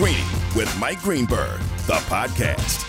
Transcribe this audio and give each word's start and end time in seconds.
Greeny 0.00 0.24
with 0.56 0.74
Mike 0.80 1.02
Greenberg, 1.02 1.60
the 1.86 2.00
podcast. 2.08 2.88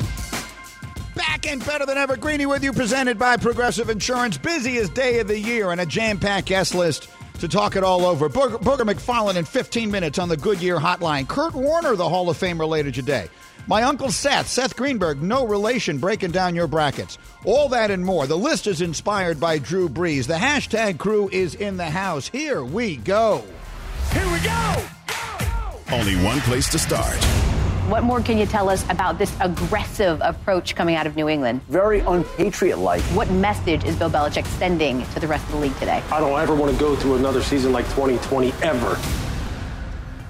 Back 1.13 1.45
and 1.45 1.63
better 1.65 1.85
than 1.85 1.97
ever, 1.97 2.15
Greeny 2.15 2.45
with 2.45 2.63
you, 2.63 2.71
presented 2.71 3.19
by 3.19 3.35
Progressive 3.35 3.89
Insurance. 3.89 4.37
Busiest 4.37 4.93
day 4.93 5.19
of 5.19 5.27
the 5.27 5.37
year 5.37 5.71
and 5.71 5.81
a 5.81 5.85
jam-packed 5.85 6.47
guest 6.47 6.73
list 6.73 7.09
to 7.39 7.49
talk 7.49 7.75
it 7.75 7.83
all 7.83 8.05
over. 8.05 8.29
Booger, 8.29 8.61
Booger 8.61 8.89
McFarland 8.89 9.35
in 9.35 9.43
15 9.43 9.91
minutes 9.91 10.19
on 10.19 10.29
the 10.29 10.37
Goodyear 10.37 10.77
Hotline. 10.77 11.27
Kurt 11.27 11.53
Warner, 11.53 11.97
the 11.97 12.07
Hall 12.07 12.29
of 12.29 12.37
Fame 12.37 12.57
related 12.57 12.93
today. 12.93 13.27
My 13.67 13.83
uncle 13.83 14.09
Seth, 14.09 14.47
Seth 14.47 14.77
Greenberg, 14.77 15.21
no 15.21 15.45
relation, 15.45 15.97
breaking 15.97 16.31
down 16.31 16.55
your 16.55 16.67
brackets. 16.67 17.17
All 17.43 17.67
that 17.67 17.91
and 17.91 18.05
more. 18.05 18.25
The 18.25 18.37
list 18.37 18.67
is 18.67 18.79
inspired 18.79 19.37
by 19.37 19.57
Drew 19.57 19.89
Brees. 19.89 20.27
The 20.27 20.35
hashtag 20.35 20.97
crew 20.97 21.27
is 21.29 21.55
in 21.55 21.75
the 21.75 21.89
house. 21.89 22.29
Here 22.29 22.63
we 22.63 22.95
go. 22.95 23.43
Here 24.13 24.31
we 24.31 24.39
go! 24.39 24.81
Only 25.91 26.15
one 26.23 26.39
place 26.41 26.69
to 26.69 26.79
start. 26.79 27.17
What 27.89 28.03
more 28.03 28.21
can 28.21 28.37
you 28.37 28.45
tell 28.45 28.69
us 28.69 28.85
about 28.89 29.17
this 29.17 29.35
aggressive 29.41 30.21
approach 30.23 30.73
coming 30.73 30.95
out 30.95 31.05
of 31.05 31.17
New 31.17 31.27
England? 31.27 31.61
Very 31.67 31.99
unpatriot-like. 31.99 33.01
What 33.13 33.29
message 33.29 33.83
is 33.83 33.97
Bill 33.97 34.09
Belichick 34.09 34.45
sending 34.57 35.05
to 35.07 35.19
the 35.19 35.27
rest 35.27 35.43
of 35.47 35.51
the 35.51 35.57
league 35.57 35.77
today? 35.79 36.01
I 36.09 36.21
don't 36.21 36.39
ever 36.39 36.55
want 36.55 36.71
to 36.71 36.79
go 36.79 36.95
through 36.95 37.15
another 37.15 37.43
season 37.43 37.73
like 37.73 37.83
2020 37.89 38.53
ever. 38.63 38.97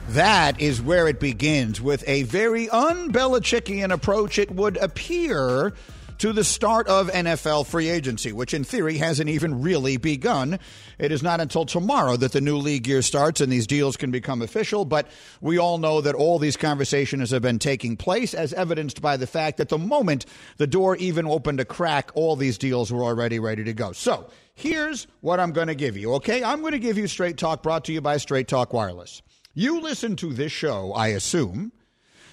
That 0.10 0.60
is 0.60 0.82
where 0.82 1.08
it 1.08 1.20
begins 1.20 1.80
with 1.80 2.04
a 2.08 2.23
very 2.23 2.68
un-Belichickian 2.68 3.94
approach. 3.94 4.40
It 4.40 4.50
would 4.50 4.78
appear 4.78 5.73
to 6.21 6.31
the 6.31 6.43
start 6.43 6.88
of 6.88 7.09
NFL 7.09 7.66
free 7.66 7.89
agency, 7.89 8.31
which 8.31 8.53
in 8.53 8.63
theory 8.63 8.98
hasn't 8.98 9.27
even 9.27 9.63
really 9.63 9.98
begun. 9.98 10.59
It 10.99 11.11
is 11.11 11.23
not 11.23 11.41
until 11.41 11.66
tomorrow 11.66 12.16
that 12.16 12.31
the 12.31 12.41
new 12.41 12.57
league 12.57 12.85
year 12.88 13.02
starts 13.02 13.41
and 13.41 13.52
these 13.52 13.66
deals 13.66 13.97
can 13.97 14.11
become 14.11 14.44
official, 14.44 14.85
but 14.85 15.07
we 15.41 15.57
all 15.57 15.80
know 15.80 15.99
that 15.99 16.13
all 16.13 16.38
these 16.38 16.57
conversations 16.57 17.31
have 17.31 17.41
been 17.41 17.58
taking 17.58 17.97
place, 17.97 18.36
as 18.36 18.53
evidenced 18.53 19.02
by 19.02 19.17
the 19.17 19.25
fact 19.25 19.58
that 19.58 19.69
the 19.69 19.80
moment 19.80 20.28
the 20.58 20.67
door 20.67 20.95
even 20.97 21.25
opened 21.25 21.59
a 21.59 21.66
crack, 21.66 22.11
all 22.13 22.35
these 22.35 22.59
deals 22.59 22.94
were 22.94 23.03
already 23.03 23.39
ready 23.39 23.63
to 23.63 23.73
go. 23.73 23.91
So 23.91 24.30
here's 24.53 25.08
what 25.22 25.39
I'm 25.39 25.53
going 25.53 25.69
to 25.69 25.75
give 25.75 25.97
you, 25.97 26.13
okay? 26.13 26.44
I'm 26.44 26.61
going 26.61 26.73
to 26.73 26.80
give 26.80 27.00
you 27.00 27.08
Straight 27.08 27.38
Talk 27.38 27.63
brought 27.63 27.85
to 27.85 27.94
you 27.94 28.02
by 28.02 28.17
Straight 28.17 28.47
Talk 28.47 28.73
Wireless. 28.73 29.23
You 29.56 29.81
listen 29.81 30.16
to 30.17 30.33
this 30.33 30.52
show, 30.52 30.94
I 30.94 31.08
assume, 31.08 31.72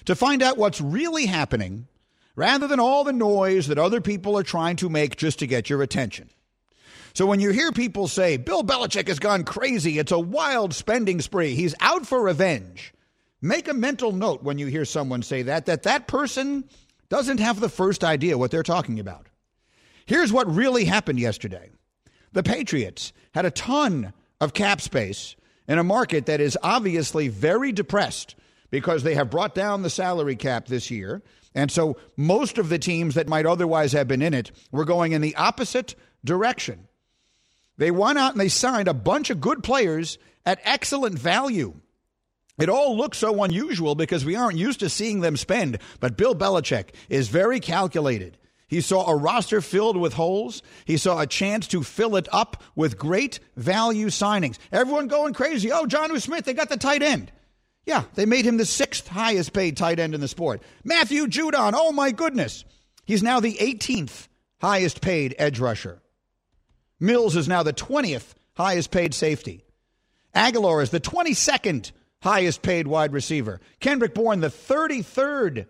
to 0.05 0.13
find 0.15 0.43
out 0.43 0.59
what's 0.59 0.79
really 0.79 1.25
happening 1.25 1.87
rather 2.39 2.67
than 2.67 2.79
all 2.79 3.03
the 3.03 3.11
noise 3.11 3.67
that 3.67 3.77
other 3.77 3.99
people 3.99 4.37
are 4.37 4.43
trying 4.43 4.77
to 4.77 4.87
make 4.87 5.17
just 5.17 5.39
to 5.39 5.45
get 5.45 5.69
your 5.69 5.83
attention. 5.83 6.29
So 7.13 7.25
when 7.25 7.41
you 7.41 7.49
hear 7.49 7.73
people 7.73 8.07
say, 8.07 8.37
Bill 8.37 8.63
Belichick 8.63 9.09
has 9.09 9.19
gone 9.19 9.43
crazy, 9.43 9.99
it's 9.99 10.13
a 10.13 10.19
wild 10.19 10.73
spending 10.73 11.19
spree, 11.19 11.53
he's 11.53 11.75
out 11.81 12.07
for 12.07 12.21
revenge, 12.23 12.93
make 13.41 13.67
a 13.67 13.73
mental 13.73 14.13
note 14.13 14.41
when 14.41 14.57
you 14.57 14.67
hear 14.67 14.85
someone 14.85 15.21
say 15.21 15.41
that, 15.41 15.65
that 15.65 15.83
that 15.83 16.07
person 16.07 16.63
doesn't 17.09 17.41
have 17.41 17.59
the 17.59 17.67
first 17.67 18.05
idea 18.05 18.37
what 18.37 18.51
they're 18.51 18.63
talking 18.63 19.01
about. 19.01 19.27
Here's 20.05 20.31
what 20.31 20.49
really 20.49 20.85
happened 20.85 21.19
yesterday 21.19 21.69
the 22.31 22.43
Patriots 22.43 23.11
had 23.33 23.43
a 23.43 23.51
ton 23.51 24.13
of 24.39 24.53
cap 24.53 24.79
space 24.79 25.35
in 25.67 25.77
a 25.77 25.83
market 25.83 26.27
that 26.27 26.39
is 26.39 26.57
obviously 26.63 27.27
very 27.27 27.73
depressed 27.73 28.35
because 28.71 29.03
they 29.03 29.15
have 29.15 29.29
brought 29.29 29.55
down 29.55 29.81
the 29.81 29.89
salary 29.89 30.37
cap 30.37 30.67
this 30.67 30.89
year. 30.89 31.21
And 31.55 31.71
so 31.71 31.97
most 32.15 32.57
of 32.57 32.69
the 32.69 32.79
teams 32.79 33.15
that 33.15 33.27
might 33.27 33.45
otherwise 33.45 33.93
have 33.93 34.07
been 34.07 34.21
in 34.21 34.33
it 34.33 34.51
were 34.71 34.85
going 34.85 35.11
in 35.11 35.21
the 35.21 35.35
opposite 35.35 35.95
direction. 36.23 36.87
They 37.77 37.91
went 37.91 38.19
out 38.19 38.33
and 38.33 38.41
they 38.41 38.49
signed 38.49 38.87
a 38.87 38.93
bunch 38.93 39.29
of 39.29 39.41
good 39.41 39.63
players 39.63 40.17
at 40.45 40.59
excellent 40.63 41.17
value. 41.17 41.75
It 42.59 42.69
all 42.69 42.97
looks 42.97 43.17
so 43.17 43.41
unusual 43.43 43.95
because 43.95 44.25
we 44.25 44.35
aren't 44.35 44.57
used 44.57 44.81
to 44.81 44.89
seeing 44.89 45.21
them 45.21 45.37
spend, 45.37 45.79
but 46.01 46.17
Bill 46.17 46.35
Belichick 46.35 46.89
is 47.07 47.29
very 47.29 47.61
calculated. 47.61 48.37
He 48.67 48.81
saw 48.81 49.09
a 49.09 49.15
roster 49.15 49.61
filled 49.61 49.97
with 49.97 50.13
holes. 50.13 50.61
He 50.85 50.97
saw 50.97 51.19
a 51.19 51.25
chance 51.25 51.67
to 51.69 51.83
fill 51.83 52.17
it 52.17 52.27
up 52.31 52.61
with 52.75 52.99
great 52.99 53.39
value 53.55 54.07
signings. 54.07 54.57
Everyone 54.71 55.07
going 55.07 55.33
crazy. 55.33 55.71
Oh, 55.71 55.85
Jonnu 55.85 56.21
Smith, 56.21 56.45
they 56.45 56.53
got 56.53 56.69
the 56.69 56.77
tight 56.77 57.01
end. 57.01 57.31
Yeah, 57.85 58.03
they 58.15 58.25
made 58.25 58.45
him 58.45 58.57
the 58.57 58.65
sixth 58.65 59.07
highest 59.07 59.53
paid 59.53 59.77
tight 59.77 59.99
end 59.99 60.13
in 60.13 60.21
the 60.21 60.27
sport. 60.27 60.61
Matthew 60.83 61.27
Judon, 61.27 61.73
oh 61.75 61.91
my 61.91 62.11
goodness. 62.11 62.65
He's 63.05 63.23
now 63.23 63.39
the 63.39 63.55
18th 63.55 64.27
highest 64.61 65.01
paid 65.01 65.35
edge 65.39 65.59
rusher. 65.59 66.01
Mills 66.99 67.35
is 67.35 67.47
now 67.47 67.63
the 67.63 67.73
20th 67.73 68.33
highest 68.55 68.91
paid 68.91 69.13
safety. 69.13 69.65
Agholor 70.35 70.83
is 70.83 70.91
the 70.91 70.99
22nd 70.99 71.91
highest 72.21 72.61
paid 72.61 72.85
wide 72.87 73.13
receiver. 73.13 73.59
Kendrick 73.79 74.13
Bourne, 74.13 74.41
the 74.41 74.49
33rd 74.49 75.65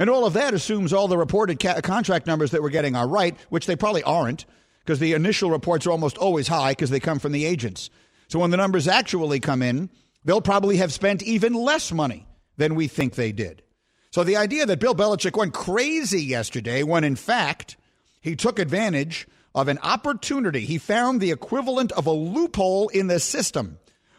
and 0.00 0.08
all 0.08 0.24
of 0.24 0.32
that 0.32 0.54
assumes 0.54 0.94
all 0.94 1.08
the 1.08 1.18
reported 1.18 1.60
ca- 1.60 1.82
contract 1.82 2.26
numbers 2.26 2.52
that 2.52 2.62
we're 2.62 2.70
getting 2.70 2.96
are 2.96 3.06
right, 3.06 3.36
which 3.50 3.66
they 3.66 3.76
probably 3.76 4.02
aren't, 4.02 4.46
because 4.80 4.98
the 4.98 5.12
initial 5.12 5.50
reports 5.50 5.86
are 5.86 5.90
almost 5.90 6.16
always 6.16 6.48
high 6.48 6.70
because 6.72 6.88
they 6.88 6.98
come 6.98 7.18
from 7.18 7.32
the 7.32 7.44
agents. 7.44 7.90
So 8.26 8.38
when 8.38 8.50
the 8.50 8.56
numbers 8.56 8.88
actually 8.88 9.40
come 9.40 9.60
in, 9.60 9.90
they'll 10.24 10.40
probably 10.40 10.76
have 10.76 10.92
spent 10.92 11.22
even 11.22 11.54
less 11.54 11.92
money 11.92 12.26
than 12.56 12.74
we 12.74 12.88
think 12.88 13.14
they 13.14 13.32
did. 13.32 13.62
So 14.10 14.24
the 14.24 14.36
idea 14.36 14.66
that 14.66 14.80
Bill 14.80 14.94
Belichick 14.94 15.36
went 15.36 15.54
crazy 15.54 16.22
yesterday, 16.22 16.82
when 16.82 17.04
in 17.04 17.16
fact 17.16 17.76
he 18.20 18.36
took 18.36 18.58
advantage 18.58 19.26
of 19.54 19.68
an 19.68 19.78
opportunity, 19.82 20.60
he 20.60 20.78
found 20.78 21.20
the 21.20 21.30
equivalent 21.30 21.92
of 21.92 22.06
a 22.06 22.12
loophole 22.12 22.88
in 22.88 23.06
the 23.06 23.20
system, 23.20 23.78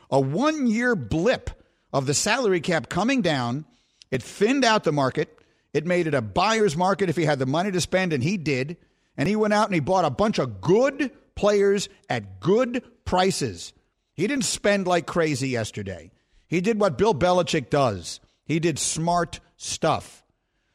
a 0.09 0.19
one 0.19 0.67
year 0.67 0.95
blip 0.95 1.49
of 1.93 2.05
the 2.05 2.13
salary 2.13 2.61
cap 2.61 2.89
coming 2.89 3.21
down. 3.21 3.65
It 4.09 4.23
thinned 4.23 4.65
out 4.65 4.83
the 4.83 4.91
market. 4.91 5.37
It 5.73 5.85
made 5.85 6.07
it 6.07 6.13
a 6.13 6.21
buyer's 6.21 6.75
market 6.75 7.09
if 7.09 7.15
he 7.15 7.25
had 7.25 7.39
the 7.39 7.45
money 7.45 7.71
to 7.71 7.81
spend, 7.81 8.11
and 8.11 8.23
he 8.23 8.37
did. 8.37 8.77
And 9.17 9.27
he 9.27 9.35
went 9.35 9.53
out 9.53 9.67
and 9.67 9.73
he 9.73 9.79
bought 9.79 10.05
a 10.05 10.09
bunch 10.09 10.39
of 10.39 10.61
good 10.61 11.11
players 11.35 11.89
at 12.09 12.39
good 12.39 12.83
prices. 13.05 13.73
He 14.13 14.27
didn't 14.27 14.45
spend 14.45 14.87
like 14.87 15.05
crazy 15.05 15.49
yesterday. 15.49 16.11
He 16.47 16.61
did 16.61 16.79
what 16.79 16.97
Bill 16.97 17.13
Belichick 17.13 17.69
does. 17.69 18.19
He 18.43 18.59
did 18.59 18.77
smart 18.77 19.39
stuff. 19.55 20.23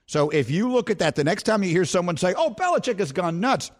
So 0.07 0.31
if 0.31 0.51
you 0.51 0.71
look 0.71 0.89
at 0.89 1.01
that, 1.01 1.17
the 1.17 1.25
next 1.25 1.43
time 1.43 1.63
you 1.63 1.71
hear 1.71 1.85
someone 1.85 2.17
say, 2.17 2.33
"Oh, 2.37 2.55
Belichick 2.57 2.99
has 3.01 3.13
gone 3.13 3.41
nuts," 3.41 3.71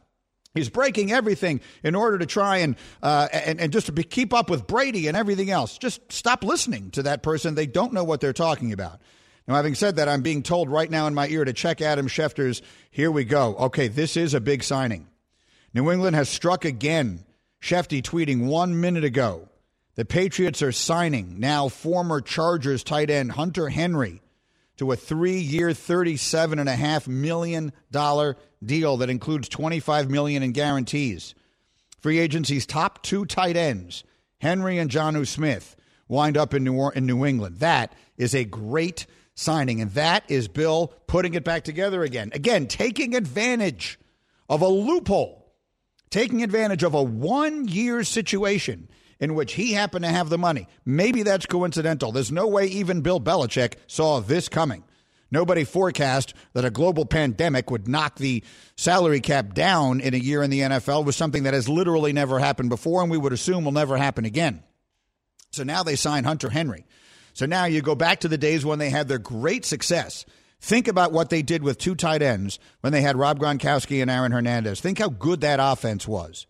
he's 0.55 0.69
breaking 0.69 1.13
everything 1.13 1.61
in 1.83 1.95
order 1.95 2.19
to 2.19 2.27
try 2.27 2.59
and 2.59 2.77
uh, 3.03 3.29
and, 3.33 3.61
and 3.61 3.73
just 3.73 3.87
to 3.87 3.93
be, 3.93 4.03
keep 4.03 4.35
up 4.35 4.51
with 4.51 4.67
Brady 4.67 5.07
and 5.07 5.17
everything 5.17 5.51
else. 5.51 5.79
Just 5.79 6.13
stop 6.13 6.43
listening 6.43 6.91
to 6.91 7.05
that 7.05 7.23
person. 7.23 7.55
They 7.55 7.67
don't 7.67 7.93
know 7.93 8.05
what 8.05 8.21
they're 8.21 8.33
talking 8.33 8.73
about. 8.73 9.01
Now, 9.47 9.55
having 9.55 9.77
said 9.77 9.97
that, 9.97 10.09
I'm 10.09 10.23
being 10.23 10.43
told 10.43 10.69
right 10.69 10.91
now 10.91 11.07
in 11.07 11.15
my 11.15 11.29
ear 11.29 11.45
to 11.45 11.53
check 11.53 11.81
Adam 11.81 12.09
Schefter's. 12.09 12.63
Here 12.91 13.13
we 13.13 13.25
go. 13.25 13.55
Okay, 13.57 13.87
this 13.87 14.17
is 14.17 14.35
a 14.35 14.41
big 14.41 14.65
signing. 14.65 15.07
New 15.73 15.91
England 15.93 16.17
has 16.17 16.29
struck 16.29 16.65
again. 16.65 17.25
Shefty 17.61 18.03
tweeting 18.03 18.47
one 18.47 18.81
minute 18.81 19.05
ago. 19.05 19.49
The 19.97 20.05
Patriots 20.05 20.63
are 20.63 20.73
signing 20.73 21.41
now 21.41 21.69
former 21.69 22.21
Chargers 22.21 22.85
tight 22.85 23.11
end 23.11 23.33
Hunter 23.33 23.71
Henry 23.71 24.21
to 24.77 24.93
a 24.93 24.97
three 24.97 25.39
year, 25.39 25.71
$37.5 25.71 27.09
million 27.09 27.73
deal 28.65 28.97
that 28.99 29.11
includes 29.11 29.49
25 29.49 30.11
million 30.11 30.43
in 30.43 30.53
guarantees. 30.53 31.35
Free 32.01 32.19
agency's 32.19 32.67
top 32.67 33.03
two 33.03 33.25
tight 33.25 33.57
ends, 33.57 34.05
Henry 34.39 34.79
and 34.79 34.91
Jonnu 34.91 35.27
Smith, 35.27 35.77
wind 36.09 36.37
up 36.37 36.55
in 36.55 36.63
New, 36.63 36.91
in 36.91 37.07
New 37.07 37.25
England. 37.25 37.57
That 37.59 37.95
is 38.17 38.35
a 38.35 38.45
great 38.45 39.07
signing. 39.35 39.81
And 39.81 39.91
that 39.93 40.25
is 40.29 40.49
Bill 40.49 40.93
putting 41.07 41.35
it 41.35 41.45
back 41.45 41.65
together 41.65 42.03
again. 42.03 42.31
Again, 42.33 42.67
taking 42.67 43.15
advantage 43.15 43.99
of 44.49 44.63
a 44.63 44.69
loophole, 44.69 45.36
taking 46.17 46.43
advantage 46.43 46.83
of 46.83 46.95
a 46.95 47.03
one 47.03 47.69
year 47.69 48.03
situation 48.03 48.89
in 49.21 49.35
which 49.35 49.53
he 49.53 49.75
happened 49.75 50.03
to 50.03 50.11
have 50.11 50.31
the 50.31 50.39
money. 50.39 50.67
Maybe 50.87 51.23
that's 51.23 51.45
coincidental. 51.45 52.11
There's 52.11 52.33
no 52.33 52.47
way 52.47 52.69
even 52.69 53.03
Bill 53.03 53.21
Belichick 53.21 53.75
saw 53.87 54.21
this 54.21 54.49
coming. 54.49 54.83
Nobody 55.31 55.65
forecast 55.65 56.33
that 56.55 56.65
a 56.65 56.71
global 56.71 57.05
pandemic 57.05 57.71
would 57.71 57.87
knock 57.87 58.17
the 58.17 58.43
salary 58.77 59.21
cap 59.21 59.53
down 59.53 60.01
in 60.01 60.15
a 60.15 60.17
year 60.17 60.43
in 60.43 60.49
the 60.49 60.61
NFL 60.61 61.05
was 61.05 61.17
something 61.17 61.43
that 61.43 61.53
has 61.53 61.69
literally 61.69 62.15
never 62.15 62.39
happened 62.39 62.71
before 62.71 63.03
and 63.03 63.11
we 63.11 63.19
would 63.19 63.35
assume 63.35 63.67
will 63.67 63.73
never 63.73 63.99
happen 63.99 64.25
again. 64.25 64.63
So 65.53 65.65
now 65.65 65.83
they 65.83 65.97
sign 65.97 66.25
Hunter 66.25 66.49
Henry. 66.49 66.87
So 67.35 67.45
now 67.45 67.67
you 67.67 67.83
go 67.83 67.95
back 67.95 68.21
to 68.21 68.29
the 68.29 68.39
days 68.39 68.65
when 68.65 68.79
they 68.79 68.89
had 68.89 69.07
their 69.07 69.19
great 69.19 69.67
success. 69.67 70.25
Think 70.61 70.89
about 70.89 71.13
what 71.13 71.31
they 71.31 71.43
did 71.43 71.63
with 71.63 71.79
two 71.79 71.95
tight 71.95 72.23
ends 72.23 72.59
when 72.81 72.93
they 72.93 73.03
had 73.03 73.17
Rob 73.17 73.39
Gronkowski 73.39 74.01
and 74.01 74.11
Aaron 74.11 74.33
Hernandez. 74.33 74.81
Think 74.81 74.99
how 74.99 75.09
good 75.09 75.43
that 75.43 75.61
offense 75.61 76.09
was. 76.09 76.47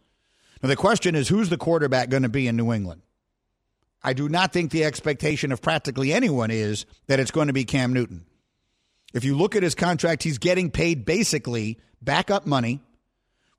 Now, 0.62 0.68
the 0.68 0.76
question 0.76 1.14
is 1.14 1.28
who's 1.28 1.48
the 1.48 1.56
quarterback 1.56 2.08
going 2.08 2.22
to 2.22 2.28
be 2.28 2.48
in 2.48 2.56
New 2.56 2.72
England? 2.72 3.02
I 4.02 4.12
do 4.12 4.28
not 4.28 4.52
think 4.52 4.70
the 4.70 4.84
expectation 4.84 5.50
of 5.50 5.60
practically 5.60 6.12
anyone 6.12 6.50
is 6.50 6.86
that 7.08 7.18
it's 7.18 7.30
going 7.30 7.48
to 7.48 7.52
be 7.52 7.64
Cam 7.64 7.92
Newton. 7.92 8.24
If 9.12 9.24
you 9.24 9.36
look 9.36 9.56
at 9.56 9.62
his 9.62 9.74
contract, 9.74 10.22
he's 10.22 10.38
getting 10.38 10.70
paid 10.70 11.04
basically 11.04 11.78
backup 12.00 12.46
money 12.46 12.80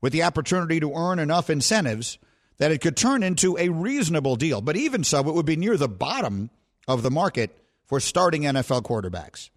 with 0.02 0.14
the 0.14 0.24
opportunity 0.24 0.80
to 0.80 0.94
earn 0.94 1.20
enough 1.20 1.50
incentives 1.50 2.18
that 2.58 2.72
it 2.72 2.80
could 2.80 2.96
turn 2.96 3.24
into 3.24 3.58
a 3.58 3.70
reasonable 3.70 4.36
deal. 4.36 4.62
But 4.62 4.78
even 4.78 5.04
so, 5.04 5.20
it 5.20 5.34
would 5.34 5.46
be 5.46 5.56
near 5.56 5.78
the 5.78 5.90
bottom 5.90 6.50
of 6.88 7.04
the 7.04 7.12
market 7.12 7.58
for 7.86 8.00
starting 8.00 8.44
NFL 8.44 8.84
quarterbacks. 8.84 9.50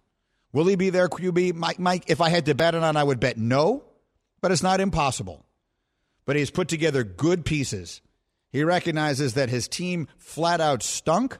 Will 0.53 0.65
he 0.65 0.75
be 0.75 0.89
their 0.89 1.07
QB? 1.07 1.55
Mike, 1.55 1.79
Mike, 1.79 2.03
if 2.07 2.21
I 2.21 2.29
had 2.29 2.45
to 2.47 2.55
bet 2.55 2.75
on, 2.75 2.95
I 2.95 3.03
would 3.03 3.19
bet 3.19 3.37
no, 3.37 3.83
but 4.41 4.51
it's 4.51 4.63
not 4.63 4.81
impossible. 4.81 5.45
But 6.25 6.35
he's 6.35 6.51
put 6.51 6.67
together 6.67 7.03
good 7.03 7.45
pieces. 7.45 8.01
He 8.51 8.63
recognizes 8.63 9.35
that 9.35 9.49
his 9.49 9.67
team 9.67 10.07
flat 10.17 10.59
out 10.59 10.83
stunk. 10.83 11.37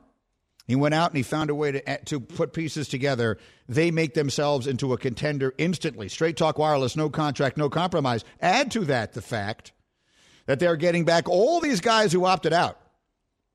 He 0.65 0.75
went 0.75 0.95
out 0.95 1.11
and 1.11 1.17
he 1.17 1.23
found 1.23 1.49
a 1.49 1.55
way 1.55 1.73
to, 1.73 1.89
eh, 1.89 1.97
to 2.05 2.19
put 2.19 2.53
pieces 2.53 2.87
together. 2.87 3.37
They 3.67 3.91
make 3.91 4.13
themselves 4.13 4.65
into 4.65 4.93
a 4.93 4.97
contender 4.97 5.53
instantly. 5.57 6.07
Straight 6.07 6.37
talk 6.37 6.57
wireless, 6.57 6.95
no 6.95 7.09
contract, 7.09 7.57
no 7.57 7.69
compromise. 7.69 8.23
Add 8.41 8.71
to 8.71 8.85
that 8.85 9.13
the 9.13 9.21
fact 9.21 9.73
that 10.45 10.59
they're 10.59 10.77
getting 10.77 11.03
back 11.03 11.27
all 11.27 11.59
these 11.59 11.81
guys 11.81 12.13
who 12.13 12.25
opted 12.25 12.53
out. 12.53 12.80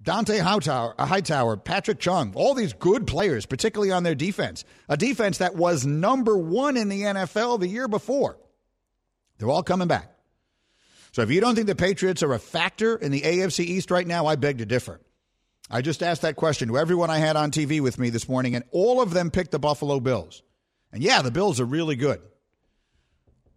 Dont'a 0.02 0.40
Hightower, 0.40 0.94
Hightower, 0.98 1.56
Patrick 1.56 1.98
Chung, 1.98 2.32
all 2.34 2.54
these 2.54 2.72
good 2.72 3.06
players, 3.06 3.46
particularly 3.46 3.90
on 3.90 4.02
their 4.02 4.14
defense. 4.14 4.64
A 4.88 4.96
defense 4.96 5.38
that 5.38 5.56
was 5.56 5.86
number 5.86 6.36
one 6.36 6.76
in 6.76 6.88
the 6.88 7.02
NFL 7.02 7.60
the 7.60 7.68
year 7.68 7.88
before. 7.88 8.38
They're 9.38 9.50
all 9.50 9.62
coming 9.62 9.88
back. 9.88 10.12
So 11.12 11.22
if 11.22 11.30
you 11.30 11.40
don't 11.40 11.54
think 11.54 11.66
the 11.66 11.74
Patriots 11.74 12.22
are 12.22 12.34
a 12.34 12.38
factor 12.38 12.94
in 12.96 13.10
the 13.10 13.22
AFC 13.22 13.60
East 13.60 13.90
right 13.90 14.06
now, 14.06 14.26
I 14.26 14.36
beg 14.36 14.58
to 14.58 14.66
differ. 14.66 15.00
I 15.70 15.80
just 15.80 16.02
asked 16.02 16.22
that 16.22 16.36
question 16.36 16.68
to 16.68 16.78
everyone 16.78 17.10
I 17.10 17.18
had 17.18 17.36
on 17.36 17.50
TV 17.50 17.80
with 17.80 17.98
me 17.98 18.10
this 18.10 18.28
morning, 18.28 18.54
and 18.54 18.64
all 18.70 19.00
of 19.00 19.12
them 19.12 19.30
picked 19.30 19.50
the 19.50 19.58
Buffalo 19.58 19.98
Bills. 19.98 20.42
And 20.92 21.02
yeah, 21.02 21.22
the 21.22 21.30
Bills 21.30 21.58
are 21.58 21.64
really 21.64 21.96
good. 21.96 22.20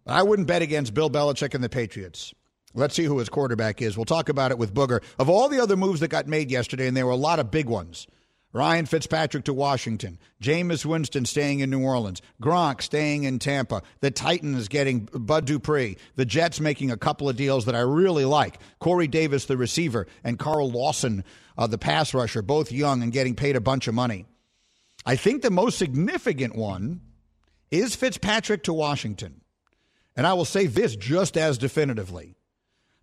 But 0.04 0.14
I 0.14 0.22
wouldn't 0.22 0.48
bet 0.48 0.62
against 0.62 0.94
Bill 0.94 1.10
Belichick 1.10 1.54
and 1.54 1.62
the 1.62 1.68
Patriots. 1.68 2.34
Let's 2.72 2.94
see 2.94 3.04
who 3.04 3.18
his 3.18 3.28
quarterback 3.28 3.82
is. 3.82 3.96
We'll 3.96 4.04
talk 4.04 4.28
about 4.28 4.52
it 4.52 4.58
with 4.58 4.72
Booger. 4.72 5.02
Of 5.18 5.28
all 5.28 5.48
the 5.48 5.60
other 5.60 5.76
moves 5.76 6.00
that 6.00 6.08
got 6.08 6.28
made 6.28 6.50
yesterday, 6.50 6.86
and 6.86 6.96
there 6.96 7.06
were 7.06 7.12
a 7.12 7.16
lot 7.16 7.40
of 7.40 7.50
big 7.50 7.66
ones 7.66 8.06
Ryan 8.52 8.86
Fitzpatrick 8.86 9.44
to 9.44 9.54
Washington, 9.54 10.18
Jameis 10.42 10.84
Winston 10.84 11.24
staying 11.24 11.60
in 11.60 11.70
New 11.70 11.82
Orleans, 11.84 12.20
Gronk 12.42 12.82
staying 12.82 13.22
in 13.22 13.38
Tampa, 13.38 13.82
the 14.00 14.10
Titans 14.10 14.66
getting 14.66 15.08
Bud 15.12 15.44
Dupree, 15.44 15.96
the 16.16 16.24
Jets 16.24 16.58
making 16.58 16.90
a 16.90 16.96
couple 16.96 17.28
of 17.28 17.36
deals 17.36 17.66
that 17.66 17.76
I 17.76 17.80
really 17.80 18.24
like 18.24 18.58
Corey 18.80 19.06
Davis, 19.06 19.44
the 19.44 19.56
receiver, 19.56 20.08
and 20.24 20.38
Carl 20.38 20.68
Lawson, 20.68 21.22
uh, 21.56 21.68
the 21.68 21.78
pass 21.78 22.12
rusher, 22.12 22.42
both 22.42 22.72
young 22.72 23.04
and 23.04 23.12
getting 23.12 23.36
paid 23.36 23.54
a 23.54 23.60
bunch 23.60 23.86
of 23.86 23.94
money. 23.94 24.26
I 25.06 25.14
think 25.14 25.42
the 25.42 25.50
most 25.50 25.78
significant 25.78 26.56
one 26.56 27.00
is 27.70 27.94
Fitzpatrick 27.94 28.64
to 28.64 28.72
Washington. 28.72 29.42
And 30.16 30.26
I 30.26 30.32
will 30.32 30.44
say 30.44 30.66
this 30.66 30.96
just 30.96 31.36
as 31.36 31.56
definitively. 31.56 32.34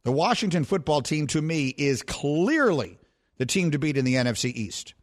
The 0.08 0.14
Washington 0.14 0.64
football 0.64 1.02
team, 1.02 1.28
to 1.28 1.42
me, 1.42 1.68
is 1.78 2.02
clearly 2.02 2.98
the 3.40 3.46
team 3.46 3.72
to 3.72 3.78
beat 3.78 3.98
in 3.98 4.06
the 4.06 4.14
NFC 4.14 4.54
East. 4.56 4.94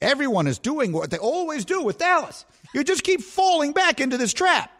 Everyone 0.00 0.48
is 0.48 0.58
doing 0.58 0.90
what 0.90 1.12
they 1.12 1.18
always 1.18 1.64
do 1.64 1.80
with 1.80 1.98
Dallas. 1.98 2.44
You 2.74 2.82
just 2.82 3.04
keep 3.04 3.20
falling 3.20 3.70
back 3.70 4.00
into 4.00 4.18
this 4.18 4.32
trap. 4.32 4.72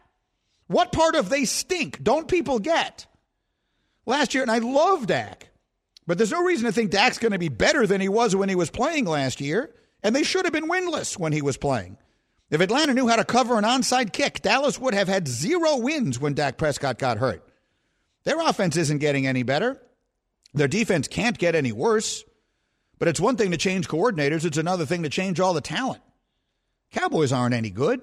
What 0.67 0.91
part 0.91 1.15
of 1.15 1.29
they 1.29 1.45
stink 1.45 2.03
don't 2.03 2.27
people 2.27 2.59
get? 2.59 3.07
Last 4.05 4.35
year, 4.35 4.43
and 4.43 4.51
I 4.51 4.59
love 4.59 5.07
Dak, 5.07 5.49
but 6.09 6.19
there's 6.19 6.33
no 6.33 6.43
reason 6.43 6.67
to 6.67 6.73
think 6.73 6.91
Dak's 6.91 7.19
going 7.19 7.31
to 7.31 7.39
be 7.39 7.49
better 7.49 7.87
than 7.87 8.01
he 8.01 8.09
was 8.09 8.35
when 8.35 8.49
he 8.49 8.57
was 8.57 8.69
playing 8.69 9.05
last 9.05 9.41
year, 9.41 9.73
and 10.03 10.13
they 10.13 10.25
should 10.25 10.45
have 10.45 10.53
been 10.53 10.69
winless 10.69 11.17
when 11.17 11.33
he 11.33 11.41
was 11.41 11.57
playing. 11.57 11.99
If 12.51 12.61
Atlanta 12.61 12.95
knew 12.95 13.07
how 13.07 13.15
to 13.15 13.25
cover 13.25 13.57
an 13.59 13.65
onside 13.65 14.13
kick, 14.13 14.43
Dallas 14.43 14.81
would 14.81 14.95
have 14.95 15.07
had 15.07 15.29
zero 15.29 15.77
wins 15.77 16.19
when 16.19 16.35
Dak 16.35 16.57
Prescott 16.57 16.99
got 16.99 17.19
hurt. 17.19 17.49
Their 18.25 18.41
offense 18.41 18.77
isn't 18.77 18.99
getting 18.99 19.27
any 19.27 19.43
better. 19.43 19.81
Their 20.55 20.69
defense 20.69 21.09
can't 21.09 21.39
get 21.39 21.55
any 21.55 21.73
worse. 21.73 22.25
But 22.99 23.09
it's 23.09 23.21
one 23.21 23.37
thing 23.37 23.51
to 23.51 23.57
change 23.57 23.89
coordinators, 23.89 24.45
it's 24.45 24.59
another 24.59 24.87
thing 24.87 25.03
to 25.03 25.09
change 25.09 25.41
all 25.41 25.55
the 25.55 25.61
talent. 25.61 26.03
Cowboys 26.93 27.33
aren't 27.33 27.55
any 27.55 27.71
good. 27.71 28.01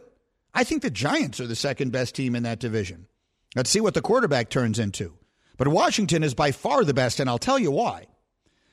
I 0.53 0.63
think 0.63 0.81
the 0.81 0.89
Giants 0.89 1.39
are 1.39 1.47
the 1.47 1.55
second 1.55 1.91
best 1.91 2.15
team 2.15 2.35
in 2.35 2.43
that 2.43 2.59
division. 2.59 3.07
Let's 3.55 3.69
see 3.69 3.79
what 3.79 3.93
the 3.93 4.01
quarterback 4.01 4.49
turns 4.49 4.79
into. 4.79 5.13
But 5.57 5.67
Washington 5.67 6.23
is 6.23 6.33
by 6.33 6.51
far 6.51 6.83
the 6.83 6.93
best, 6.93 7.19
and 7.19 7.29
I'll 7.29 7.37
tell 7.37 7.59
you 7.59 7.71
why. 7.71 8.07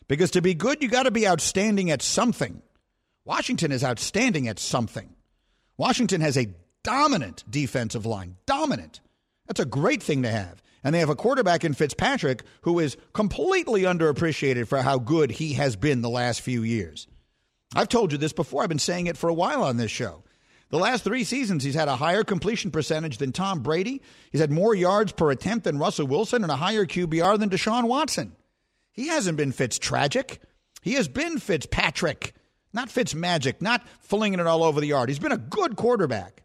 Because 0.08 0.30
to 0.32 0.42
be 0.42 0.54
good, 0.54 0.82
you 0.82 0.88
got 0.88 1.02
to 1.02 1.10
be 1.10 1.28
outstanding 1.28 1.90
at 1.90 2.02
something. 2.02 2.62
Washington 3.24 3.72
is 3.72 3.84
outstanding 3.84 4.48
at 4.48 4.58
something. 4.58 5.14
Washington 5.76 6.20
has 6.20 6.36
a 6.38 6.50
dominant 6.82 7.44
defensive 7.50 8.06
line. 8.06 8.36
Dominant. 8.46 9.00
That's 9.46 9.60
a 9.60 9.64
great 9.64 10.02
thing 10.02 10.22
to 10.22 10.30
have. 10.30 10.62
And 10.86 10.94
they 10.94 11.00
have 11.00 11.08
a 11.08 11.16
quarterback 11.16 11.64
in 11.64 11.74
Fitzpatrick 11.74 12.44
who 12.60 12.78
is 12.78 12.96
completely 13.12 13.82
underappreciated 13.82 14.68
for 14.68 14.82
how 14.82 15.00
good 15.00 15.32
he 15.32 15.54
has 15.54 15.74
been 15.74 16.00
the 16.00 16.08
last 16.08 16.42
few 16.42 16.62
years. 16.62 17.08
I've 17.74 17.88
told 17.88 18.12
you 18.12 18.18
this 18.18 18.32
before. 18.32 18.62
I've 18.62 18.68
been 18.68 18.78
saying 18.78 19.08
it 19.08 19.16
for 19.16 19.28
a 19.28 19.34
while 19.34 19.64
on 19.64 19.78
this 19.78 19.90
show. 19.90 20.22
The 20.68 20.78
last 20.78 21.02
three 21.02 21.24
seasons, 21.24 21.64
he's 21.64 21.74
had 21.74 21.88
a 21.88 21.96
higher 21.96 22.22
completion 22.22 22.70
percentage 22.70 23.18
than 23.18 23.32
Tom 23.32 23.64
Brady. 23.64 24.00
He's 24.30 24.40
had 24.40 24.52
more 24.52 24.76
yards 24.76 25.10
per 25.10 25.32
attempt 25.32 25.64
than 25.64 25.80
Russell 25.80 26.06
Wilson 26.06 26.44
and 26.44 26.52
a 26.52 26.56
higher 26.56 26.86
QBR 26.86 27.36
than 27.36 27.50
Deshaun 27.50 27.88
Watson. 27.88 28.36
He 28.92 29.08
hasn't 29.08 29.36
been 29.36 29.50
Fitz 29.50 29.80
tragic. 29.80 30.40
He 30.82 30.92
has 30.92 31.08
been 31.08 31.40
Fitzpatrick, 31.40 32.32
not 32.72 32.90
Fitz 32.90 33.12
magic, 33.12 33.60
not 33.60 33.84
flinging 33.98 34.38
it 34.38 34.46
all 34.46 34.62
over 34.62 34.80
the 34.80 34.86
yard. 34.86 35.08
He's 35.08 35.18
been 35.18 35.32
a 35.32 35.36
good 35.36 35.74
quarterback. 35.74 36.44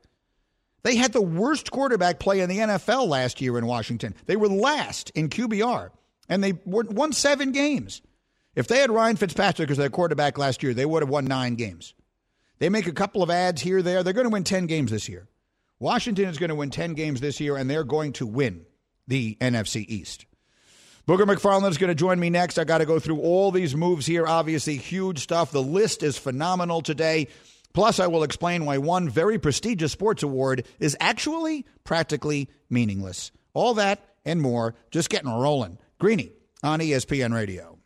They 0.83 0.95
had 0.95 1.13
the 1.13 1.21
worst 1.21 1.71
quarterback 1.71 2.19
play 2.19 2.39
in 2.39 2.49
the 2.49 2.57
NFL 2.57 3.07
last 3.07 3.41
year 3.41 3.57
in 3.57 3.67
Washington. 3.67 4.15
They 4.25 4.35
were 4.35 4.49
last 4.49 5.11
in 5.11 5.29
QBR, 5.29 5.91
and 6.27 6.43
they 6.43 6.53
won 6.65 7.13
seven 7.13 7.51
games. 7.51 8.01
If 8.55 8.67
they 8.67 8.79
had 8.79 8.91
Ryan 8.91 9.15
Fitzpatrick 9.15 9.69
as 9.71 9.77
their 9.77 9.89
quarterback 9.89 10.37
last 10.37 10.63
year, 10.63 10.73
they 10.73 10.85
would 10.85 11.03
have 11.03 11.09
won 11.09 11.25
nine 11.25 11.55
games. 11.55 11.93
They 12.59 12.69
make 12.69 12.87
a 12.87 12.91
couple 12.91 13.23
of 13.23 13.29
ads 13.29 13.61
here, 13.61 13.81
there. 13.81 14.03
They're 14.03 14.13
going 14.13 14.25
to 14.25 14.31
win 14.31 14.43
10 14.43 14.67
games 14.67 14.91
this 14.91 15.07
year. 15.07 15.27
Washington 15.79 16.29
is 16.29 16.37
going 16.37 16.49
to 16.49 16.55
win 16.55 16.69
10 16.69 16.93
games 16.93 17.21
this 17.21 17.39
year, 17.39 17.57
and 17.57 17.69
they're 17.69 17.83
going 17.83 18.13
to 18.13 18.25
win 18.25 18.65
the 19.07 19.35
NFC 19.41 19.85
East. 19.87 20.25
Booger 21.07 21.25
McFarland 21.25 21.71
is 21.71 21.79
going 21.79 21.89
to 21.89 21.95
join 21.95 22.19
me 22.19 22.29
next. 22.29 22.59
I 22.59 22.63
got 22.63 22.77
to 22.77 22.85
go 22.85 22.99
through 22.99 23.19
all 23.21 23.51
these 23.51 23.75
moves 23.75 24.05
here. 24.05 24.27
Obviously, 24.27 24.77
huge 24.77 25.19
stuff. 25.19 25.51
The 25.51 25.61
list 25.61 26.03
is 26.03 26.17
phenomenal 26.17 26.81
today. 26.81 27.27
Plus, 27.73 27.99
I 27.99 28.07
will 28.07 28.23
explain 28.23 28.65
why 28.65 28.77
one 28.77 29.09
very 29.09 29.39
prestigious 29.39 29.91
sports 29.91 30.23
award 30.23 30.65
is 30.79 30.97
actually 30.99 31.65
practically 31.83 32.49
meaningless. 32.69 33.31
All 33.53 33.73
that 33.75 34.05
and 34.25 34.41
more, 34.41 34.75
just 34.91 35.09
getting 35.09 35.29
rolling. 35.29 35.77
Greeny 35.99 36.31
on 36.63 36.79
ESPN 36.79 37.33
Radio. 37.33 37.77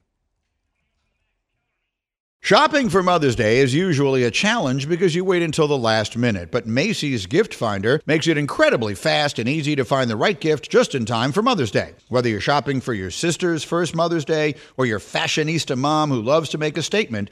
Shopping 2.45 2.89
for 2.89 3.01
Mother's 3.01 3.35
Day 3.35 3.57
is 3.57 3.73
usually 3.73 4.23
a 4.23 4.29
challenge 4.29 4.88
because 4.88 5.15
you 5.15 5.25
wait 5.25 5.41
until 5.41 5.67
the 5.67 5.79
last 5.79 6.15
minute, 6.15 6.51
but 6.51 6.67
Macy's 6.67 7.25
Gift 7.25 7.55
Finder 7.55 8.00
makes 8.05 8.27
it 8.27 8.38
incredibly 8.38 8.93
fast 8.93 9.39
and 9.39 9.50
easy 9.50 9.75
to 9.75 9.83
find 9.83 10.12
the 10.12 10.15
right 10.15 10.39
gift 10.39 10.69
just 10.69 10.93
in 10.93 11.05
time 11.07 11.31
for 11.31 11.41
Mother's 11.41 11.71
Day. 11.71 11.95
Whether 12.07 12.29
you're 12.29 12.39
shopping 12.39 12.81
for 12.81 12.93
your 12.93 13.10
sister's 13.10 13.63
first 13.63 13.95
Mother's 13.95 14.25
Day 14.25 14.53
or 14.77 14.86
your 14.86 15.00
fashionista 15.00 15.75
mom 15.75 16.12
who 16.12 16.21
loves 16.21 16.50
to 16.50 16.60
make 16.60 16.77
a 16.77 16.83
statement, 16.83 17.31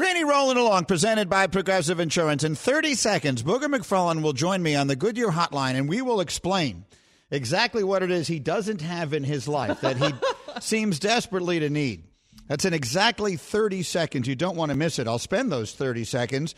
Greeny 0.00 0.24
rolling 0.24 0.56
along, 0.56 0.86
presented 0.86 1.28
by 1.28 1.46
Progressive 1.46 2.00
Insurance. 2.00 2.42
In 2.42 2.54
30 2.54 2.94
seconds, 2.94 3.42
Booger 3.42 3.66
McFarland 3.66 4.22
will 4.22 4.32
join 4.32 4.62
me 4.62 4.74
on 4.74 4.86
the 4.86 4.96
Goodyear 4.96 5.28
hotline 5.28 5.74
and 5.74 5.90
we 5.90 6.00
will 6.00 6.20
explain 6.20 6.86
exactly 7.30 7.84
what 7.84 8.02
it 8.02 8.10
is 8.10 8.26
he 8.26 8.38
doesn't 8.38 8.80
have 8.80 9.12
in 9.12 9.24
his 9.24 9.46
life 9.46 9.82
that 9.82 9.98
he 9.98 10.10
seems 10.62 10.98
desperately 10.98 11.60
to 11.60 11.68
need. 11.68 12.04
That's 12.48 12.64
in 12.64 12.72
exactly 12.72 13.36
30 13.36 13.82
seconds. 13.82 14.26
You 14.26 14.34
don't 14.36 14.56
want 14.56 14.70
to 14.70 14.74
miss 14.74 14.98
it. 14.98 15.06
I'll 15.06 15.18
spend 15.18 15.52
those 15.52 15.74
30 15.74 16.04
seconds 16.04 16.54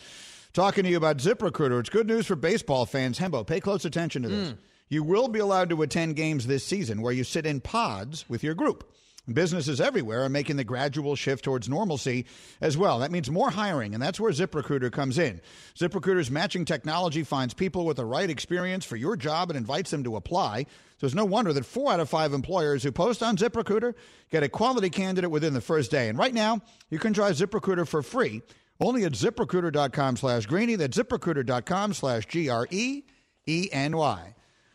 talking 0.52 0.84
to 0.84 0.90
you 0.90 0.96
about 0.96 1.16
ZipRecruiter. 1.16 1.80
It's 1.80 1.90
good 1.90 2.06
news 2.06 2.28
for 2.28 2.36
baseball 2.36 2.86
fans. 2.86 3.18
Hembo, 3.18 3.44
pay 3.44 3.58
close 3.58 3.84
attention 3.84 4.22
to 4.22 4.28
this. 4.28 4.50
Mm. 4.50 4.58
You 4.88 5.02
will 5.02 5.26
be 5.26 5.40
allowed 5.40 5.70
to 5.70 5.82
attend 5.82 6.14
games 6.14 6.46
this 6.46 6.64
season 6.64 7.02
where 7.02 7.12
you 7.12 7.24
sit 7.24 7.44
in 7.44 7.60
pods 7.60 8.24
with 8.28 8.44
your 8.44 8.54
group. 8.54 8.88
Businesses 9.32 9.80
everywhere 9.80 10.24
are 10.24 10.28
making 10.28 10.56
the 10.56 10.64
gradual 10.64 11.14
shift 11.14 11.44
towards 11.44 11.68
normalcy 11.68 12.26
as 12.60 12.76
well. 12.76 12.98
That 12.98 13.12
means 13.12 13.30
more 13.30 13.50
hiring, 13.50 13.94
and 13.94 14.02
that's 14.02 14.18
where 14.18 14.32
ZipRecruiter 14.32 14.90
comes 14.90 15.16
in. 15.16 15.40
ZipRecruiter's 15.78 16.30
matching 16.30 16.64
technology 16.64 17.22
finds 17.22 17.54
people 17.54 17.86
with 17.86 17.98
the 17.98 18.04
right 18.04 18.28
experience 18.28 18.84
for 18.84 18.96
your 18.96 19.14
job 19.16 19.48
and 19.48 19.56
invites 19.56 19.92
them 19.92 20.02
to 20.02 20.16
apply. 20.16 20.66
So 20.98 21.06
it's 21.06 21.14
no 21.14 21.24
wonder 21.24 21.52
that 21.52 21.64
four 21.64 21.92
out 21.92 22.00
of 22.00 22.08
five 22.08 22.32
employers 22.32 22.82
who 22.82 22.90
post 22.90 23.22
on 23.22 23.36
ZipRecruiter 23.36 23.94
get 24.30 24.42
a 24.42 24.48
quality 24.48 24.90
candidate 24.90 25.30
within 25.30 25.54
the 25.54 25.60
first 25.60 25.92
day. 25.92 26.08
And 26.08 26.18
right 26.18 26.34
now, 26.34 26.60
you 26.90 26.98
can 26.98 27.12
try 27.12 27.30
ZipRecruiter 27.30 27.86
for 27.86 28.02
free 28.02 28.42
only 28.80 29.04
at 29.04 29.12
ziprecruiter.com 29.12 30.16
slash 30.16 30.46
greeny. 30.46 30.74
That's 30.74 30.98
ziprecruiter.com 30.98 31.94
slash 31.94 32.26
G 32.26 32.48
R 32.48 32.66
E 32.70 33.04
E 33.46 33.68
N 33.72 33.96
Y. 33.96 34.34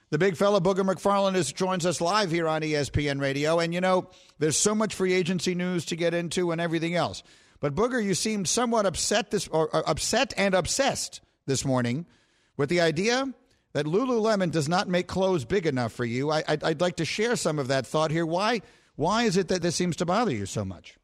The 0.10 0.18
big 0.18 0.38
fella, 0.38 0.62
Booger 0.62 0.90
McFarland, 0.90 1.36
is, 1.36 1.52
joins 1.52 1.86
us 1.86 2.00
live 2.00 2.32
here 2.32 2.48
on 2.48 2.62
ESPN 2.62 3.20
Radio. 3.20 3.60
And, 3.60 3.74
you 3.74 3.82
know, 3.82 4.10
there's 4.40 4.56
so 4.56 4.74
much 4.74 4.96
free 4.96 5.14
agency 5.14 5.54
news 5.54 5.86
to 5.86 5.98
get 5.98 6.14
into 6.14 6.52
and 6.52 6.62
everything 6.62 6.96
else. 6.96 7.24
But, 7.60 7.76
Booger, 7.76 8.04
you 8.04 8.14
seemed 8.14 8.48
somewhat 8.48 8.86
upset, 8.86 9.32
this, 9.32 9.50
or, 9.50 9.70
upset 9.88 10.34
and 10.38 10.54
obsessed 10.54 11.20
this 11.46 11.66
morning 11.66 12.06
with 12.56 12.70
the 12.70 12.80
idea 12.80 13.34
that 13.74 13.86
Lululemon 13.86 14.52
does 14.52 14.70
not 14.70 14.88
make 14.88 15.08
clothes 15.08 15.44
big 15.44 15.66
enough 15.66 15.92
for 15.92 16.06
you. 16.06 16.32
I, 16.32 16.44
would 16.48 16.64
I'd 16.64 16.82
like 16.82 16.96
to 16.98 17.06
share 17.06 17.36
some 17.36 17.60
of 17.60 17.68
that 17.68 17.86
thought 17.86 18.12
here. 18.12 18.26
Why, 18.26 18.62
why 18.96 19.24
is 19.24 19.36
it 19.36 19.50
that 19.50 19.62
this 19.62 19.76
seems 19.76 19.98
to 19.98 20.06
bother 20.06 20.32
you 20.32 20.46
so 20.46 20.64
much? 20.64 20.98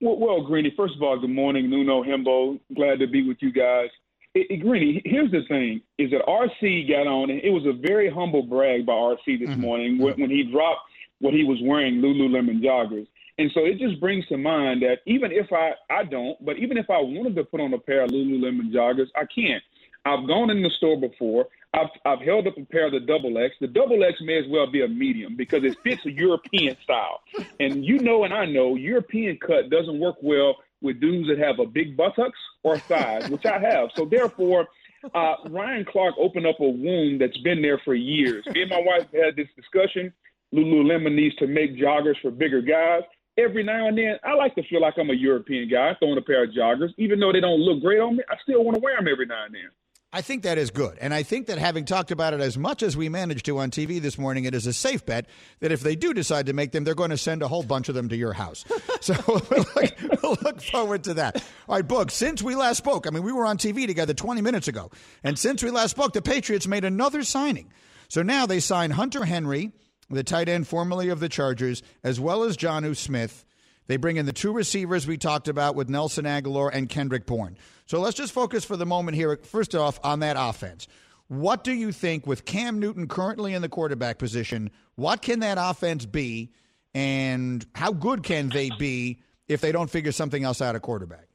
Well, 0.00 0.18
well, 0.18 0.42
Greeny, 0.42 0.72
first 0.76 0.96
of 0.96 1.02
all, 1.02 1.18
good 1.20 1.30
morning. 1.30 1.70
Nuno 1.70 2.02
Hembo, 2.02 2.58
glad 2.74 2.98
to 2.98 3.06
be 3.06 3.26
with 3.26 3.36
you 3.40 3.52
guys. 3.52 3.90
It, 4.34 4.46
it, 4.50 4.56
Greeny, 4.58 5.02
here's 5.04 5.30
the 5.30 5.42
thing: 5.48 5.80
is 5.98 6.10
that 6.10 6.22
RC 6.26 6.88
got 6.88 7.06
on, 7.06 7.30
and 7.30 7.40
it 7.40 7.50
was 7.50 7.66
a 7.66 7.72
very 7.72 8.10
humble 8.10 8.42
brag 8.42 8.86
by 8.86 8.92
RC 8.92 9.18
this 9.26 9.50
mm-hmm. 9.50 9.60
morning 9.60 9.98
when, 9.98 10.14
when 10.20 10.30
he 10.30 10.44
dropped 10.44 10.80
what 11.20 11.34
he 11.34 11.44
was 11.44 11.58
wearing, 11.62 12.00
Lululemon 12.00 12.62
joggers. 12.62 13.06
And 13.38 13.50
so 13.54 13.64
it 13.64 13.78
just 13.78 14.00
brings 14.00 14.26
to 14.28 14.36
mind 14.36 14.82
that 14.82 14.98
even 15.06 15.32
if 15.32 15.52
I 15.52 15.72
I 15.90 16.04
don't, 16.04 16.42
but 16.44 16.58
even 16.58 16.76
if 16.76 16.90
I 16.90 16.98
wanted 16.98 17.34
to 17.36 17.44
put 17.44 17.60
on 17.60 17.72
a 17.72 17.78
pair 17.78 18.02
of 18.02 18.10
Lululemon 18.10 18.72
joggers, 18.72 19.08
I 19.16 19.24
can't. 19.34 19.62
I've 20.04 20.26
gone 20.26 20.50
in 20.50 20.62
the 20.62 20.70
store 20.70 20.98
before. 20.98 21.46
I've, 21.74 21.88
I've 22.04 22.20
held 22.20 22.46
up 22.46 22.56
a 22.56 22.64
pair 22.64 22.86
of 22.86 22.92
the 22.92 23.00
double 23.00 23.38
X. 23.38 23.54
The 23.60 23.68
double 23.68 24.02
X 24.02 24.18
may 24.22 24.38
as 24.38 24.46
well 24.48 24.70
be 24.70 24.82
a 24.82 24.88
medium 24.88 25.36
because 25.36 25.62
it 25.62 25.76
fits 25.84 26.04
a 26.06 26.10
European 26.10 26.76
style. 26.82 27.20
And 27.60 27.84
you 27.84 27.98
know, 27.98 28.24
and 28.24 28.34
I 28.34 28.46
know, 28.46 28.76
European 28.76 29.38
cut 29.38 29.70
doesn't 29.70 29.98
work 29.98 30.16
well 30.22 30.56
with 30.82 31.00
dudes 31.00 31.28
that 31.28 31.38
have 31.38 31.58
a 31.58 31.66
big 31.66 31.96
buttocks 31.96 32.38
or 32.62 32.78
thighs, 32.78 33.28
which 33.28 33.44
I 33.46 33.58
have. 33.58 33.90
So 33.94 34.04
therefore, 34.04 34.68
uh, 35.14 35.34
Ryan 35.48 35.84
Clark 35.84 36.14
opened 36.18 36.46
up 36.46 36.60
a 36.60 36.68
wound 36.68 37.20
that's 37.20 37.38
been 37.38 37.62
there 37.62 37.80
for 37.84 37.94
years. 37.94 38.44
Me 38.52 38.62
and 38.62 38.70
my 38.70 38.80
wife 38.80 39.06
had 39.12 39.36
this 39.36 39.48
discussion. 39.56 40.12
Lululemon 40.54 41.14
needs 41.14 41.34
to 41.36 41.46
make 41.46 41.76
joggers 41.76 42.20
for 42.20 42.30
bigger 42.30 42.60
guys. 42.60 43.02
Every 43.38 43.62
now 43.62 43.86
and 43.88 43.96
then, 43.96 44.16
I 44.24 44.34
like 44.34 44.54
to 44.56 44.62
feel 44.64 44.80
like 44.82 44.94
I'm 44.98 45.10
a 45.10 45.14
European 45.14 45.68
guy 45.70 45.94
throwing 45.98 46.18
a 46.18 46.22
pair 46.22 46.44
of 46.44 46.50
joggers. 46.50 46.90
Even 46.98 47.20
though 47.20 47.32
they 47.32 47.40
don't 47.40 47.60
look 47.60 47.80
great 47.80 48.00
on 48.00 48.16
me, 48.16 48.24
I 48.28 48.34
still 48.42 48.64
want 48.64 48.74
to 48.74 48.80
wear 48.80 48.96
them 48.96 49.08
every 49.10 49.26
now 49.26 49.44
and 49.46 49.54
then. 49.54 49.70
I 50.12 50.22
think 50.22 50.42
that 50.42 50.58
is 50.58 50.72
good. 50.72 50.98
And 51.00 51.14
I 51.14 51.22
think 51.22 51.46
that 51.46 51.58
having 51.58 51.84
talked 51.84 52.10
about 52.10 52.34
it 52.34 52.40
as 52.40 52.58
much 52.58 52.82
as 52.82 52.96
we 52.96 53.08
managed 53.08 53.46
to 53.46 53.58
on 53.58 53.70
TV 53.70 54.00
this 54.00 54.18
morning, 54.18 54.44
it 54.44 54.54
is 54.54 54.66
a 54.66 54.72
safe 54.72 55.06
bet 55.06 55.26
that 55.60 55.70
if 55.70 55.82
they 55.82 55.94
do 55.94 56.12
decide 56.12 56.46
to 56.46 56.52
make 56.52 56.72
them, 56.72 56.82
they're 56.82 56.96
going 56.96 57.10
to 57.10 57.16
send 57.16 57.42
a 57.42 57.48
whole 57.48 57.62
bunch 57.62 57.88
of 57.88 57.94
them 57.94 58.08
to 58.08 58.16
your 58.16 58.32
house. 58.32 58.64
so 59.00 59.14
we'll 59.28 60.36
look, 60.42 60.62
forward 60.62 61.04
to 61.04 61.14
that. 61.14 61.36
All 61.68 61.76
right, 61.76 61.86
Book, 61.86 62.10
since 62.10 62.42
we 62.42 62.56
last 62.56 62.78
spoke, 62.78 63.06
I 63.06 63.10
mean, 63.10 63.22
we 63.22 63.30
were 63.30 63.46
on 63.46 63.56
TV 63.56 63.86
together 63.86 64.12
20 64.12 64.40
minutes 64.40 64.66
ago. 64.66 64.90
And 65.22 65.38
since 65.38 65.62
we 65.62 65.70
last 65.70 65.92
spoke, 65.92 66.12
the 66.12 66.22
Patriots 66.22 66.66
made 66.66 66.84
another 66.84 67.22
signing. 67.22 67.72
So 68.08 68.22
now 68.22 68.46
they 68.46 68.58
sign 68.58 68.90
Hunter 68.90 69.24
Henry, 69.24 69.70
the 70.10 70.24
tight 70.24 70.48
end 70.48 70.66
formerly 70.66 71.10
of 71.10 71.20
the 71.20 71.28
Chargers, 71.28 71.84
as 72.02 72.18
well 72.18 72.42
as 72.42 72.56
Jonnu 72.56 72.96
Smith. 72.96 73.44
They 73.90 73.96
bring 73.96 74.18
in 74.18 74.24
the 74.24 74.32
two 74.32 74.52
receivers 74.52 75.04
we 75.04 75.18
talked 75.18 75.48
about 75.48 75.74
with 75.74 75.88
Nelson 75.88 76.24
Agholor 76.24 76.70
and 76.72 76.88
Kendrick 76.88 77.26
Bourne. 77.26 77.58
So 77.86 77.98
let's 77.98 78.16
just 78.16 78.32
focus 78.32 78.64
for 78.64 78.76
the 78.76 78.86
moment 78.86 79.16
here, 79.16 79.36
first 79.42 79.74
off, 79.74 79.98
on 80.04 80.20
that 80.20 80.36
offense. 80.38 80.86
What 81.26 81.64
do 81.64 81.72
you 81.72 81.90
think, 81.90 82.24
with 82.24 82.44
Cam 82.44 82.78
Newton 82.78 83.08
currently 83.08 83.52
in 83.52 83.62
the 83.62 83.68
quarterback 83.68 84.18
position, 84.18 84.70
what 84.94 85.22
can 85.22 85.40
that 85.40 85.58
offense 85.60 86.06
be, 86.06 86.52
and 86.94 87.66
how 87.74 87.92
good 87.92 88.22
can 88.22 88.48
they 88.48 88.70
be 88.78 89.22
if 89.48 89.60
they 89.60 89.72
don't 89.72 89.90
figure 89.90 90.12
something 90.12 90.44
else 90.44 90.62
out 90.62 90.76
at 90.76 90.82
quarterback? 90.82 91.26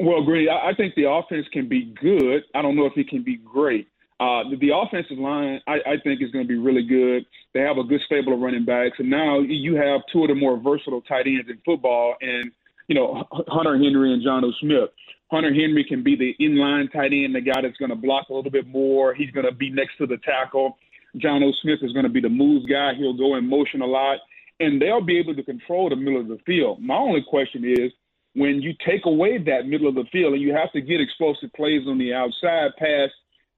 Well, 0.00 0.24
Grady, 0.24 0.48
I 0.48 0.72
think 0.74 0.94
the 0.94 1.10
offense 1.10 1.46
can 1.52 1.68
be 1.68 1.94
good. 2.00 2.44
I 2.54 2.62
don't 2.62 2.76
know 2.76 2.86
if 2.86 2.96
it 2.96 3.10
can 3.10 3.22
be 3.22 3.36
great. 3.36 3.88
Uh, 4.18 4.48
the, 4.48 4.56
the, 4.56 4.70
offensive 4.74 5.18
line, 5.18 5.60
I, 5.66 5.74
I 5.74 5.96
think, 6.02 6.22
is 6.22 6.30
going 6.30 6.44
to 6.44 6.48
be 6.48 6.56
really 6.56 6.86
good. 6.86 7.26
They 7.52 7.60
have 7.60 7.76
a 7.76 7.84
good 7.84 8.00
stable 8.06 8.32
of 8.32 8.40
running 8.40 8.64
backs, 8.64 8.96
and 8.98 9.10
now 9.10 9.40
you 9.40 9.76
have 9.76 10.00
two 10.10 10.22
of 10.22 10.28
the 10.28 10.34
more 10.34 10.56
versatile 10.58 11.02
tight 11.02 11.26
ends 11.26 11.50
in 11.50 11.60
football, 11.66 12.14
and 12.22 12.50
you 12.88 12.94
know 12.94 13.24
Hunter 13.48 13.76
Henry 13.76 14.14
and 14.14 14.24
Jonnu 14.24 14.52
Smith. 14.58 14.88
Hunter 15.30 15.52
Henry 15.52 15.84
can 15.84 16.02
be 16.02 16.16
the 16.16 16.34
inline 16.42 16.90
tight 16.90 17.12
end, 17.12 17.34
the 17.34 17.42
guy 17.42 17.60
that's 17.60 17.76
going 17.76 17.90
to 17.90 17.96
block 17.96 18.28
a 18.30 18.32
little 18.32 18.50
bit 18.50 18.66
more. 18.66 19.12
He's 19.12 19.30
going 19.32 19.44
to 19.44 19.52
be 19.52 19.70
next 19.70 19.98
to 19.98 20.06
the 20.06 20.16
tackle. 20.18 20.78
Jonnu 21.16 21.52
Smith 21.60 21.80
is 21.82 21.92
going 21.92 22.04
to 22.04 22.10
be 22.10 22.20
the 22.20 22.30
move 22.30 22.66
guy. 22.68 22.94
He'll 22.94 23.16
go 23.16 23.36
in 23.36 23.46
motion 23.46 23.82
a 23.82 23.86
lot, 23.86 24.18
and 24.60 24.80
they'll 24.80 25.04
be 25.04 25.18
able 25.18 25.34
to 25.34 25.42
control 25.42 25.90
the 25.90 25.96
middle 25.96 26.20
of 26.22 26.28
the 26.28 26.38
field. 26.46 26.80
My 26.80 26.96
only 26.96 27.22
question 27.28 27.64
is 27.66 27.92
when 28.34 28.62
you 28.62 28.72
take 28.86 29.04
away 29.04 29.36
that 29.38 29.66
middle 29.66 29.88
of 29.88 29.94
the 29.94 30.04
field 30.10 30.32
and 30.32 30.42
you 30.42 30.54
have 30.54 30.72
to 30.72 30.80
get 30.80 31.00
explosive 31.02 31.52
plays 31.54 31.86
on 31.86 31.98
the 31.98 32.14
outside 32.14 32.70
past 32.78 33.12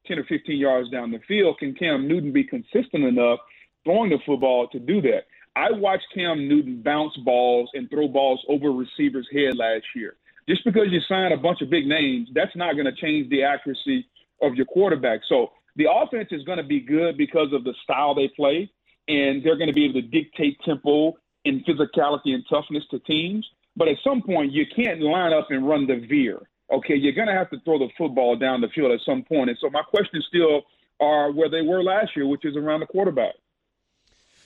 10 0.08 0.18
or 0.18 0.24
15 0.24 0.58
yards 0.58 0.90
down 0.90 1.10
the 1.10 1.20
field, 1.28 1.58
can 1.58 1.74
Cam 1.74 2.08
Newton 2.08 2.32
be 2.32 2.44
consistent 2.44 3.04
enough 3.04 3.38
throwing 3.84 4.10
the 4.10 4.18
football 4.26 4.66
to 4.68 4.78
do 4.78 5.00
that? 5.02 5.26
I 5.54 5.70
watched 5.72 6.06
Cam 6.14 6.48
Newton 6.48 6.82
bounce 6.82 7.16
balls 7.18 7.70
and 7.74 7.90
throw 7.90 8.08
balls 8.08 8.44
over 8.48 8.70
receivers' 8.70 9.28
head 9.32 9.56
last 9.56 9.84
year. 9.94 10.16
Just 10.48 10.64
because 10.64 10.86
you 10.90 11.00
sign 11.08 11.32
a 11.32 11.36
bunch 11.36 11.60
of 11.60 11.68
big 11.68 11.86
names, 11.86 12.28
that's 12.34 12.54
not 12.56 12.74
going 12.74 12.86
to 12.86 12.92
change 12.92 13.28
the 13.28 13.42
accuracy 13.42 14.06
of 14.40 14.54
your 14.54 14.66
quarterback. 14.66 15.20
So 15.28 15.52
the 15.76 15.86
offense 15.90 16.28
is 16.30 16.42
going 16.44 16.58
to 16.58 16.64
be 16.64 16.80
good 16.80 17.18
because 17.18 17.52
of 17.52 17.64
the 17.64 17.74
style 17.84 18.14
they 18.14 18.28
play, 18.28 18.70
and 19.08 19.44
they're 19.44 19.56
going 19.56 19.68
to 19.68 19.74
be 19.74 19.84
able 19.84 20.00
to 20.00 20.06
dictate 20.08 20.58
tempo 20.64 21.16
and 21.44 21.64
physicality 21.66 22.34
and 22.34 22.44
toughness 22.48 22.84
to 22.90 22.98
teams. 23.00 23.46
But 23.76 23.88
at 23.88 23.96
some 24.02 24.22
point, 24.22 24.52
you 24.52 24.64
can't 24.74 25.00
line 25.00 25.32
up 25.32 25.48
and 25.50 25.68
run 25.68 25.86
the 25.86 26.06
veer. 26.08 26.40
Okay, 26.70 26.94
you're 26.94 27.14
going 27.14 27.28
to 27.28 27.34
have 27.34 27.50
to 27.50 27.60
throw 27.60 27.78
the 27.78 27.88
football 27.96 28.36
down 28.36 28.60
the 28.60 28.68
field 28.74 28.92
at 28.92 29.00
some 29.06 29.22
point. 29.22 29.48
And 29.48 29.58
so 29.60 29.70
my 29.70 29.82
questions 29.82 30.26
still 30.28 30.62
are 31.00 31.32
where 31.32 31.48
they 31.48 31.62
were 31.62 31.82
last 31.82 32.10
year, 32.14 32.26
which 32.26 32.44
is 32.44 32.56
around 32.56 32.80
the 32.80 32.86
quarterback. 32.86 33.34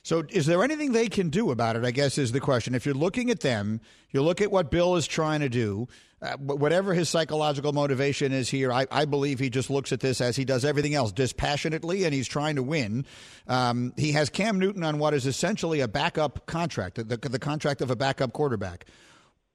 So, 0.04 0.24
is 0.30 0.46
there 0.46 0.64
anything 0.64 0.92
they 0.92 1.08
can 1.08 1.30
do 1.30 1.52
about 1.52 1.76
it? 1.76 1.84
I 1.84 1.92
guess 1.92 2.18
is 2.18 2.32
the 2.32 2.40
question. 2.40 2.74
If 2.74 2.84
you're 2.84 2.94
looking 2.94 3.30
at 3.30 3.40
them, 3.40 3.80
you 4.10 4.20
look 4.20 4.40
at 4.40 4.50
what 4.50 4.68
Bill 4.68 4.96
is 4.96 5.06
trying 5.06 5.40
to 5.40 5.48
do. 5.48 5.86
Uh, 6.20 6.36
whatever 6.38 6.92
his 6.94 7.08
psychological 7.08 7.72
motivation 7.72 8.32
is 8.32 8.48
here, 8.48 8.72
I, 8.72 8.86
I, 8.92 9.06
believe 9.06 9.40
he 9.40 9.50
just 9.50 9.70
looks 9.70 9.90
at 9.90 9.98
this 9.98 10.20
as 10.20 10.36
he 10.36 10.44
does 10.44 10.64
everything 10.64 10.94
else 10.94 11.10
dispassionately, 11.10 12.04
and 12.04 12.14
he's 12.14 12.28
trying 12.28 12.56
to 12.56 12.62
win. 12.62 13.04
Um, 13.48 13.92
he 13.96 14.12
has 14.12 14.30
Cam 14.30 14.60
Newton 14.60 14.84
on 14.84 14.98
what 14.98 15.14
is 15.14 15.26
essentially 15.26 15.80
a 15.80 15.88
backup 15.88 16.46
contract, 16.46 16.94
the, 16.94 17.16
the 17.16 17.40
contract 17.40 17.80
of 17.80 17.90
a 17.90 17.96
backup 17.96 18.32
quarterback. 18.32 18.86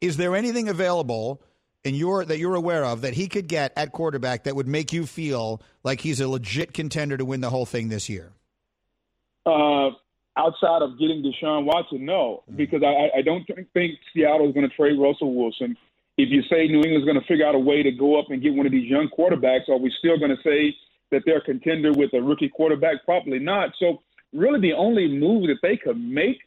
Is 0.02 0.18
there 0.18 0.36
anything 0.36 0.68
available 0.68 1.42
in 1.84 1.96
your 1.96 2.26
that 2.26 2.38
you're 2.38 2.56
aware 2.56 2.84
of 2.86 3.02
that 3.02 3.14
he 3.14 3.28
could 3.28 3.48
get 3.48 3.74
at 3.76 3.92
quarterback 3.92 4.44
that 4.44 4.56
would 4.56 4.68
make 4.68 4.92
you 4.92 5.06
feel 5.06 5.62
like 5.84 6.02
he's 6.02 6.20
a 6.20 6.28
legit 6.28 6.74
contender 6.74 7.18
to 7.18 7.26
win 7.26 7.42
the 7.42 7.50
whole 7.50 7.66
thing 7.66 7.90
this 7.90 8.10
year? 8.10 8.34
Uh, 9.46 9.92
outside 10.36 10.82
of 10.82 11.00
getting 11.00 11.24
Deshaun 11.24 11.66
Watson, 11.66 12.06
no, 12.06 12.44
mm-hmm. 12.44 12.58
because 12.58 12.84
I, 12.84 13.20
I 13.20 13.22
don't 13.22 13.46
think 13.74 13.98
Seattle 14.14 14.48
is 14.48 14.54
going 14.54 14.70
to 14.70 14.76
trade 14.76 15.00
Russell 15.00 15.34
Wilson. 15.34 15.78
If 16.18 16.30
you 16.30 16.42
say 16.50 16.68
New 16.68 16.82
England's 16.82 17.06
going 17.06 17.20
to 17.20 17.28
figure 17.28 17.46
out 17.46 17.56
a 17.56 17.60
way 17.60 17.84
to 17.84 17.92
go 17.92 18.20
up 18.20 18.28
and 18.30 18.42
get 18.42 18.54
one 18.54 18.66
of 18.66 18.72
these 18.72 18.90
young 18.90 19.10
quarterbacks, 19.16 19.70
are 19.70 19.78
we 19.78 19.94
still 20.00 20.18
going 20.18 20.36
to 20.36 20.42
say 20.44 20.76
that 21.12 21.22
they're 21.26 21.38
a 21.38 21.42
contender 21.42 21.94
with 21.94 22.14
a 22.14 22.22
rookie 22.22 22.50
quarterback? 22.50 23.06
Probably 23.06 23.40
not. 23.40 23.70
So, 23.80 24.02
really, 24.34 24.60
the 24.60 24.74
only 24.74 25.08
move 25.08 25.48
that 25.48 25.60
they 25.62 25.78
could 25.78 26.00
make 26.00 26.40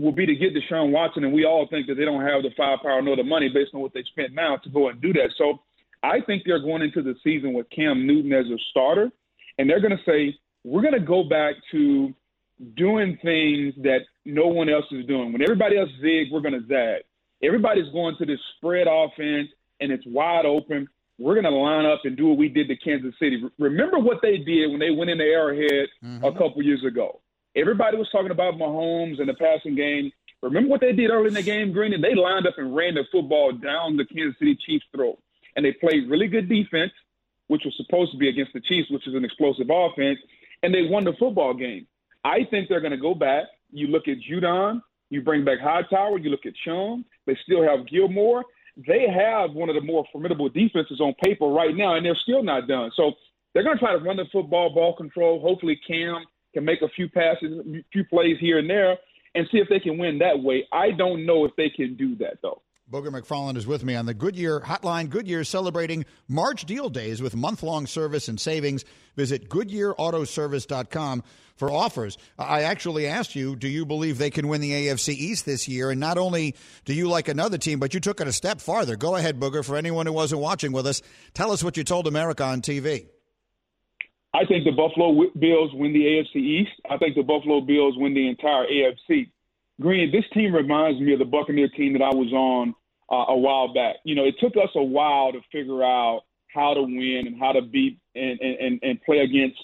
would 0.00 0.16
be 0.16 0.26
to 0.26 0.34
get 0.34 0.54
Deshaun 0.54 0.90
Watson, 0.90 1.24
and 1.24 1.32
we 1.32 1.44
all 1.44 1.66
think 1.68 1.86
that 1.86 1.94
they 1.94 2.04
don't 2.04 2.22
have 2.22 2.42
the 2.42 2.50
firepower 2.56 3.00
nor 3.02 3.16
the 3.16 3.24
money 3.24 3.48
based 3.48 3.72
on 3.74 3.80
what 3.80 3.94
they 3.94 4.02
spent 4.10 4.34
now 4.34 4.56
to 4.56 4.68
go 4.68 4.88
and 4.88 5.00
do 5.00 5.12
that. 5.14 5.30
So, 5.38 5.60
I 6.02 6.20
think 6.20 6.42
they're 6.44 6.60
going 6.60 6.82
into 6.82 7.02
the 7.02 7.14
season 7.24 7.52
with 7.52 7.68
Cam 7.70 8.06
Newton 8.06 8.32
as 8.32 8.46
a 8.46 8.58
starter, 8.70 9.10
and 9.58 9.68
they're 9.68 9.80
going 9.80 9.96
to 9.96 10.04
say, 10.04 10.38
we're 10.64 10.82
going 10.82 10.94
to 10.94 11.00
go 11.00 11.24
back 11.24 11.54
to 11.72 12.14
doing 12.76 13.18
things 13.22 13.74
that 13.82 14.00
no 14.24 14.46
one 14.46 14.68
else 14.68 14.84
is 14.90 15.06
doing. 15.06 15.32
When 15.32 15.42
everybody 15.42 15.78
else 15.78 15.90
zigs, 16.02 16.30
we're 16.30 16.40
going 16.40 16.60
to 16.60 16.66
zag. 16.66 17.02
Everybody's 17.42 17.90
going 17.92 18.16
to 18.18 18.26
this 18.26 18.40
spread 18.56 18.86
offense, 18.90 19.48
and 19.80 19.92
it's 19.92 20.04
wide 20.06 20.46
open. 20.46 20.88
we're 21.18 21.34
going 21.34 21.44
to 21.44 21.50
line 21.50 21.86
up 21.86 22.00
and 22.04 22.16
do 22.16 22.28
what 22.28 22.38
we 22.38 22.48
did 22.48 22.68
to 22.68 22.76
Kansas 22.76 23.14
City. 23.18 23.42
Remember 23.58 23.98
what 23.98 24.18
they 24.22 24.38
did 24.38 24.70
when 24.70 24.80
they 24.80 24.90
went 24.90 25.10
into 25.10 25.24
Arrowhead 25.24 25.88
mm-hmm. 26.04 26.24
a 26.24 26.32
couple 26.32 26.62
years 26.62 26.84
ago. 26.84 27.20
Everybody 27.56 27.96
was 27.96 28.10
talking 28.10 28.30
about 28.30 28.54
Mahomes 28.54 29.18
and 29.18 29.28
the 29.28 29.34
passing 29.34 29.74
game. 29.74 30.12
Remember 30.42 30.68
what 30.68 30.82
they 30.82 30.92
did 30.92 31.10
early 31.10 31.28
in 31.28 31.34
the 31.34 31.42
game, 31.42 31.72
Green? 31.72 31.98
They 31.98 32.14
lined 32.14 32.46
up 32.46 32.58
and 32.58 32.76
ran 32.76 32.94
the 32.94 33.04
football 33.10 33.52
down 33.52 33.96
the 33.96 34.04
Kansas 34.04 34.38
City 34.38 34.56
Chiefs' 34.66 34.84
throat. 34.94 35.18
And 35.56 35.64
they 35.64 35.72
played 35.72 36.10
really 36.10 36.28
good 36.28 36.50
defense, 36.50 36.92
which 37.46 37.62
was 37.64 37.74
supposed 37.78 38.12
to 38.12 38.18
be 38.18 38.28
against 38.28 38.52
the 38.52 38.60
Chiefs, 38.60 38.90
which 38.90 39.08
is 39.08 39.14
an 39.14 39.24
explosive 39.24 39.68
offense, 39.70 40.18
and 40.62 40.74
they 40.74 40.82
won 40.82 41.04
the 41.04 41.14
football 41.18 41.54
game. 41.54 41.86
I 42.24 42.44
think 42.50 42.68
they're 42.68 42.80
going 42.80 42.90
to 42.90 42.98
go 42.98 43.14
back. 43.14 43.44
You 43.70 43.86
look 43.86 44.06
at 44.06 44.18
Judon, 44.30 44.82
you 45.08 45.22
bring 45.22 45.42
back 45.42 45.58
Hightower, 45.60 46.18
you 46.18 46.28
look 46.28 46.44
at 46.44 46.52
Chung. 46.62 47.06
They 47.26 47.38
still 47.42 47.62
have 47.62 47.88
Gilmore. 47.88 48.44
They 48.86 49.06
have 49.08 49.52
one 49.52 49.70
of 49.70 49.74
the 49.74 49.80
more 49.80 50.04
formidable 50.12 50.50
defenses 50.50 51.00
on 51.00 51.14
paper 51.24 51.46
right 51.46 51.74
now, 51.74 51.94
and 51.94 52.04
they're 52.04 52.14
still 52.22 52.42
not 52.42 52.68
done. 52.68 52.90
So 52.94 53.12
they're 53.54 53.64
going 53.64 53.78
to 53.78 53.82
try 53.82 53.92
to 53.92 54.04
run 54.04 54.18
the 54.18 54.26
football, 54.30 54.74
ball 54.74 54.94
control. 54.94 55.40
Hopefully, 55.40 55.80
Cam 55.88 56.26
can 56.54 56.64
make 56.64 56.82
a 56.82 56.88
few 56.88 57.08
passes, 57.08 57.58
a 57.58 57.84
few 57.92 58.04
plays 58.04 58.36
here 58.40 58.58
and 58.58 58.68
there, 58.68 58.96
and 59.34 59.46
see 59.52 59.58
if 59.58 59.68
they 59.68 59.80
can 59.80 59.98
win 59.98 60.18
that 60.18 60.42
way. 60.42 60.66
I 60.72 60.90
don't 60.90 61.26
know 61.26 61.44
if 61.44 61.52
they 61.56 61.68
can 61.68 61.96
do 61.96 62.16
that, 62.16 62.38
though. 62.42 62.62
Booger 62.90 63.08
McFarland 63.08 63.56
is 63.56 63.66
with 63.66 63.82
me 63.82 63.96
on 63.96 64.06
the 64.06 64.14
Goodyear 64.14 64.60
Hotline. 64.60 65.10
Goodyear 65.10 65.42
celebrating 65.42 66.04
March 66.28 66.66
Deal 66.66 66.88
Days 66.88 67.20
with 67.20 67.34
month 67.34 67.64
long 67.64 67.84
service 67.88 68.28
and 68.28 68.40
savings. 68.40 68.84
Visit 69.16 69.48
GoodyearAutoservice.com 69.48 71.24
for 71.56 71.72
offers. 71.72 72.16
I 72.38 72.62
actually 72.62 73.08
asked 73.08 73.34
you, 73.34 73.56
do 73.56 73.66
you 73.66 73.86
believe 73.86 74.18
they 74.18 74.30
can 74.30 74.46
win 74.46 74.60
the 74.60 74.70
AFC 74.70 75.08
East 75.14 75.46
this 75.46 75.66
year? 75.66 75.90
And 75.90 75.98
not 75.98 76.16
only 76.16 76.54
do 76.84 76.94
you 76.94 77.08
like 77.08 77.26
another 77.26 77.58
team, 77.58 77.80
but 77.80 77.92
you 77.92 77.98
took 77.98 78.20
it 78.20 78.28
a 78.28 78.32
step 78.32 78.60
farther. 78.60 78.94
Go 78.94 79.16
ahead, 79.16 79.40
Booger. 79.40 79.64
For 79.64 79.76
anyone 79.76 80.06
who 80.06 80.12
wasn't 80.12 80.40
watching 80.40 80.70
with 80.70 80.86
us, 80.86 81.02
tell 81.34 81.50
us 81.50 81.64
what 81.64 81.76
you 81.76 81.82
told 81.82 82.06
America 82.06 82.44
on 82.44 82.62
TV. 82.62 83.08
I 84.36 84.44
think 84.44 84.64
the 84.64 84.72
Buffalo 84.72 85.30
Bills 85.38 85.70
win 85.72 85.94
the 85.94 86.04
AFC 86.04 86.36
East. 86.36 86.72
I 86.90 86.98
think 86.98 87.14
the 87.14 87.22
Buffalo 87.22 87.62
Bills 87.62 87.94
win 87.96 88.12
the 88.12 88.28
entire 88.28 88.66
AFC. 88.66 89.30
Green, 89.80 90.12
this 90.12 90.24
team 90.34 90.54
reminds 90.54 91.00
me 91.00 91.14
of 91.14 91.18
the 91.18 91.24
Buccaneer 91.24 91.68
team 91.68 91.94
that 91.94 92.02
I 92.02 92.14
was 92.14 92.30
on 92.32 92.74
uh, 93.10 93.32
a 93.32 93.36
while 93.36 93.72
back. 93.72 93.96
You 94.04 94.14
know, 94.14 94.24
it 94.24 94.34
took 94.38 94.52
us 94.56 94.68
a 94.74 94.82
while 94.82 95.32
to 95.32 95.40
figure 95.50 95.82
out 95.82 96.24
how 96.48 96.74
to 96.74 96.82
win 96.82 97.24
and 97.26 97.38
how 97.38 97.52
to 97.52 97.62
beat 97.62 97.98
and 98.14 98.38
and, 98.40 98.78
and 98.82 99.02
play 99.02 99.20
against 99.20 99.58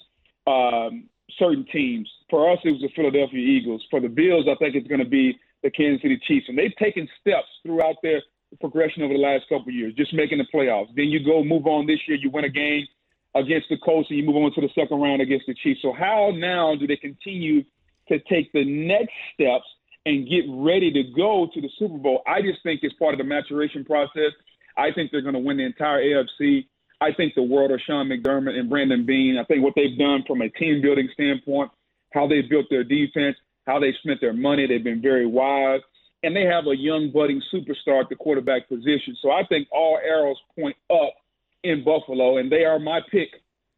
um, 0.46 1.04
certain 1.38 1.66
teams. 1.70 2.10
For 2.30 2.50
us, 2.50 2.58
it 2.64 2.72
was 2.72 2.80
the 2.80 2.90
Philadelphia 2.96 3.40
Eagles. 3.40 3.84
For 3.90 4.00
the 4.00 4.08
Bills, 4.08 4.46
I 4.50 4.54
think 4.54 4.74
it's 4.74 4.88
going 4.88 5.04
to 5.04 5.08
be 5.08 5.38
the 5.62 5.70
Kansas 5.70 6.00
City 6.00 6.18
Chiefs, 6.26 6.46
and 6.48 6.56
they've 6.56 6.76
taken 6.78 7.06
steps 7.20 7.48
throughout 7.62 7.96
their 8.02 8.22
progression 8.58 9.02
over 9.02 9.12
the 9.12 9.20
last 9.20 9.44
couple 9.50 9.68
of 9.68 9.74
years, 9.74 9.92
just 9.94 10.14
making 10.14 10.38
the 10.38 10.46
playoffs. 10.52 10.88
Then 10.96 11.08
you 11.08 11.22
go 11.24 11.44
move 11.44 11.66
on 11.66 11.86
this 11.86 12.00
year, 12.08 12.16
you 12.16 12.30
win 12.30 12.44
a 12.44 12.50
game 12.50 12.86
against 13.34 13.68
the 13.70 13.78
Colts, 13.78 14.08
and 14.10 14.18
you 14.18 14.24
move 14.24 14.36
on 14.36 14.52
to 14.54 14.60
the 14.60 14.68
second 14.74 15.00
round 15.00 15.22
against 15.22 15.46
the 15.46 15.54
Chiefs. 15.54 15.80
So 15.82 15.92
how 15.92 16.32
now 16.34 16.74
do 16.74 16.86
they 16.86 16.96
continue 16.96 17.64
to 18.08 18.18
take 18.28 18.52
the 18.52 18.64
next 18.64 19.14
steps 19.34 19.64
and 20.06 20.28
get 20.28 20.44
ready 20.48 20.92
to 20.92 21.02
go 21.14 21.48
to 21.52 21.60
the 21.60 21.70
Super 21.78 21.98
Bowl. 21.98 22.22
I 22.26 22.42
just 22.42 22.62
think 22.62 22.80
it's 22.82 22.94
part 22.94 23.14
of 23.14 23.18
the 23.18 23.24
maturation 23.24 23.84
process. 23.84 24.32
I 24.76 24.90
think 24.92 25.10
they're 25.10 25.22
going 25.22 25.34
to 25.34 25.40
win 25.40 25.58
the 25.58 25.64
entire 25.64 26.02
AFC. 26.02 26.66
I 27.00 27.12
think 27.12 27.34
the 27.34 27.42
world 27.42 27.70
of 27.70 27.80
Sean 27.86 28.08
McDermott 28.08 28.58
and 28.58 28.68
Brandon 28.68 29.04
Beane. 29.04 29.38
I 29.38 29.44
think 29.44 29.62
what 29.62 29.74
they've 29.76 29.98
done 29.98 30.24
from 30.26 30.40
a 30.42 30.48
team 30.48 30.82
building 30.82 31.08
standpoint, 31.12 31.70
how 32.12 32.26
they 32.26 32.42
built 32.42 32.66
their 32.70 32.84
defense, 32.84 33.36
how 33.66 33.78
they 33.78 33.92
spent 34.02 34.20
their 34.20 34.32
money, 34.32 34.66
they've 34.66 34.82
been 34.82 35.02
very 35.02 35.26
wise. 35.26 35.80
And 36.24 36.34
they 36.34 36.44
have 36.44 36.66
a 36.68 36.76
young 36.76 37.10
budding 37.12 37.42
superstar 37.52 38.02
at 38.02 38.08
the 38.08 38.14
quarterback 38.14 38.68
position. 38.68 39.16
So 39.20 39.32
I 39.32 39.44
think 39.48 39.68
all 39.72 39.98
arrows 40.04 40.36
point 40.56 40.76
up 40.90 41.14
in 41.64 41.84
Buffalo, 41.84 42.38
and 42.38 42.50
they 42.50 42.64
are 42.64 42.78
my 42.78 43.00
pick, 43.10 43.28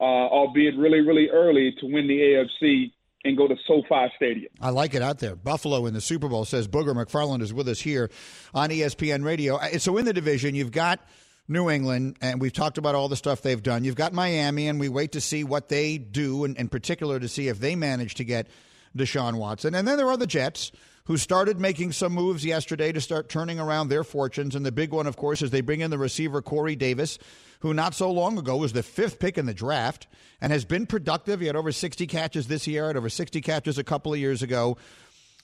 uh, 0.00 0.04
albeit 0.04 0.76
really, 0.76 1.00
really 1.00 1.28
early, 1.28 1.74
to 1.80 1.86
win 1.86 2.06
the 2.06 2.18
AFC 2.18 2.92
and 3.24 3.36
go 3.36 3.48
to 3.48 3.56
SoFi 3.66 4.12
Stadium. 4.16 4.52
I 4.60 4.70
like 4.70 4.94
it 4.94 5.02
out 5.02 5.18
there. 5.18 5.34
Buffalo 5.34 5.86
in 5.86 5.94
the 5.94 6.00
Super 6.00 6.28
Bowl 6.28 6.44
says 6.44 6.68
Booger 6.68 6.94
McFarland 6.94 7.40
is 7.40 7.54
with 7.54 7.68
us 7.68 7.80
here 7.80 8.10
on 8.52 8.70
ESPN 8.70 9.24
Radio. 9.24 9.56
Uh, 9.56 9.78
so 9.78 9.96
in 9.96 10.04
the 10.04 10.12
division, 10.12 10.54
you've 10.54 10.72
got 10.72 11.00
New 11.48 11.70
England, 11.70 12.16
and 12.20 12.40
we've 12.40 12.52
talked 12.52 12.78
about 12.78 12.94
all 12.94 13.08
the 13.08 13.16
stuff 13.16 13.42
they've 13.42 13.62
done. 13.62 13.84
You've 13.84 13.96
got 13.96 14.12
Miami, 14.12 14.68
and 14.68 14.78
we 14.78 14.88
wait 14.88 15.12
to 15.12 15.20
see 15.20 15.44
what 15.44 15.68
they 15.68 15.98
do, 15.98 16.44
and 16.44 16.56
in 16.56 16.68
particular 16.68 17.18
to 17.18 17.28
see 17.28 17.48
if 17.48 17.60
they 17.60 17.76
manage 17.76 18.14
to 18.16 18.24
get 18.24 18.48
Deshaun 18.96 19.36
Watson. 19.36 19.74
And 19.74 19.86
then 19.86 19.96
there 19.96 20.08
are 20.08 20.16
the 20.16 20.26
Jets 20.26 20.72
who 21.06 21.18
started 21.18 21.60
making 21.60 21.92
some 21.92 22.12
moves 22.12 22.44
yesterday 22.44 22.92
to 22.92 23.00
start 23.00 23.28
turning 23.28 23.60
around 23.60 23.88
their 23.88 24.04
fortunes. 24.04 24.54
And 24.54 24.64
the 24.64 24.72
big 24.72 24.92
one, 24.92 25.06
of 25.06 25.16
course, 25.16 25.42
is 25.42 25.50
they 25.50 25.60
bring 25.60 25.80
in 25.80 25.90
the 25.90 25.98
receiver 25.98 26.40
Corey 26.40 26.76
Davis, 26.76 27.18
who 27.64 27.72
not 27.72 27.94
so 27.94 28.10
long 28.10 28.36
ago 28.36 28.58
was 28.58 28.74
the 28.74 28.82
fifth 28.82 29.18
pick 29.18 29.38
in 29.38 29.46
the 29.46 29.54
draft 29.54 30.06
and 30.42 30.52
has 30.52 30.66
been 30.66 30.84
productive. 30.84 31.40
He 31.40 31.46
had 31.46 31.56
over 31.56 31.72
60 31.72 32.06
catches 32.06 32.46
this 32.46 32.66
year, 32.66 32.88
had 32.88 32.96
over 32.98 33.08
60 33.08 33.40
catches 33.40 33.78
a 33.78 33.84
couple 33.84 34.12
of 34.12 34.18
years 34.18 34.42
ago. 34.42 34.76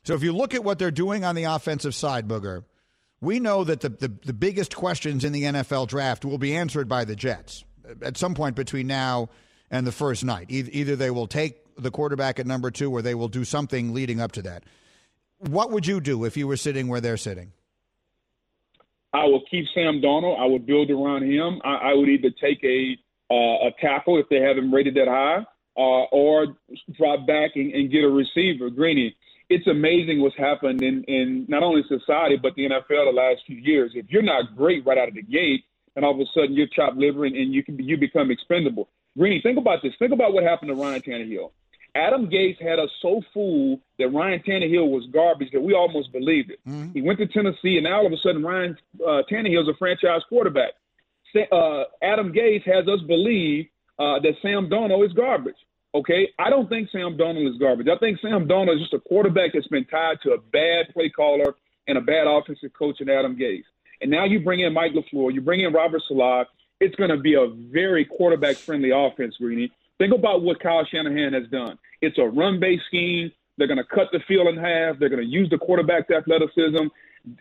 So 0.05 0.13
if 0.13 0.23
you 0.23 0.35
look 0.37 0.53
at 0.53 0.63
what 0.63 0.79
they're 0.79 0.91
doing 0.91 1.25
on 1.25 1.35
the 1.35 1.45
offensive 1.45 1.95
side, 1.95 2.29
Booger, 2.29 2.65
we 3.23 3.41
know 3.41 3.65
that 3.65 3.81
the, 3.81 3.89
the, 3.89 4.09
the 4.27 4.35
biggest 4.35 4.77
questions 4.77 5.25
in 5.25 5.33
the 5.33 5.45
NFL 5.45 5.89
draft 5.89 6.27
will 6.27 6.37
be 6.37 6.55
answered 6.55 6.91
by 6.91 7.07
the 7.07 7.17
Jets 7.17 7.65
at 8.03 8.19
some 8.19 8.35
point 8.35 8.55
between 8.55 8.87
now 8.87 9.31
and 9.71 9.87
the 9.87 9.93
first 9.93 10.23
night. 10.23 10.49
Either 10.51 10.97
they 10.97 11.11
will 11.11 11.27
take 11.27 11.75
the 11.79 11.91
quarterback 11.91 12.39
at 12.39 12.47
number 12.47 12.71
two 12.71 12.93
or 12.93 13.01
they 13.01 13.15
will 13.15 13.29
do 13.29 13.47
something 13.47 13.95
leading 13.95 14.21
up 14.21 14.33
to 14.33 14.43
that. 14.43 14.65
What 15.39 15.71
would 15.71 15.87
you 15.87 16.03
do 16.03 16.27
if 16.27 16.37
you 16.37 16.47
were 16.47 16.59
sitting 16.59 16.89
where 16.89 17.01
they're 17.01 17.17
sitting? 17.17 17.53
I 19.13 19.25
will 19.25 19.43
keep 19.51 19.67
Sam 19.75 20.01
Darnold. 20.01 20.39
I 20.39 20.47
would 20.47 20.67
build 20.67 20.91
around 20.91 21.31
him. 21.31 21.61
I, 21.65 21.91
I 21.91 21.95
would 21.95 22.09
either 22.09 22.31
take 22.41 22.63
a 22.65 22.97
uh, 23.33 23.69
a 23.69 23.71
tackle 23.81 24.19
if 24.19 24.29
they 24.29 24.41
have 24.41 24.59
him 24.59 24.75
rated 24.75 24.95
that 24.97 25.07
high, 25.07 25.45
uh, 25.77 26.05
or 26.11 26.57
drop 26.99 27.27
back 27.29 27.53
and, 27.55 27.73
and 27.73 27.91
get 27.91 28.03
a 28.03 28.09
receiver. 28.09 28.71
Greeny, 28.71 29.15
it's 29.49 29.67
amazing 29.69 30.21
what's 30.21 30.37
happened 30.37 30.83
in, 30.83 31.05
in 31.05 31.47
not 31.49 31.63
only 31.63 31.83
society 31.89 32.37
but 32.37 32.55
the 32.57 32.69
NFL 32.69 33.07
the 33.07 33.13
last 33.15 33.43
few 33.47 33.57
years. 33.57 33.93
If 33.95 34.07
you're 34.09 34.23
not 34.23 34.57
great 34.57 34.85
right 34.85 34.99
out 34.99 35.09
of 35.09 35.15
the 35.15 35.23
gate, 35.23 35.65
and 35.97 36.05
all 36.05 36.15
of 36.15 36.21
a 36.21 36.25
sudden 36.35 36.55
you're 36.55 36.69
chopped 36.69 36.97
liver 36.97 37.25
and, 37.25 37.37
and 37.37 37.53
you 37.53 37.63
can 37.63 37.79
you 37.79 37.97
become 37.97 38.31
expendable. 38.31 38.89
Greeny, 39.17 39.41
think 39.43 39.59
about 39.59 39.83
this. 39.83 39.93
Think 39.99 40.13
about 40.13 40.33
what 40.33 40.45
happened 40.45 40.69
to 40.69 40.75
Ryan 40.75 41.03
Tannehill. 41.03 41.51
Adam 41.95 42.29
Gase 42.29 42.61
had 42.61 42.79
us 42.79 42.91
so 43.03 43.23
fooled 43.33 43.81
that 43.99 44.09
Ryan 44.09 44.41
Tannehill 44.47 44.91
was 44.91 45.07
garbage 45.13 45.51
that 45.53 45.61
we 45.61 45.75
almost 45.75 46.13
believed 46.13 46.51
it. 46.51 46.61
Mm-hmm. 46.69 46.93
He 46.93 47.03
went 47.03 47.19
to 47.19 47.27
Tennessee, 47.27 47.77
and 47.77 47.85
now 47.85 47.99
all 47.99 48.07
of 48.07 48.13
a 48.13 48.19
sudden 48.19 48.43
Ryan 48.43 48.77
uh, 49.05 49.23
Tannehill 49.31 49.63
is 49.63 49.69
a 49.69 49.77
franchise 49.79 50.23
quarterback. 50.29 50.73
Uh, 51.53 51.85
Adam 52.03 52.33
Gase 52.33 52.65
has 52.65 52.89
us 52.89 53.01
believe 53.07 53.67
uh, 53.99 54.19
that 54.21 54.35
Sam 54.43 54.69
Darnold 54.69 55.07
is 55.07 55.13
garbage. 55.13 55.57
Okay, 55.95 56.29
I 56.39 56.51
don't 56.51 56.69
think 56.69 56.89
Sam 56.91 57.17
Darnold 57.17 57.51
is 57.51 57.59
garbage. 57.59 57.89
I 57.89 57.99
think 57.99 58.21
Sam 58.21 58.47
Darnold 58.47 58.77
is 58.77 58.81
just 58.81 58.95
a 58.95 59.01
quarterback 59.01 59.53
that's 59.55 59.67
been 59.69 59.85
tied 59.87 60.19
to 60.23 60.33
a 60.33 60.39
bad 60.39 60.93
play 60.93 61.09
caller 61.09 61.55
and 61.89 61.99
a 61.99 62.01
bad 62.01 62.27
offensive 62.27 62.73
coach 62.73 63.01
in 63.01 63.09
Adam 63.09 63.37
Gase. 63.37 63.65
And 64.01 64.11
now 64.11 64.25
you 64.25 64.41
bring 64.41 64.61
in 64.61 64.73
Mike 64.73 64.93
LaFleur, 64.93 65.35
you 65.35 65.41
bring 65.41 65.61
in 65.61 65.73
Robert 65.73 66.03
Saleh. 66.09 66.47
It's 66.81 66.95
going 66.95 67.11
to 67.11 67.19
be 67.19 67.35
a 67.35 67.49
very 67.49 68.05
quarterback 68.05 68.57
friendly 68.57 68.91
offense, 68.91 69.37
Greeny. 69.37 69.71
Think 70.01 70.15
about 70.15 70.41
what 70.41 70.59
Kyle 70.61 70.87
Shanahan 70.87 71.35
has 71.35 71.47
done. 71.51 71.79
It's 72.01 72.17
a 72.17 72.25
run 72.25 72.59
based 72.59 72.85
scheme. 72.87 73.31
They're 73.59 73.67
going 73.67 73.77
to 73.77 73.85
cut 73.85 74.09
the 74.13 74.21
field 74.27 74.49
in 74.49 74.57
half. 74.57 74.99
They're 74.99 75.11
going 75.11 75.21
to 75.21 75.29
use 75.29 75.51
the 75.51 75.59
quarterback's 75.59 76.11
athleticism. 76.11 76.87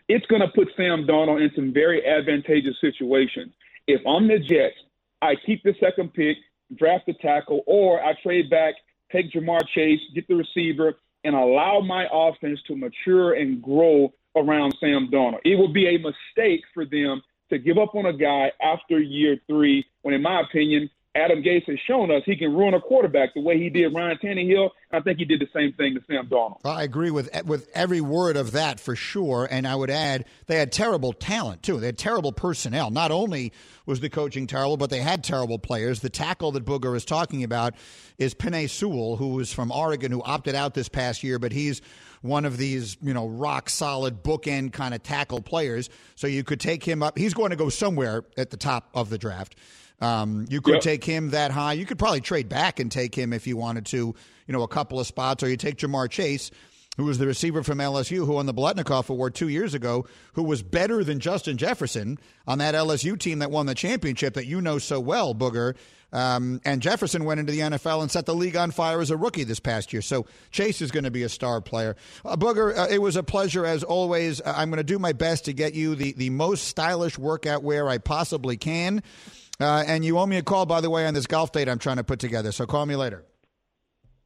It's 0.08 0.26
going 0.26 0.42
to 0.42 0.48
put 0.48 0.68
Sam 0.76 1.06
Darnold 1.06 1.42
in 1.42 1.50
some 1.56 1.72
very 1.72 2.06
advantageous 2.06 2.76
situations. 2.82 3.54
If 3.86 4.06
I'm 4.06 4.28
the 4.28 4.38
Jets, 4.38 4.76
I 5.22 5.36
keep 5.46 5.62
the 5.62 5.74
second 5.80 6.12
pick, 6.12 6.36
draft 6.76 7.06
the 7.06 7.14
tackle, 7.14 7.62
or 7.66 8.04
I 8.04 8.12
trade 8.22 8.50
back, 8.50 8.74
take 9.10 9.32
Ja'Marr 9.32 9.66
Chase, 9.74 10.00
get 10.14 10.28
the 10.28 10.34
receiver, 10.34 10.98
and 11.24 11.34
allow 11.34 11.80
my 11.80 12.06
offense 12.12 12.60
to 12.66 12.76
mature 12.76 13.32
and 13.32 13.62
grow 13.62 14.12
around 14.36 14.76
Sam 14.80 15.08
Darnold. 15.10 15.40
It 15.46 15.58
would 15.58 15.72
be 15.72 15.86
a 15.86 15.96
mistake 15.96 16.60
for 16.74 16.84
them 16.84 17.22
to 17.48 17.58
give 17.58 17.78
up 17.78 17.94
on 17.94 18.04
a 18.04 18.12
guy 18.12 18.52
after 18.60 19.00
year 19.00 19.38
three, 19.46 19.86
when, 20.02 20.12
in 20.12 20.20
my 20.20 20.42
opinion, 20.42 20.90
Adam 21.16 21.42
Gase 21.42 21.64
has 21.64 21.78
shown 21.88 22.12
us 22.12 22.22
he 22.24 22.36
can 22.36 22.54
ruin 22.54 22.72
a 22.72 22.80
quarterback 22.80 23.34
the 23.34 23.40
way 23.40 23.58
he 23.58 23.68
did 23.68 23.92
Ryan 23.92 24.16
Tannehill. 24.22 24.70
I 24.92 25.00
think 25.00 25.18
he 25.18 25.24
did 25.24 25.40
the 25.40 25.48
same 25.52 25.72
thing 25.72 25.96
to 25.96 26.00
Sam 26.06 26.28
Darnold. 26.28 26.60
I 26.64 26.84
agree 26.84 27.10
with 27.10 27.28
with 27.44 27.68
every 27.74 28.00
word 28.00 28.36
of 28.36 28.52
that 28.52 28.78
for 28.78 28.94
sure. 28.94 29.48
And 29.50 29.66
I 29.66 29.74
would 29.74 29.90
add 29.90 30.24
they 30.46 30.56
had 30.56 30.70
terrible 30.70 31.12
talent 31.12 31.64
too. 31.64 31.80
They 31.80 31.86
had 31.86 31.98
terrible 31.98 32.30
personnel. 32.30 32.92
Not 32.92 33.10
only 33.10 33.52
was 33.86 33.98
the 33.98 34.08
coaching 34.08 34.46
terrible, 34.46 34.76
but 34.76 34.90
they 34.90 35.00
had 35.00 35.24
terrible 35.24 35.58
players. 35.58 35.98
The 35.98 36.10
tackle 36.10 36.52
that 36.52 36.64
Booger 36.64 36.94
is 36.94 37.04
talking 37.04 37.42
about 37.42 37.74
is 38.18 38.32
Penei 38.32 38.70
Sewell, 38.70 39.16
who 39.16 39.40
is 39.40 39.52
from 39.52 39.72
Oregon, 39.72 40.12
who 40.12 40.22
opted 40.22 40.54
out 40.54 40.74
this 40.74 40.88
past 40.88 41.24
year, 41.24 41.40
but 41.40 41.50
he's 41.50 41.82
one 42.22 42.44
of 42.44 42.56
these, 42.56 42.96
you 43.02 43.14
know, 43.14 43.26
rock 43.26 43.68
solid 43.68 44.22
bookend 44.22 44.72
kind 44.72 44.94
of 44.94 45.02
tackle 45.02 45.42
players. 45.42 45.90
So 46.14 46.28
you 46.28 46.44
could 46.44 46.60
take 46.60 46.84
him 46.84 47.02
up. 47.02 47.18
He's 47.18 47.34
going 47.34 47.50
to 47.50 47.56
go 47.56 47.68
somewhere 47.68 48.24
at 48.36 48.50
the 48.50 48.56
top 48.56 48.90
of 48.94 49.10
the 49.10 49.18
draft. 49.18 49.56
Um, 50.00 50.46
you 50.48 50.60
could 50.60 50.74
yep. 50.74 50.82
take 50.82 51.04
him 51.04 51.30
that 51.30 51.50
high. 51.50 51.74
You 51.74 51.84
could 51.84 51.98
probably 51.98 52.20
trade 52.20 52.48
back 52.48 52.80
and 52.80 52.90
take 52.90 53.14
him 53.14 53.32
if 53.32 53.46
you 53.46 53.56
wanted 53.56 53.86
to, 53.86 54.14
you 54.46 54.52
know, 54.52 54.62
a 54.62 54.68
couple 54.68 54.98
of 54.98 55.06
spots, 55.06 55.42
or 55.42 55.48
you 55.48 55.56
take 55.56 55.76
Ja'Marr 55.76 56.10
Chase, 56.10 56.50
who 56.96 57.04
was 57.04 57.18
the 57.18 57.26
receiver 57.26 57.62
from 57.62 57.78
LSU, 57.78 58.26
who 58.26 58.32
won 58.32 58.46
the 58.46 58.54
Biletnikoff 58.54 59.08
Award 59.10 59.34
two 59.34 59.48
years 59.48 59.74
ago, 59.74 60.06
who 60.34 60.42
was 60.42 60.62
better 60.62 61.04
than 61.04 61.20
Justin 61.20 61.56
Jefferson 61.56 62.18
on 62.46 62.58
that 62.58 62.74
LSU 62.74 63.18
team 63.18 63.40
that 63.40 63.50
won 63.50 63.66
the 63.66 63.74
championship 63.74 64.34
that 64.34 64.46
you 64.46 64.60
know 64.60 64.78
so 64.78 65.00
well, 65.00 65.34
Booger. 65.34 65.76
Um, 66.12 66.60
and 66.64 66.82
Jefferson 66.82 67.24
went 67.24 67.40
into 67.40 67.52
the 67.52 67.60
NFL 67.60 68.02
and 68.02 68.10
set 68.10 68.26
the 68.26 68.34
league 68.34 68.56
on 68.56 68.70
fire 68.70 69.00
as 69.00 69.10
a 69.10 69.16
rookie 69.16 69.44
this 69.44 69.60
past 69.60 69.92
year. 69.92 70.02
So 70.02 70.26
Chase 70.50 70.82
is 70.82 70.90
going 70.90 71.04
to 71.04 71.10
be 71.10 71.22
a 71.22 71.28
star 71.28 71.60
player. 71.60 71.96
Uh, 72.24 72.36
Booger, 72.36 72.76
uh, 72.76 72.88
it 72.90 73.00
was 73.00 73.16
a 73.16 73.22
pleasure 73.22 73.64
as 73.64 73.84
always. 73.84 74.40
Uh, 74.40 74.52
I'm 74.56 74.70
going 74.70 74.78
to 74.78 74.84
do 74.84 74.98
my 74.98 75.12
best 75.12 75.44
to 75.44 75.52
get 75.52 75.74
you 75.74 75.94
the, 75.94 76.12
the 76.12 76.30
most 76.30 76.64
stylish 76.64 77.18
workout 77.18 77.62
wear 77.62 77.88
I 77.88 77.98
possibly 77.98 78.56
can. 78.56 79.02
Uh, 79.60 79.84
and 79.86 80.04
you 80.04 80.18
owe 80.18 80.26
me 80.26 80.36
a 80.36 80.42
call, 80.42 80.66
by 80.66 80.80
the 80.80 80.90
way, 80.90 81.06
on 81.06 81.14
this 81.14 81.26
golf 81.26 81.52
date 81.52 81.68
I'm 81.68 81.78
trying 81.78 81.98
to 81.98 82.04
put 82.04 82.18
together. 82.18 82.52
So 82.52 82.66
call 82.66 82.86
me 82.86 82.96
later. 82.96 83.24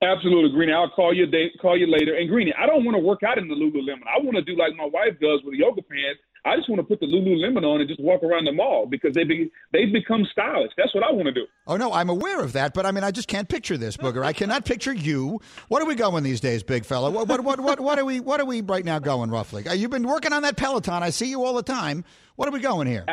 Absolutely, 0.03 0.51
Greeny. 0.51 0.73
I'll 0.73 0.91
call 0.91 1.15
you. 1.15 1.27
Day, 1.27 1.51
call 1.61 1.79
you 1.79 1.87
later. 1.87 2.15
And 2.15 2.29
Greeny, 2.29 2.53
I 2.59 2.67
don't 2.67 2.85
want 2.85 2.95
to 2.95 2.99
work 2.99 3.23
out 3.23 3.39
in 3.39 3.49
the 3.49 3.55
Lululemon. 3.55 4.03
I 4.07 4.23
want 4.23 4.37
to 4.37 4.43
do 4.43 4.57
like 4.57 4.77
my 4.77 4.85
wife 4.85 5.19
does 5.21 5.41
with 5.45 5.55
the 5.55 5.59
yoga 5.59 5.83
pants. 5.83 6.21
I 6.47 6.57
just 6.57 6.69
want 6.69 6.79
to 6.81 6.83
put 6.85 7.01
the 7.01 7.07
Lululemon 7.07 7.65
on 7.65 7.81
and 7.81 7.89
just 7.89 8.01
walk 8.01 8.23
around 8.23 8.45
the 8.45 8.53
mall 8.53 8.87
because 8.87 9.15
they 9.15 9.25
be 9.25 9.51
they've 9.73 9.91
become 9.91 10.27
stylish. 10.31 10.73
That's 10.77 10.95
what 10.95 11.03
I 11.03 11.11
want 11.11 11.27
to 11.27 11.33
do. 11.33 11.47
Oh 11.67 11.79
no, 11.79 11.91
I'm 11.91 12.11
aware 12.11 12.43
of 12.43 12.53
that, 12.53 12.75
but 12.75 12.85
I 12.85 12.91
mean, 12.91 13.03
I 13.03 13.13
just 13.13 13.29
can't 13.29 13.49
picture 13.49 13.79
this, 13.79 13.97
Booger. 13.97 14.23
I 14.23 14.35
cannot 14.35 14.67
picture 14.67 14.93
you. 14.93 15.41
What 15.69 15.81
are 15.81 15.87
we 15.87 15.95
going 15.95 16.23
these 16.23 16.41
days, 16.41 16.63
big 16.63 16.85
fella? 16.85 17.11
What 17.11 17.29
what 17.29 17.41
what 17.41 17.61
what, 17.61 17.81
what 17.81 17.99
are 17.99 18.05
we 18.05 18.21
what 18.21 18.41
are 18.41 18.45
we 18.45 18.61
right 18.61 18.85
now 18.85 18.99
going 18.99 19.31
roughly? 19.31 19.67
Uh, 19.67 19.73
you've 19.73 19.91
been 19.91 20.07
working 20.07 20.35
on 20.35 20.43
that 20.43 20.59
Peloton. 20.59 21.03
I 21.03 21.11
see 21.11 21.31
you 21.31 21.45
all 21.45 21.55
the 21.55 21.63
time. 21.63 22.05
What 22.37 22.47
are 22.47 22.53
we 22.53 22.61
going 22.61 22.89
here? 22.89 23.07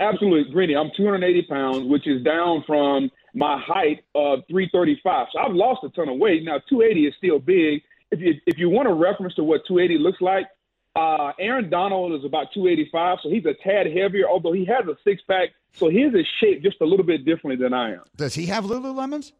Absolutely, 0.00 0.50
Greeny. 0.50 0.74
I'm 0.74 0.90
280 0.96 1.42
pounds, 1.42 1.86
which 1.86 2.08
is 2.08 2.22
down 2.24 2.64
from 2.66 3.10
my 3.34 3.60
height 3.64 4.02
of 4.14 4.40
335. 4.50 5.28
So 5.32 5.38
I've 5.38 5.52
lost 5.54 5.84
a 5.84 5.90
ton 5.90 6.08
of 6.08 6.18
weight. 6.18 6.42
Now 6.42 6.58
280 6.68 7.06
is 7.06 7.14
still 7.18 7.38
big. 7.38 7.82
If 8.10 8.18
you 8.20 8.34
if 8.46 8.58
you 8.58 8.70
want 8.70 8.88
a 8.88 8.92
reference 8.92 9.34
to 9.34 9.44
what 9.44 9.60
280 9.68 10.02
looks 10.02 10.20
like, 10.20 10.46
uh, 10.96 11.32
Aaron 11.38 11.70
Donald 11.70 12.18
is 12.18 12.24
about 12.24 12.48
285, 12.52 13.18
so 13.22 13.30
he's 13.30 13.44
a 13.44 13.54
tad 13.62 13.86
heavier. 13.86 14.28
Although 14.28 14.52
he 14.52 14.64
has 14.64 14.86
a 14.86 14.96
six 15.04 15.22
pack, 15.28 15.50
so 15.72 15.88
his 15.88 16.14
is 16.14 16.26
shaped 16.40 16.64
just 16.64 16.80
a 16.80 16.84
little 16.84 17.06
bit 17.06 17.24
differently 17.24 17.62
than 17.62 17.74
I 17.74 17.92
am. 17.92 18.02
Does 18.16 18.34
he 18.34 18.46
have 18.46 18.64
Lululemons? 18.64 19.32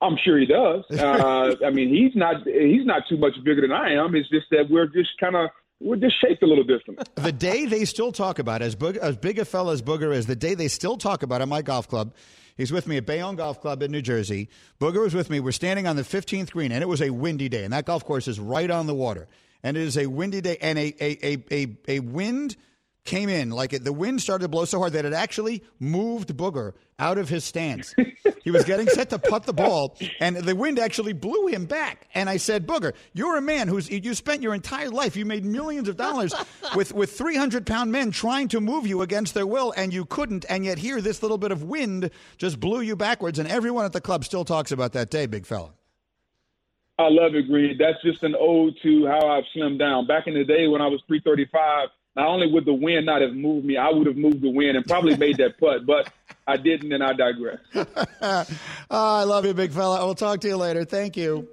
I'm 0.00 0.16
sure 0.24 0.38
he 0.38 0.46
does. 0.46 0.84
Uh, 0.98 1.54
I 1.64 1.70
mean, 1.70 1.88
he's 1.88 2.14
not 2.14 2.46
he's 2.46 2.84
not 2.84 3.02
too 3.08 3.16
much 3.16 3.34
bigger 3.44 3.62
than 3.62 3.72
I 3.72 3.94
am. 3.94 4.14
It's 4.14 4.28
just 4.28 4.46
that 4.50 4.68
we're 4.68 4.86
just 4.86 5.10
kind 5.18 5.36
of 5.36 5.50
we're 5.80 5.96
just 5.96 6.20
shaped 6.20 6.42
a 6.42 6.46
little 6.46 6.64
different. 6.64 7.08
the 7.14 7.32
day 7.32 7.66
they 7.66 7.84
still 7.84 8.12
talk 8.12 8.38
about 8.38 8.62
as 8.62 8.74
big, 8.74 8.96
as 8.96 9.16
big 9.16 9.38
a 9.38 9.44
fella 9.44 9.72
as 9.72 9.82
Booger 9.82 10.14
is, 10.14 10.26
the 10.26 10.36
day 10.36 10.54
they 10.54 10.68
still 10.68 10.96
talk 10.96 11.22
about 11.22 11.40
at 11.40 11.48
my 11.48 11.62
golf 11.62 11.88
club. 11.88 12.14
He's 12.56 12.72
with 12.72 12.88
me 12.88 12.96
at 12.96 13.06
Bayonne 13.06 13.36
Golf 13.36 13.60
Club 13.60 13.84
in 13.84 13.92
New 13.92 14.02
Jersey. 14.02 14.48
Booger 14.80 15.00
was 15.00 15.14
with 15.14 15.30
me. 15.30 15.38
We're 15.38 15.52
standing 15.52 15.86
on 15.86 15.94
the 15.94 16.02
15th 16.02 16.50
green, 16.50 16.72
and 16.72 16.82
it 16.82 16.88
was 16.88 17.00
a 17.00 17.10
windy 17.10 17.48
day, 17.48 17.62
and 17.62 17.72
that 17.72 17.84
golf 17.84 18.04
course 18.04 18.26
is 18.26 18.40
right 18.40 18.68
on 18.68 18.88
the 18.88 18.94
water. 18.94 19.28
And 19.62 19.76
it 19.76 19.84
is 19.84 19.96
a 19.96 20.06
windy 20.06 20.40
day, 20.40 20.56
and 20.60 20.76
a 20.76 20.94
a 21.00 21.18
a 21.22 21.44
a, 21.52 21.76
a 21.88 22.00
wind 22.00 22.56
came 23.04 23.28
in 23.28 23.50
like 23.50 23.72
it, 23.72 23.84
the 23.84 23.92
wind 23.92 24.20
started 24.20 24.42
to 24.42 24.48
blow 24.48 24.64
so 24.64 24.78
hard 24.78 24.92
that 24.92 25.04
it 25.04 25.12
actually 25.12 25.64
moved 25.80 26.36
Booger 26.36 26.74
out 26.98 27.16
of 27.16 27.28
his 27.28 27.44
stance. 27.44 27.94
he 28.48 28.50
was 28.50 28.64
getting 28.64 28.88
set 28.88 29.10
to 29.10 29.18
putt 29.18 29.44
the 29.44 29.52
ball, 29.52 29.94
and 30.20 30.34
the 30.34 30.56
wind 30.56 30.78
actually 30.78 31.12
blew 31.12 31.48
him 31.48 31.66
back. 31.66 32.08
And 32.14 32.30
I 32.30 32.38
said, 32.38 32.66
"Booger, 32.66 32.94
you're 33.12 33.36
a 33.36 33.42
man 33.42 33.68
who's 33.68 33.90
you 33.90 34.14
spent 34.14 34.40
your 34.40 34.54
entire 34.54 34.88
life, 34.88 35.16
you 35.16 35.26
made 35.26 35.44
millions 35.44 35.86
of 35.86 35.98
dollars 35.98 36.32
with 36.74 36.94
with 36.94 37.12
300 37.12 37.66
pound 37.66 37.92
men 37.92 38.10
trying 38.10 38.48
to 38.48 38.60
move 38.62 38.86
you 38.86 39.02
against 39.02 39.34
their 39.34 39.46
will, 39.46 39.74
and 39.76 39.92
you 39.92 40.06
couldn't. 40.06 40.46
And 40.48 40.64
yet 40.64 40.78
here, 40.78 41.02
this 41.02 41.22
little 41.22 41.36
bit 41.36 41.52
of 41.52 41.62
wind 41.62 42.08
just 42.38 42.58
blew 42.58 42.80
you 42.80 42.96
backwards. 42.96 43.38
And 43.38 43.46
everyone 43.46 43.84
at 43.84 43.92
the 43.92 44.00
club 44.00 44.24
still 44.24 44.46
talks 44.46 44.72
about 44.72 44.94
that 44.94 45.10
day, 45.10 45.26
big 45.26 45.44
fella." 45.44 45.74
I 46.98 47.10
love 47.10 47.34
it, 47.34 47.48
Green. 47.48 47.76
That's 47.78 48.02
just 48.02 48.22
an 48.22 48.34
ode 48.34 48.78
to 48.82 49.06
how 49.06 49.28
I've 49.28 49.44
slimmed 49.54 49.78
down. 49.78 50.06
Back 50.06 50.26
in 50.26 50.32
the 50.32 50.44
day 50.44 50.68
when 50.68 50.80
I 50.80 50.86
was 50.86 51.02
335, 51.06 51.90
not 52.16 52.28
only 52.28 52.50
would 52.50 52.64
the 52.64 52.74
wind 52.74 53.06
not 53.06 53.22
have 53.22 53.32
moved 53.34 53.64
me, 53.64 53.76
I 53.76 53.90
would 53.90 54.06
have 54.06 54.16
moved 54.16 54.40
the 54.40 54.50
wind 54.50 54.76
and 54.76 54.84
probably 54.86 55.16
made 55.16 55.36
that 55.38 55.58
putt, 55.58 55.86
but 55.86 56.10
I 56.46 56.56
didn't, 56.56 56.92
and 56.92 57.02
I 57.02 57.12
digress. 57.12 57.58
oh, 57.74 58.44
I 58.90 59.24
love 59.24 59.46
you, 59.46 59.54
big 59.54 59.72
fella. 59.72 60.04
We'll 60.04 60.14
talk 60.14 60.40
to 60.40 60.48
you 60.48 60.56
later. 60.56 60.84
Thank 60.84 61.16
you. 61.16 61.48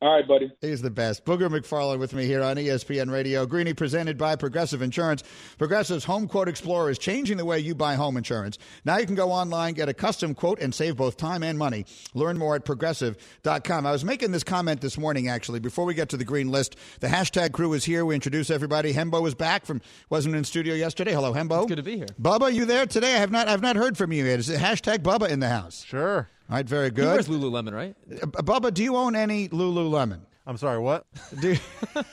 All 0.00 0.14
right, 0.14 0.28
buddy. 0.28 0.52
He's 0.60 0.80
the 0.80 0.90
best. 0.90 1.24
Booger 1.24 1.48
McFarland 1.48 1.98
with 1.98 2.14
me 2.14 2.24
here 2.24 2.40
on 2.40 2.54
ESPN 2.54 3.10
Radio. 3.10 3.44
Greeny 3.46 3.74
presented 3.74 4.16
by 4.16 4.36
Progressive 4.36 4.80
Insurance. 4.80 5.24
Progressive's 5.58 6.04
Home 6.04 6.28
Quote 6.28 6.48
Explorer 6.48 6.90
is 6.90 6.98
changing 6.98 7.36
the 7.36 7.44
way 7.44 7.58
you 7.58 7.74
buy 7.74 7.96
home 7.96 8.16
insurance. 8.16 8.58
Now 8.84 8.98
you 8.98 9.06
can 9.06 9.16
go 9.16 9.32
online, 9.32 9.74
get 9.74 9.88
a 9.88 9.94
custom 9.94 10.36
quote, 10.36 10.60
and 10.60 10.72
save 10.72 10.96
both 10.96 11.16
time 11.16 11.42
and 11.42 11.58
money. 11.58 11.84
Learn 12.14 12.38
more 12.38 12.54
at 12.54 12.64
progressive.com. 12.64 13.86
I 13.86 13.90
was 13.90 14.04
making 14.04 14.30
this 14.30 14.44
comment 14.44 14.80
this 14.80 14.98
morning, 14.98 15.26
actually, 15.26 15.58
before 15.58 15.84
we 15.84 15.94
get 15.94 16.08
to 16.10 16.16
the 16.16 16.24
green 16.24 16.52
list. 16.52 16.76
The 17.00 17.08
hashtag 17.08 17.50
crew 17.50 17.72
is 17.72 17.84
here. 17.84 18.04
We 18.04 18.14
introduce 18.14 18.50
everybody. 18.50 18.94
Hembo 18.94 19.26
is 19.26 19.34
back 19.34 19.66
from 19.66 19.80
wasn't 20.10 20.36
in 20.36 20.44
studio 20.44 20.76
yesterday. 20.76 21.12
Hello, 21.12 21.32
Hembo. 21.32 21.62
It's 21.62 21.70
good 21.70 21.76
to 21.76 21.82
be 21.82 21.96
here. 21.96 22.06
Bubba, 22.22 22.54
you 22.54 22.66
there 22.66 22.86
today? 22.86 23.16
I 23.16 23.18
have 23.18 23.32
not 23.32 23.48
I've 23.48 23.62
not 23.62 23.74
heard 23.74 23.98
from 23.98 24.12
you 24.12 24.24
yet. 24.24 24.38
Is 24.38 24.48
it 24.48 24.60
hashtag 24.60 24.98
Bubba 24.98 25.28
in 25.28 25.40
the 25.40 25.48
house? 25.48 25.82
Sure. 25.84 26.28
All 26.50 26.56
right, 26.56 26.66
very 26.66 26.90
good. 26.90 27.02
He 27.02 27.06
good. 27.06 27.28
wears 27.28 27.28
Lululemon, 27.28 27.72
right? 27.74 27.94
Uh, 28.10 28.26
Bubba, 28.42 28.72
do 28.72 28.82
you 28.82 28.96
own 28.96 29.14
any 29.14 29.48
Lululemon? 29.50 30.20
I'm 30.46 30.56
sorry, 30.56 30.78
what? 30.78 31.06
Do, 31.40 31.56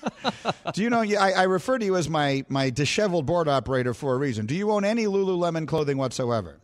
do 0.73 0.81
you 0.83 0.89
know? 0.89 1.01
yeah, 1.01 1.23
I, 1.23 1.31
I 1.31 1.43
refer 1.43 1.77
to 1.77 1.85
you 1.85 1.95
as 1.95 2.09
my 2.09 2.43
my 2.49 2.69
disheveled 2.69 3.25
board 3.25 3.47
operator 3.47 3.93
for 3.93 4.13
a 4.13 4.17
reason. 4.17 4.45
Do 4.45 4.53
you 4.55 4.71
own 4.71 4.83
any 4.83 5.05
Lululemon 5.05 5.67
clothing 5.67 5.97
whatsoever? 5.97 6.59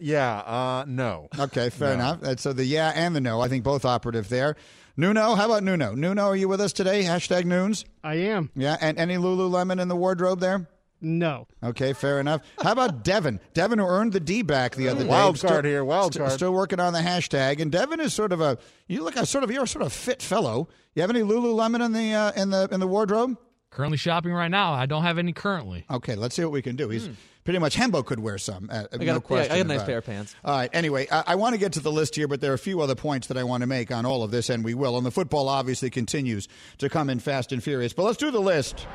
Yeah, 0.00 0.38
uh, 0.38 0.84
no. 0.88 1.28
Okay, 1.38 1.70
fair 1.70 1.90
No. 1.90 1.94
enough. 1.94 2.22
Uh, 2.24 2.36
So 2.36 2.52
the 2.52 2.64
yeah 2.64 2.92
and 2.96 3.14
the 3.14 3.20
no, 3.20 3.40
I 3.40 3.46
think 3.48 3.62
both 3.62 3.84
operative 3.84 4.28
there. 4.28 4.56
Nuno, 4.96 5.34
how 5.36 5.44
about 5.46 5.62
Nuno? 5.62 5.94
Nuno, 5.94 6.24
are 6.26 6.36
you 6.36 6.48
with 6.48 6.60
us 6.60 6.72
today? 6.72 7.04
Hashtag 7.04 7.44
Noons. 7.44 7.84
I 8.02 8.14
am. 8.16 8.50
Yeah, 8.56 8.76
and 8.80 8.98
any 8.98 9.14
Lululemon 9.16 9.80
in 9.80 9.86
the 9.88 9.96
wardrobe 9.96 10.40
there? 10.40 10.68
No. 11.00 11.46
Okay, 11.62 11.92
fair 11.92 12.20
enough. 12.20 12.42
How 12.62 12.72
about 12.72 13.04
Devin? 13.04 13.40
Devin, 13.54 13.78
who 13.78 13.86
earned 13.86 14.12
the 14.12 14.20
D 14.20 14.42
back 14.42 14.74
the 14.76 14.88
other 14.88 15.04
day. 15.04 15.08
Wild 15.08 15.38
Still- 15.38 15.50
card 15.50 15.64
here, 15.64 15.84
wild 15.84 16.12
st- 16.14 16.24
card. 16.26 16.32
Still 16.38 16.52
working 16.52 16.80
on 16.80 16.92
the 16.92 16.98
hashtag. 17.00 17.60
And 17.60 17.72
Devin 17.72 18.00
is 18.00 18.12
sort 18.12 18.32
of 18.32 18.40
a 18.40 18.58
you 18.86 19.02
look 19.02 19.16
a 19.16 19.24
sort 19.26 19.44
of 19.44 19.50
you're 19.50 19.64
a 19.64 19.68
sort 19.68 19.84
of 19.84 19.92
fit 19.92 20.22
fellow. 20.22 20.68
You 20.94 21.02
have 21.02 21.10
any 21.10 21.20
Lululemon 21.20 21.84
in 21.84 21.92
the 21.92 22.12
uh, 22.12 22.32
in 22.32 22.50
the 22.50 22.68
in 22.70 22.80
the 22.80 22.86
wardrobe? 22.88 23.36
Currently 23.70 23.98
shopping 23.98 24.32
right 24.32 24.50
now. 24.50 24.72
I 24.72 24.86
don't 24.86 25.04
have 25.04 25.18
any 25.18 25.32
currently. 25.32 25.84
Okay, 25.88 26.16
let's 26.16 26.34
see 26.34 26.42
what 26.42 26.50
we 26.50 26.60
can 26.60 26.74
do. 26.74 26.88
He's 26.88 27.08
pretty 27.44 27.60
much 27.60 27.76
Hembo 27.76 28.04
could 28.04 28.18
wear 28.18 28.36
some. 28.36 28.68
Uh, 28.70 28.84
I 28.92 28.96
got, 28.96 29.00
no 29.00 29.12
a, 29.12 29.14
yeah, 29.14 29.18
question 29.20 29.52
I 29.52 29.56
got 29.58 29.66
a 29.66 29.68
nice 29.68 29.84
pair 29.84 29.94
it. 29.94 29.98
of 29.98 30.06
pants. 30.06 30.34
All 30.44 30.56
right. 30.56 30.70
Anyway, 30.72 31.06
I, 31.10 31.22
I 31.28 31.34
want 31.36 31.54
to 31.54 31.58
get 31.58 31.74
to 31.74 31.80
the 31.80 31.92
list 31.92 32.16
here, 32.16 32.26
but 32.26 32.40
there 32.40 32.50
are 32.50 32.54
a 32.54 32.58
few 32.58 32.80
other 32.80 32.96
points 32.96 33.28
that 33.28 33.36
I 33.36 33.44
want 33.44 33.60
to 33.60 33.68
make 33.68 33.92
on 33.92 34.04
all 34.04 34.24
of 34.24 34.32
this, 34.32 34.50
and 34.50 34.64
we 34.64 34.74
will. 34.74 34.96
And 34.96 35.06
the 35.06 35.12
football 35.12 35.48
obviously 35.48 35.88
continues 35.88 36.48
to 36.78 36.88
come 36.88 37.08
in 37.08 37.20
fast 37.20 37.52
and 37.52 37.62
furious. 37.62 37.92
But 37.92 38.04
let's 38.04 38.18
do 38.18 38.32
the 38.32 38.40
list. 38.40 38.86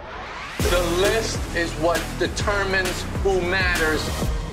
The 0.57 0.83
list 0.99 1.39
is 1.55 1.71
what 1.73 2.03
determines 2.19 3.01
who 3.23 3.39
matters 3.41 4.05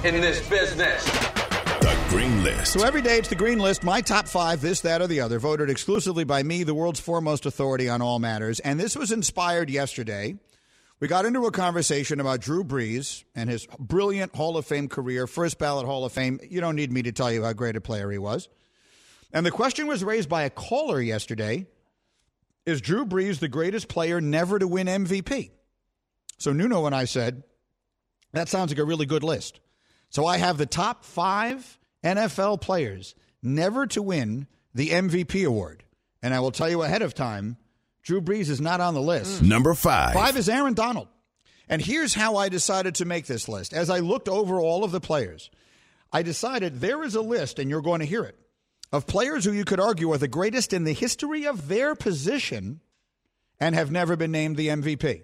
in 0.04 0.20
this 0.20 0.48
business. 0.48 1.04
Green 2.12 2.44
List. 2.44 2.74
So 2.74 2.84
every 2.84 3.00
day 3.00 3.16
it's 3.16 3.30
the 3.30 3.34
green 3.34 3.58
list, 3.58 3.82
my 3.82 4.02
top 4.02 4.28
five, 4.28 4.60
this, 4.60 4.82
that, 4.82 5.00
or 5.00 5.06
the 5.06 5.20
other, 5.20 5.38
voted 5.38 5.70
exclusively 5.70 6.24
by 6.24 6.42
me, 6.42 6.62
the 6.62 6.74
world's 6.74 7.00
foremost 7.00 7.46
authority 7.46 7.88
on 7.88 8.02
all 8.02 8.18
matters. 8.18 8.60
And 8.60 8.78
this 8.78 8.94
was 8.94 9.12
inspired 9.12 9.70
yesterday. 9.70 10.36
We 11.00 11.08
got 11.08 11.24
into 11.24 11.46
a 11.46 11.50
conversation 11.50 12.20
about 12.20 12.40
Drew 12.40 12.64
Brees 12.64 13.24
and 13.34 13.48
his 13.48 13.66
brilliant 13.78 14.36
Hall 14.36 14.58
of 14.58 14.66
Fame 14.66 14.88
career, 14.88 15.26
first 15.26 15.58
ballot 15.58 15.86
Hall 15.86 16.04
of 16.04 16.12
Fame. 16.12 16.38
You 16.46 16.60
don't 16.60 16.76
need 16.76 16.92
me 16.92 17.00
to 17.00 17.12
tell 17.12 17.32
you 17.32 17.44
how 17.44 17.54
great 17.54 17.76
a 17.76 17.80
player 17.80 18.10
he 18.10 18.18
was. 18.18 18.50
And 19.32 19.46
the 19.46 19.50
question 19.50 19.86
was 19.86 20.04
raised 20.04 20.28
by 20.28 20.42
a 20.42 20.50
caller 20.50 21.00
yesterday 21.00 21.66
Is 22.66 22.82
Drew 22.82 23.06
Brees 23.06 23.38
the 23.38 23.48
greatest 23.48 23.88
player 23.88 24.20
never 24.20 24.58
to 24.58 24.68
win 24.68 24.86
MVP? 24.86 25.50
So 26.36 26.52
Nuno 26.52 26.84
and 26.84 26.94
I 26.94 27.06
said, 27.06 27.42
that 28.32 28.50
sounds 28.50 28.70
like 28.70 28.78
a 28.78 28.84
really 28.84 29.06
good 29.06 29.24
list. 29.24 29.60
So 30.10 30.26
I 30.26 30.36
have 30.36 30.58
the 30.58 30.66
top 30.66 31.06
five 31.06 31.78
NFL 32.02 32.60
players 32.60 33.14
never 33.42 33.86
to 33.88 34.02
win 34.02 34.46
the 34.74 34.90
MVP 34.90 35.46
award. 35.46 35.84
And 36.22 36.32
I 36.32 36.40
will 36.40 36.52
tell 36.52 36.68
you 36.68 36.82
ahead 36.82 37.02
of 37.02 37.14
time, 37.14 37.56
Drew 38.02 38.20
Brees 38.20 38.48
is 38.48 38.60
not 38.60 38.80
on 38.80 38.94
the 38.94 39.02
list. 39.02 39.42
Mm. 39.42 39.48
Number 39.48 39.74
five. 39.74 40.14
Five 40.14 40.36
is 40.36 40.48
Aaron 40.48 40.74
Donald. 40.74 41.08
And 41.68 41.80
here's 41.80 42.14
how 42.14 42.36
I 42.36 42.48
decided 42.48 42.96
to 42.96 43.04
make 43.04 43.26
this 43.26 43.48
list. 43.48 43.72
As 43.72 43.88
I 43.88 44.00
looked 44.00 44.28
over 44.28 44.60
all 44.60 44.84
of 44.84 44.92
the 44.92 45.00
players, 45.00 45.50
I 46.12 46.22
decided 46.22 46.80
there 46.80 47.02
is 47.02 47.14
a 47.14 47.22
list, 47.22 47.58
and 47.58 47.70
you're 47.70 47.80
going 47.80 48.00
to 48.00 48.06
hear 48.06 48.24
it, 48.24 48.36
of 48.92 49.06
players 49.06 49.44
who 49.44 49.52
you 49.52 49.64
could 49.64 49.80
argue 49.80 50.12
are 50.12 50.18
the 50.18 50.28
greatest 50.28 50.72
in 50.72 50.84
the 50.84 50.92
history 50.92 51.46
of 51.46 51.68
their 51.68 51.94
position 51.94 52.80
and 53.58 53.74
have 53.74 53.90
never 53.90 54.16
been 54.16 54.32
named 54.32 54.56
the 54.56 54.68
MVP. 54.68 55.22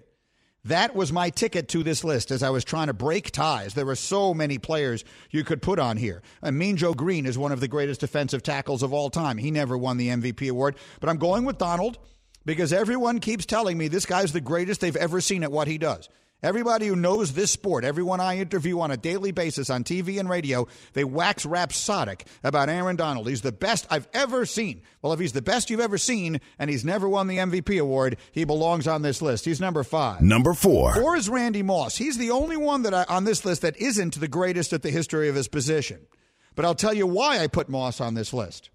That 0.65 0.93
was 0.93 1.13
my 1.13 1.29
ticket 1.29 1.69
to 1.69 1.83
this 1.83 2.03
list 2.03 2.31
as 2.31 2.43
I 2.43 2.49
was 2.49 2.65
trying 2.65 2.87
to 2.87 2.93
break 2.93 3.31
ties. 3.31 3.73
There 3.73 3.85
were 3.85 3.95
so 3.95 4.33
many 4.33 4.57
players 4.57 5.05
you 5.31 5.43
could 5.43 5.61
put 5.61 5.79
on 5.79 5.95
here. 5.95 6.21
I 6.43 6.51
mean, 6.51 6.75
Joe 6.75 6.93
Greene 6.93 7.25
is 7.25 7.37
one 7.37 7.53
of 7.53 7.61
the 7.61 7.67
greatest 7.67 8.01
defensive 8.01 8.43
tackles 8.43 8.83
of 8.83 8.93
all 8.93 9.09
time. 9.09 9.37
He 9.37 9.51
never 9.51 9.77
won 9.77 9.97
the 9.97 10.09
MVP 10.09 10.49
award, 10.49 10.75
but 10.99 11.09
I'm 11.09 11.17
going 11.17 11.45
with 11.45 11.57
Donald 11.57 11.97
because 12.45 12.73
everyone 12.73 13.19
keeps 13.19 13.45
telling 13.45 13.77
me 13.77 13.87
this 13.87 14.05
guy's 14.05 14.33
the 14.33 14.41
greatest 14.41 14.81
they've 14.81 14.95
ever 14.95 15.21
seen 15.21 15.43
at 15.43 15.51
what 15.51 15.67
he 15.67 15.77
does. 15.77 16.09
Everybody 16.41 16.87
who 16.87 16.95
knows 16.95 17.33
this 17.33 17.51
sport, 17.51 17.83
everyone 17.83 18.21
I 18.21 18.37
interview 18.37 18.79
on 18.79 18.91
a 18.91 18.97
daily 18.97 19.31
basis 19.31 19.69
on 19.69 19.83
TV 19.83 20.21
and 20.21 20.29
radio, 20.29 20.69
they 20.93 21.03
wax 21.03 21.45
rhapsodic 21.45 22.25
about 22.45 22.69
Aaron 22.69 22.95
Donald. 22.95 23.27
He's 23.27 23.41
the 23.41 23.51
best 23.51 23.85
I've 23.89 24.07
ever 24.13 24.45
seen. 24.45 24.81
Well, 25.01 25.11
if 25.11 25.19
he's 25.19 25.33
the 25.33 25.41
best 25.41 25.69
you've 25.69 25.81
ever 25.81 25.97
seen 25.97 26.39
and 26.57 26.69
he's 26.69 26.85
never 26.85 27.09
won 27.09 27.27
the 27.27 27.39
MVP 27.39 27.81
award, 27.81 28.15
he 28.31 28.45
belongs 28.45 28.87
on 28.87 29.01
this 29.01 29.21
list. 29.21 29.43
He's 29.43 29.59
number 29.59 29.83
five. 29.83 30.21
Number 30.21 30.53
four. 30.53 30.95
Four 30.95 31.17
is 31.17 31.27
Randy 31.27 31.61
Moss. 31.61 31.97
He's 31.97 32.17
the 32.17 32.31
only 32.31 32.55
one 32.55 32.83
that 32.83 32.93
I, 32.93 33.03
on 33.09 33.25
this 33.25 33.43
list 33.43 33.61
that 33.63 33.75
isn't 33.75 34.17
the 34.17 34.29
greatest 34.29 34.71
at 34.71 34.81
the 34.81 34.91
history 34.91 35.27
of 35.27 35.35
his 35.35 35.49
position. 35.49 36.07
But 36.55 36.63
I'll 36.63 36.73
tell 36.73 36.93
you 36.93 37.05
why 37.05 37.39
I 37.39 37.47
put 37.47 37.67
Moss 37.67 37.99
on 37.99 38.13
this 38.13 38.31
list. 38.31 38.69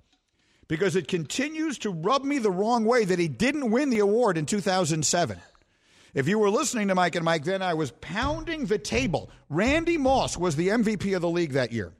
Because 0.68 0.96
it 0.96 1.09
continues 1.09 1.79
to 1.79 1.90
rub 1.90 2.24
me 2.24 2.38
the 2.38 2.50
wrong 2.50 2.85
way 2.85 3.07
that 3.07 3.18
he 3.18 3.29
didn't 3.29 3.70
win 3.70 3.88
the 3.88 4.00
award 4.00 4.37
in 4.37 4.44
2007. 4.44 5.40
If 6.14 6.29
you 6.29 6.38
were 6.38 6.50
listening 6.50 6.88
to 6.88 6.94
Mike 6.94 7.16
and 7.16 7.24
Mike, 7.24 7.44
then 7.44 7.61
I 7.61 7.74
was 7.74 7.90
pounding 8.00 8.66
the 8.66 8.79
table. 8.79 9.31
Randy 9.48 9.98
Moss 9.98 10.37
was 10.37 10.55
the 10.55 10.68
MVP 10.68 11.14
of 11.14 11.22
the 11.22 11.29
league 11.29 11.53
that 11.53 11.72
year. 11.72 11.92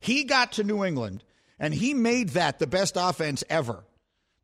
He 0.00 0.24
got 0.24 0.52
to 0.52 0.64
New 0.64 0.84
England, 0.84 1.22
and 1.58 1.72
he 1.72 1.94
made 1.94 2.30
that 2.30 2.58
the 2.58 2.66
best 2.66 2.96
offense 2.98 3.44
ever. 3.48 3.84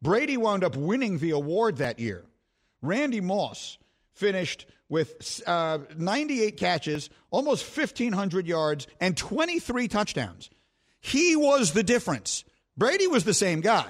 Brady 0.01 0.37
wound 0.37 0.65
up 0.65 0.77
winning 0.77 1.19
the 1.19 1.31
award 1.31 1.79
that 1.79 1.99
year. 1.99 2.25
Randy 2.81 3.21
Moss 3.21 3.77
finished 4.15 4.67
with 4.89 5.43
uh, 5.47 5.79
98 5.97 6.57
catches, 6.57 7.11
almost 7.31 7.77
1,500 7.77 8.47
yards, 8.47 8.87
and 9.01 9.17
23 9.17 9.89
touchdowns. 9.89 10.49
He 11.01 11.37
was 11.37 11.73
the 11.73 11.83
difference. 11.83 12.45
Brady 12.77 13.07
was 13.07 13.25
the 13.25 13.35
same 13.35 13.61
guy. 13.61 13.87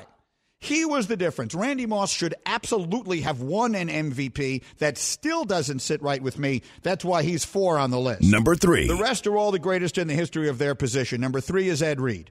He 0.61 0.85
was 0.85 1.07
the 1.07 1.17
difference. 1.17 1.55
Randy 1.55 1.87
Moss 1.87 2.13
should 2.13 2.35
absolutely 2.45 3.23
have 3.23 3.41
won 3.41 3.75
an 3.75 3.89
MVP. 3.89 4.63
That 4.79 4.99
still 4.99 5.45
doesn't 5.45 5.79
sit 5.81 6.03
right 6.03 6.23
with 6.23 6.39
me. 6.39 6.63
That's 6.83 7.05
why 7.05 7.23
he's 7.23 7.47
four 7.47 7.79
on 7.79 7.91
the 7.91 7.99
list. 7.99 8.23
Number 8.23 8.55
three. 8.55 8.87
The 8.87 8.95
rest 8.97 9.27
are 9.27 9.37
all 9.39 9.53
the 9.53 9.59
greatest 9.59 9.97
in 9.97 10.07
the 10.07 10.15
history 10.15 10.49
of 10.49 10.59
their 10.59 10.75
position. 10.75 11.21
Number 11.21 11.41
three 11.41 11.69
is 11.69 11.83
Ed 11.83 11.99
Reed. 11.99 12.31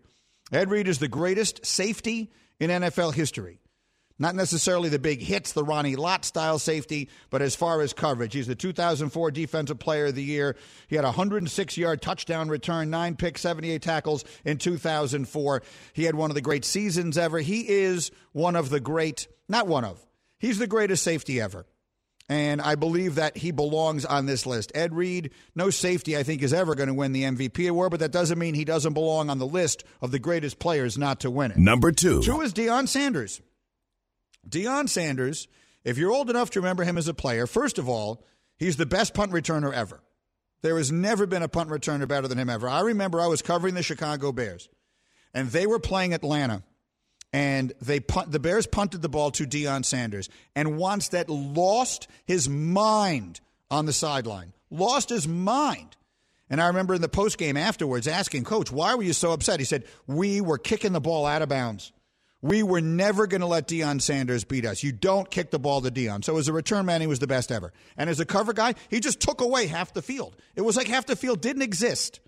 Ed 0.52 0.70
Reed 0.70 0.88
is 0.88 1.00
the 1.00 1.08
greatest 1.08 1.66
safety 1.66 2.32
in 2.60 2.70
NFL 2.70 3.16
history. 3.16 3.62
Not 4.22 4.36
necessarily 4.36 4.90
the 4.90 5.00
big 5.00 5.22
hits, 5.22 5.54
the 5.54 5.64
Ronnie 5.64 5.96
Lott 5.96 6.26
style 6.26 6.60
safety, 6.60 7.10
but 7.30 7.42
as 7.42 7.56
far 7.56 7.80
as 7.82 7.94
coverage, 7.94 8.34
he's 8.34 8.48
the 8.48 8.56
2004 8.56 9.32
Defensive 9.32 9.80
Player 9.80 10.08
of 10.08 10.16
the 10.16 10.24
Year. 10.24 10.58
He 10.88 10.98
had 10.98 11.06
a 11.06 11.08
106 11.08 11.78
yard 11.78 12.02
touchdown 12.02 12.50
return, 12.50 12.90
nine 12.90 13.16
picks, 13.16 13.40
78 13.42 13.82
tackles 13.82 14.26
in 14.44 14.58
2004. 14.58 15.64
He 15.94 16.04
had 16.04 16.16
one 16.16 16.30
of 16.30 16.36
the 16.36 16.42
great 16.42 16.66
seasons 16.66 17.18
ever. 17.18 17.40
He 17.40 17.62
is 17.62 18.12
one 18.34 18.58
of 18.58 18.70
the 18.70 18.82
great, 18.82 19.30
not 19.48 19.68
one 19.68 19.86
of, 19.86 20.06
he's 20.38 20.60
the 20.60 20.68
greatest 20.68 21.04
safety 21.04 21.40
ever. 21.40 21.66
And 22.32 22.62
I 22.62 22.76
believe 22.76 23.16
that 23.16 23.38
he 23.38 23.50
belongs 23.50 24.06
on 24.06 24.28
this 24.28 24.46
list. 24.46 24.72
Ed 24.76 24.94
Reed, 24.94 25.32
no 25.56 25.72
safety, 25.72 26.16
I 26.16 26.22
think, 26.22 26.44
is 26.44 26.54
ever 26.54 26.76
going 26.76 26.88
to 26.88 26.94
win 26.94 27.12
the 27.12 27.24
MVP 27.24 27.68
award, 27.68 27.90
but 27.90 28.02
that 28.02 28.12
doesn't 28.12 28.38
mean 28.38 28.54
he 28.54 28.66
doesn't 28.66 28.94
belong 28.94 29.32
on 29.32 29.40
the 29.40 29.48
list 29.48 29.84
of 30.00 30.12
the 30.12 30.20
greatest 30.20 30.60
players 30.60 30.96
not 30.96 31.22
to 31.22 31.32
win 31.32 31.52
it. 31.52 31.58
Number 31.58 31.92
two. 31.92 32.22
Two 32.22 32.42
is 32.42 32.54
Deion 32.54 32.88
Sanders. 32.88 33.42
Deion 34.50 34.90
Sanders, 34.90 35.48
if 35.84 35.98
you're 35.98 36.12
old 36.12 36.30
enough 36.30 36.50
to 36.52 36.60
remember 36.60 36.84
him 36.84 36.98
as 36.98 37.08
a 37.08 37.14
player, 37.14 37.48
first 37.48 37.78
of 37.78 37.88
all, 37.88 38.26
he's 38.58 38.78
the 38.78 38.86
best 38.86 39.14
punt 39.14 39.32
returner 39.32 39.74
ever. 39.74 40.02
There 40.62 40.78
has 40.78 40.92
never 40.92 41.26
been 41.26 41.44
a 41.44 41.48
punt 41.48 41.70
returner 41.70 42.08
better 42.08 42.28
than 42.28 42.38
him 42.38 42.50
ever. 42.50 42.68
I 42.68 42.82
remember 42.82 43.22
I 43.22 43.28
was 43.28 43.42
covering 43.42 43.76
the 43.76 43.84
Chicago 43.84 44.32
Bears, 44.32 44.68
and 45.34 45.50
they 45.50 45.66
were 45.66 45.80
playing 45.80 46.14
Atlanta, 46.14 46.64
and 47.32 47.72
they 47.82 48.00
punt, 48.00 48.32
the 48.32 48.40
Bears 48.40 48.68
punted 48.68 49.02
the 49.02 49.08
ball 49.08 49.32
to 49.32 49.46
Deion 49.46 49.86
Sanders, 49.86 50.30
and 50.56 50.70
Wannstedt 50.70 51.26
lost 51.30 52.08
his 52.26 52.50
mind 52.50 53.40
on 53.72 53.86
the 53.86 53.94
sideline, 53.94 54.54
lost 54.70 55.10
his 55.10 55.28
mind. 55.28 55.96
And 56.50 56.60
I 56.60 56.68
remember 56.68 56.96
in 56.96 57.02
the 57.02 57.08
post 57.08 57.38
game 57.38 57.56
afterwards 57.56 58.08
asking 58.08 58.44
coach, 58.44 58.72
"Why 58.72 58.96
were 58.96 59.04
you 59.04 59.14
so 59.14 59.32
upset?" 59.32 59.60
He 59.60 59.66
said, 59.66 59.86
"We 60.08 60.42
were 60.42 60.58
kicking 60.58 60.94
the 60.94 61.00
ball 61.00 61.28
out 61.28 61.44
of 61.44 61.50
bounds." 61.50 61.92
We 62.42 62.64
were 62.64 62.80
never 62.80 63.28
going 63.28 63.42
to 63.42 63.48
let 63.48 63.68
Deion 63.68 64.02
Sanders 64.02 64.46
beat 64.46 64.66
us. 64.66 64.82
You 64.82 64.94
don't 64.94 65.30
kick 65.30 65.52
the 65.52 65.60
ball 65.60 65.82
to 65.82 65.92
Deion. 65.92 66.24
So 66.24 66.38
as 66.38 66.48
a 66.48 66.54
return 66.54 66.86
man, 66.86 67.02
he 67.02 67.08
was 67.08 67.20
the 67.20 67.28
best 67.28 67.52
ever. 67.52 67.74
And 67.98 68.10
as 68.10 68.22
a 68.22 68.26
cover 68.26 68.54
guy, 68.54 68.76
he 68.90 69.02
just 69.02 69.20
took 69.20 69.42
away 69.42 69.68
half 69.68 69.94
the 69.94 70.02
field. 70.02 70.38
It 70.56 70.62
was 70.62 70.78
like 70.78 70.88
half 70.88 71.06
the 71.06 71.18
field 71.18 71.42
didn't 71.42 71.64
exist. 71.64 72.22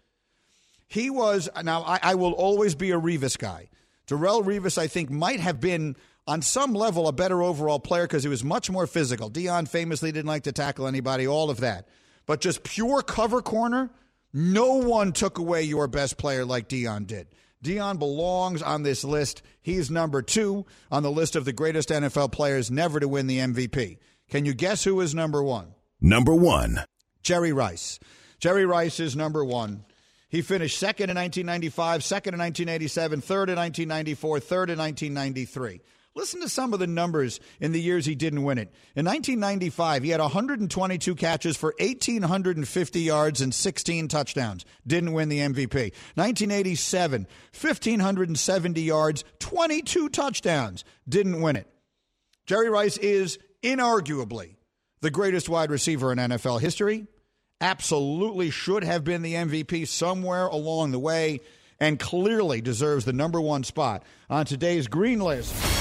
He 0.88 1.10
was, 1.10 1.48
now 1.64 1.84
I, 1.84 2.00
I 2.04 2.16
will 2.16 2.34
always 2.34 2.76
be 2.76 2.92
a 2.92 3.00
Revis 3.00 3.38
guy. 3.38 3.70
Darrelle 4.08 4.44
Revis, 4.44 4.78
I 4.78 4.88
think, 4.88 5.10
might 5.10 5.40
have 5.40 5.62
been 5.62 5.96
on 6.28 6.42
some 6.42 6.74
level 6.74 7.08
a 7.08 7.14
better 7.14 7.42
overall 7.42 7.80
player 7.80 8.04
because 8.04 8.24
he 8.24 8.30
was 8.30 8.44
much 8.44 8.70
more 8.70 8.88
physical. 8.88 9.32
Deion 9.32 9.68
famously 9.68 10.12
didn't 10.12 10.28
like 10.28 10.44
to 10.44 10.52
tackle 10.52 10.88
anybody, 10.88 11.26
all 11.26 11.50
of 11.50 11.62
that. 11.62 11.88
But 12.26 12.42
just 12.42 12.64
pure 12.64 13.02
cover 13.02 13.42
corner, 13.42 13.90
no 14.34 14.74
one 14.76 15.14
took 15.14 15.38
away 15.38 15.64
your 15.64 15.88
best 15.88 16.18
player 16.18 16.44
like 16.44 16.68
Deion 16.68 17.08
did. 17.08 17.28
Deion 17.64 18.00
belongs 18.00 18.62
on 18.62 18.84
this 18.84 19.04
list. 19.04 19.42
He's 19.62 19.92
number 19.92 20.22
two 20.22 20.66
on 20.92 21.04
the 21.04 21.12
list 21.12 21.36
of 21.36 21.46
the 21.46 21.54
greatest 21.54 21.90
NFL 21.90 22.32
players 22.32 22.72
never 22.72 23.00
to 23.00 23.08
win 23.08 23.28
the 23.28 23.40
MVP. 23.40 23.98
Can 24.30 24.46
you 24.46 24.54
guess 24.54 24.84
who 24.84 25.00
is 25.02 25.14
number 25.14 25.44
one? 25.44 25.76
Number 26.00 26.34
one. 26.34 26.84
Jerry 27.22 27.54
Rice. 27.54 28.00
Jerry 28.40 28.66
Rice 28.66 29.00
is 29.00 29.16
number 29.16 29.46
one. 29.46 29.86
He 30.30 30.42
finished 30.42 30.80
second 30.80 31.10
in 31.10 31.18
1995, 31.18 32.04
second 32.04 32.34
in 32.34 32.40
1987, 32.40 33.22
third 33.22 33.50
in 33.50 33.58
1994, 33.58 34.40
third 34.40 34.70
in 34.70 34.80
1993. 34.80 35.82
Listen 36.14 36.42
to 36.42 36.50
some 36.50 36.74
of 36.74 36.80
the 36.80 36.88
numbers 36.88 37.40
in 37.62 37.72
the 37.72 37.80
years 37.80 38.06
he 38.06 38.16
didn't 38.16 38.44
win 38.44 38.58
it. 38.58 38.68
In 38.96 39.06
1995, 39.06 40.04
he 40.04 40.10
had 40.10 40.20
122 40.20 41.16
catches 41.16 41.56
for 41.56 41.74
1,850 41.80 43.00
yards 43.00 43.40
and 43.40 43.54
16 43.54 44.10
touchdowns. 44.10 44.66
Didn't 44.86 45.14
win 45.14 45.30
the 45.30 45.40
MVP. 45.40 45.94
1987, 46.16 47.28
1,570 47.60 48.82
yards, 48.82 49.24
22 49.40 50.10
touchdowns. 50.10 50.84
Didn't 51.08 51.40
win 51.40 51.56
it. 51.56 51.68
Jerry 52.46 52.70
Rice 52.70 52.98
is 52.98 53.40
inarguably 53.64 54.56
the 55.00 55.12
greatest 55.12 55.48
wide 55.48 55.72
receiver 55.72 56.12
in 56.12 56.18
NFL 56.18 56.60
history. 56.60 57.08
Absolutely 57.62 58.50
should 58.50 58.84
have 58.84 59.06
been 59.06 59.22
the 59.22 59.36
MVP 59.36 59.88
somewhere 59.88 60.48
along 60.48 60.92
the 60.92 61.00
way 61.00 61.40
and 61.80 61.98
clearly 61.98 62.60
deserves 62.60 63.06
the 63.06 63.14
number 63.14 63.40
one 63.40 63.64
spot 63.64 64.04
on 64.30 64.46
today's 64.46 64.88
green 64.88 65.20
list 65.20 65.81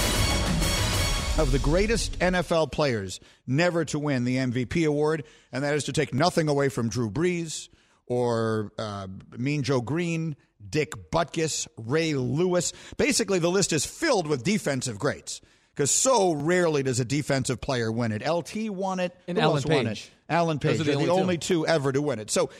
of 1.38 1.52
the 1.52 1.58
greatest 1.58 2.18
NFL 2.18 2.72
players 2.72 3.20
never 3.46 3.84
to 3.86 3.98
win 3.98 4.24
the 4.24 4.36
MVP 4.36 4.86
award, 4.86 5.24
and 5.52 5.64
that 5.64 5.74
is 5.74 5.84
to 5.84 5.92
take 5.92 6.12
nothing 6.12 6.48
away 6.48 6.68
from 6.68 6.88
Drew 6.88 7.10
Brees 7.10 7.68
or 8.06 8.72
uh, 8.78 9.06
Mean 9.38 9.62
Joe 9.62 9.80
Greene, 9.80 10.36
Dick 10.68 11.10
Butkus, 11.10 11.66
Ray 11.78 12.14
Lewis. 12.14 12.72
Basically, 12.96 13.38
the 13.38 13.50
list 13.50 13.72
is 13.72 13.86
filled 13.86 14.26
with 14.26 14.44
defensive 14.44 14.98
greats 14.98 15.40
because 15.74 15.90
so 15.90 16.32
rarely 16.32 16.82
does 16.82 17.00
a 17.00 17.04
defensive 17.04 17.60
player 17.60 17.90
win 17.90 18.12
it. 18.12 18.26
LT 18.26 18.68
won 18.70 19.00
it. 19.00 19.16
And 19.26 19.38
Who 19.38 19.42
Alan 19.42 19.56
else 19.56 19.66
won 19.66 19.86
Page. 19.86 20.10
it? 20.28 20.32
Alan 20.32 20.58
Page. 20.58 20.72
Those 20.72 20.80
are 20.80 20.84
the 20.84 20.96
They're 20.98 21.06
the 21.06 21.12
only 21.12 21.22
only 21.22 21.38
two 21.38 21.66
ever 21.66 21.92
to 21.92 22.02
win 22.02 22.18
it. 22.18 22.30
So 22.30 22.50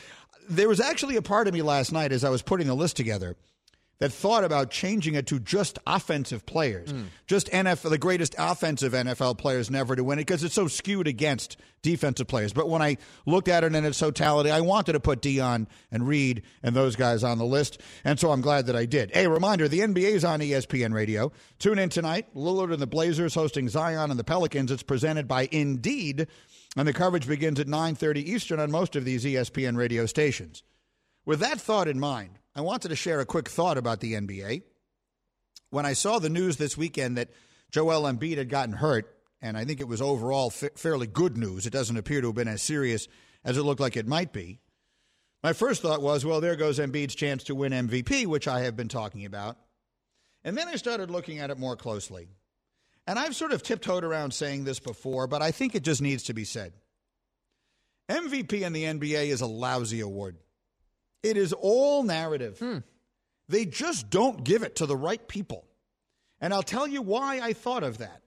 there 0.49 0.67
was 0.67 0.79
actually 0.79 1.17
a 1.17 1.21
part 1.21 1.47
of 1.47 1.53
me 1.53 1.61
last 1.61 1.91
night 1.91 2.11
as 2.11 2.23
I 2.23 2.29
was 2.29 2.41
putting 2.41 2.67
the 2.67 2.73
list 2.73 2.97
together 2.97 3.35
that 4.01 4.11
thought 4.11 4.43
about 4.43 4.71
changing 4.71 5.13
it 5.13 5.27
to 5.27 5.39
just 5.39 5.77
offensive 5.85 6.43
players, 6.47 6.89
hmm. 6.89 7.03
just 7.27 7.51
NFL, 7.51 7.91
the 7.91 7.99
greatest 7.99 8.33
offensive 8.35 8.93
NFL 8.93 9.37
players 9.37 9.69
never 9.69 9.95
to 9.95 10.03
win 10.03 10.17
it 10.17 10.23
because 10.23 10.43
it's 10.43 10.55
so 10.55 10.67
skewed 10.67 11.05
against 11.05 11.55
defensive 11.83 12.25
players. 12.27 12.51
But 12.51 12.67
when 12.67 12.81
I 12.81 12.97
looked 13.27 13.47
at 13.47 13.63
it 13.63 13.75
in 13.75 13.85
its 13.85 13.99
totality, 13.99 14.49
I 14.49 14.61
wanted 14.61 14.93
to 14.93 14.99
put 14.99 15.21
Deion 15.21 15.67
and 15.91 16.07
Reed 16.07 16.41
and 16.63 16.75
those 16.75 16.95
guys 16.95 17.23
on 17.23 17.37
the 17.37 17.45
list, 17.45 17.79
and 18.03 18.19
so 18.19 18.31
I'm 18.31 18.41
glad 18.41 18.65
that 18.65 18.75
I 18.75 18.85
did. 18.85 19.11
A 19.13 19.27
reminder: 19.27 19.67
the 19.67 19.81
NBA 19.81 20.13
is 20.13 20.25
on 20.25 20.39
ESPN 20.39 20.95
Radio. 20.95 21.31
Tune 21.59 21.77
in 21.77 21.89
tonight. 21.89 22.25
Lillard 22.35 22.73
and 22.73 22.81
the 22.81 22.87
Blazers 22.87 23.35
hosting 23.35 23.69
Zion 23.69 24.09
and 24.09 24.19
the 24.19 24.23
Pelicans. 24.23 24.71
It's 24.71 24.81
presented 24.81 25.27
by 25.27 25.47
Indeed, 25.51 26.25
and 26.75 26.87
the 26.87 26.93
coverage 26.93 27.27
begins 27.27 27.59
at 27.59 27.67
9:30 27.67 28.17
Eastern 28.27 28.59
on 28.59 28.71
most 28.71 28.95
of 28.95 29.05
these 29.05 29.25
ESPN 29.25 29.77
radio 29.77 30.07
stations. 30.07 30.63
With 31.23 31.39
that 31.41 31.61
thought 31.61 31.87
in 31.87 31.99
mind, 31.99 32.39
I 32.55 32.61
wanted 32.61 32.89
to 32.89 32.95
share 32.95 33.19
a 33.19 33.25
quick 33.25 33.49
thought 33.49 33.77
about 33.77 33.99
the 33.99 34.13
NBA. 34.13 34.63
When 35.69 35.85
I 35.85 35.93
saw 35.93 36.19
the 36.19 36.29
news 36.29 36.57
this 36.57 36.77
weekend 36.77 37.17
that 37.17 37.29
Joel 37.71 38.03
Embiid 38.03 38.37
had 38.37 38.49
gotten 38.49 38.73
hurt, 38.75 39.15
and 39.41 39.57
I 39.57 39.63
think 39.63 39.79
it 39.79 39.87
was 39.87 40.01
overall 40.01 40.49
fa- 40.49 40.71
fairly 40.75 41.07
good 41.07 41.37
news, 41.37 41.65
it 41.65 41.73
doesn't 41.73 41.97
appear 41.97 42.21
to 42.21 42.27
have 42.27 42.35
been 42.35 42.47
as 42.49 42.61
serious 42.61 43.07
as 43.43 43.57
it 43.57 43.63
looked 43.63 43.79
like 43.79 43.95
it 43.95 44.07
might 44.07 44.33
be. 44.33 44.59
My 45.43 45.53
first 45.53 45.81
thought 45.81 46.01
was, 46.01 46.25
well, 46.25 46.41
there 46.41 46.55
goes 46.55 46.77
Embiid's 46.77 47.15
chance 47.15 47.43
to 47.45 47.55
win 47.55 47.71
MVP, 47.71 48.27
which 48.27 48.47
I 48.47 48.61
have 48.61 48.75
been 48.75 48.89
talking 48.89 49.25
about. 49.25 49.57
And 50.43 50.57
then 50.57 50.67
I 50.67 50.75
started 50.75 51.09
looking 51.09 51.39
at 51.39 51.49
it 51.49 51.57
more 51.57 51.75
closely. 51.75 52.27
And 53.07 53.17
I've 53.17 53.35
sort 53.35 53.51
of 53.51 53.63
tiptoed 53.63 54.03
around 54.03 54.33
saying 54.33 54.65
this 54.65 54.79
before, 54.79 55.25
but 55.27 55.41
I 55.41 55.51
think 55.51 55.73
it 55.73 55.83
just 55.83 56.01
needs 56.01 56.23
to 56.23 56.33
be 56.33 56.43
said. 56.43 56.73
MVP 58.09 58.61
in 58.61 58.73
the 58.73 58.83
NBA 58.83 59.27
is 59.27 59.41
a 59.41 59.47
lousy 59.47 60.01
award. 60.01 60.37
It 61.23 61.37
is 61.37 61.53
all 61.53 62.03
narrative. 62.03 62.83
They 63.47 63.65
just 63.65 64.09
don't 64.09 64.43
give 64.43 64.63
it 64.63 64.77
to 64.77 64.85
the 64.85 64.95
right 64.95 65.25
people. 65.27 65.65
And 66.39 66.53
I'll 66.53 66.63
tell 66.63 66.87
you 66.87 67.01
why 67.01 67.39
I 67.41 67.53
thought 67.53 67.83
of 67.83 67.99
that. 67.99 68.21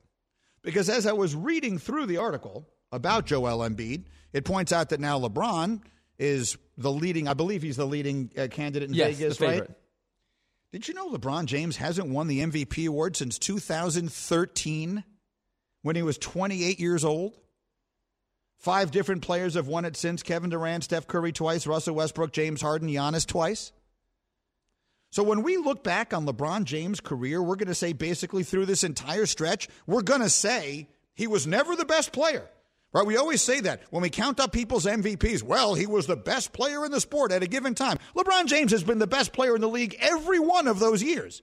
Because 0.62 0.88
as 0.88 1.06
I 1.06 1.12
was 1.12 1.34
reading 1.34 1.78
through 1.78 2.06
the 2.06 2.18
article 2.18 2.68
about 2.94 3.26
Joel 3.26 3.68
Embiid. 3.68 4.04
It 4.32 4.44
points 4.44 4.72
out 4.72 4.90
that 4.90 5.00
now 5.00 5.18
LeBron 5.18 5.82
is 6.18 6.56
the 6.78 6.90
leading, 6.90 7.28
I 7.28 7.34
believe 7.34 7.62
he's 7.62 7.76
the 7.76 7.86
leading 7.86 8.30
uh, 8.38 8.48
candidate 8.50 8.88
in 8.88 8.94
Yes, 8.94 9.16
Vegas, 9.16 9.40
right? 9.40 9.68
Did 10.72 10.88
you 10.88 10.94
know 10.94 11.10
LeBron 11.10 11.46
James 11.46 11.76
hasn't 11.76 12.08
won 12.08 12.26
the 12.28 12.40
MVP 12.40 12.88
award 12.88 13.16
since 13.16 13.38
2013 13.38 15.04
when 15.82 15.96
he 15.96 16.02
was 16.02 16.18
28 16.18 16.80
years 16.80 17.04
old? 17.04 17.34
Five 18.64 18.92
different 18.92 19.20
players 19.20 19.56
have 19.56 19.68
won 19.68 19.84
it 19.84 19.94
since 19.94 20.22
Kevin 20.22 20.48
Durant, 20.48 20.84
Steph 20.84 21.06
Curry 21.06 21.32
twice, 21.32 21.66
Russell 21.66 21.96
Westbrook, 21.96 22.32
James 22.32 22.62
Harden, 22.62 22.88
Giannis 22.88 23.26
twice. 23.26 23.72
So 25.10 25.22
when 25.22 25.42
we 25.42 25.58
look 25.58 25.84
back 25.84 26.14
on 26.14 26.24
LeBron 26.24 26.64
James' 26.64 26.98
career, 26.98 27.42
we're 27.42 27.56
going 27.56 27.68
to 27.68 27.74
say 27.74 27.92
basically 27.92 28.42
through 28.42 28.64
this 28.64 28.82
entire 28.82 29.26
stretch, 29.26 29.68
we're 29.86 30.00
going 30.00 30.22
to 30.22 30.30
say 30.30 30.88
he 31.14 31.26
was 31.26 31.46
never 31.46 31.76
the 31.76 31.84
best 31.84 32.10
player. 32.14 32.48
Right? 32.94 33.04
We 33.04 33.18
always 33.18 33.42
say 33.42 33.60
that 33.60 33.82
when 33.90 34.00
we 34.00 34.08
count 34.08 34.40
up 34.40 34.52
people's 34.52 34.86
MVPs. 34.86 35.42
Well, 35.42 35.74
he 35.74 35.84
was 35.84 36.06
the 36.06 36.16
best 36.16 36.54
player 36.54 36.86
in 36.86 36.90
the 36.90 37.02
sport 37.02 37.32
at 37.32 37.42
a 37.42 37.46
given 37.46 37.74
time. 37.74 37.98
LeBron 38.16 38.46
James 38.46 38.72
has 38.72 38.82
been 38.82 38.98
the 38.98 39.06
best 39.06 39.34
player 39.34 39.54
in 39.54 39.60
the 39.60 39.68
league 39.68 39.94
every 40.00 40.38
one 40.38 40.68
of 40.68 40.78
those 40.78 41.02
years. 41.02 41.42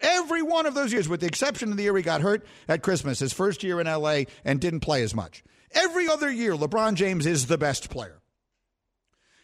Every 0.00 0.42
one 0.42 0.66
of 0.66 0.74
those 0.74 0.92
years, 0.92 1.08
with 1.08 1.18
the 1.18 1.26
exception 1.26 1.72
of 1.72 1.78
the 1.78 1.82
year 1.82 1.96
he 1.96 2.04
got 2.04 2.20
hurt 2.20 2.46
at 2.68 2.84
Christmas, 2.84 3.18
his 3.18 3.32
first 3.32 3.64
year 3.64 3.80
in 3.80 3.88
LA, 3.88 4.22
and 4.44 4.60
didn't 4.60 4.80
play 4.80 5.02
as 5.02 5.16
much. 5.16 5.42
Every 5.74 6.08
other 6.08 6.30
year, 6.30 6.54
LeBron 6.54 6.94
James 6.94 7.26
is 7.26 7.46
the 7.46 7.58
best 7.58 7.90
player. 7.90 8.20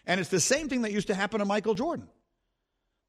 And 0.06 0.20
it's 0.20 0.30
the 0.30 0.40
same 0.40 0.68
thing 0.68 0.82
that 0.82 0.92
used 0.92 1.08
to 1.08 1.14
happen 1.14 1.40
to 1.40 1.44
Michael 1.44 1.74
Jordan. 1.74 2.08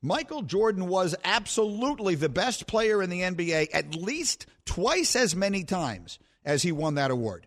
Michael 0.02 0.42
Jordan 0.42 0.88
was 0.88 1.16
absolutely 1.24 2.16
the 2.16 2.30
best 2.30 2.66
player 2.66 3.04
in 3.04 3.10
the 3.10 3.22
NBA 3.22 3.70
at 3.74 3.96
least 3.96 4.48
twice 4.66 5.16
as 5.16 5.36
many 5.36 5.64
times 5.64 6.18
as 6.44 6.64
he 6.64 6.72
won 6.72 6.96
that 6.96 7.12
award. 7.12 7.46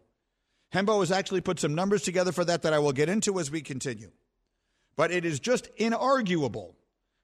Hembo 0.73 1.01
has 1.01 1.11
actually 1.13 1.41
put 1.41 1.61
some 1.61 1.75
numbers 1.75 2.03
together 2.03 2.33
for 2.33 2.45
that 2.45 2.63
that 2.63 2.73
I 2.73 2.79
will 2.79 2.93
get 2.93 3.09
into 3.09 3.39
as 3.39 3.51
we 3.51 3.61
continue. 3.61 4.11
But 4.97 5.11
it 5.11 5.25
is 5.25 5.41
just 5.41 5.75
inarguable 5.77 6.75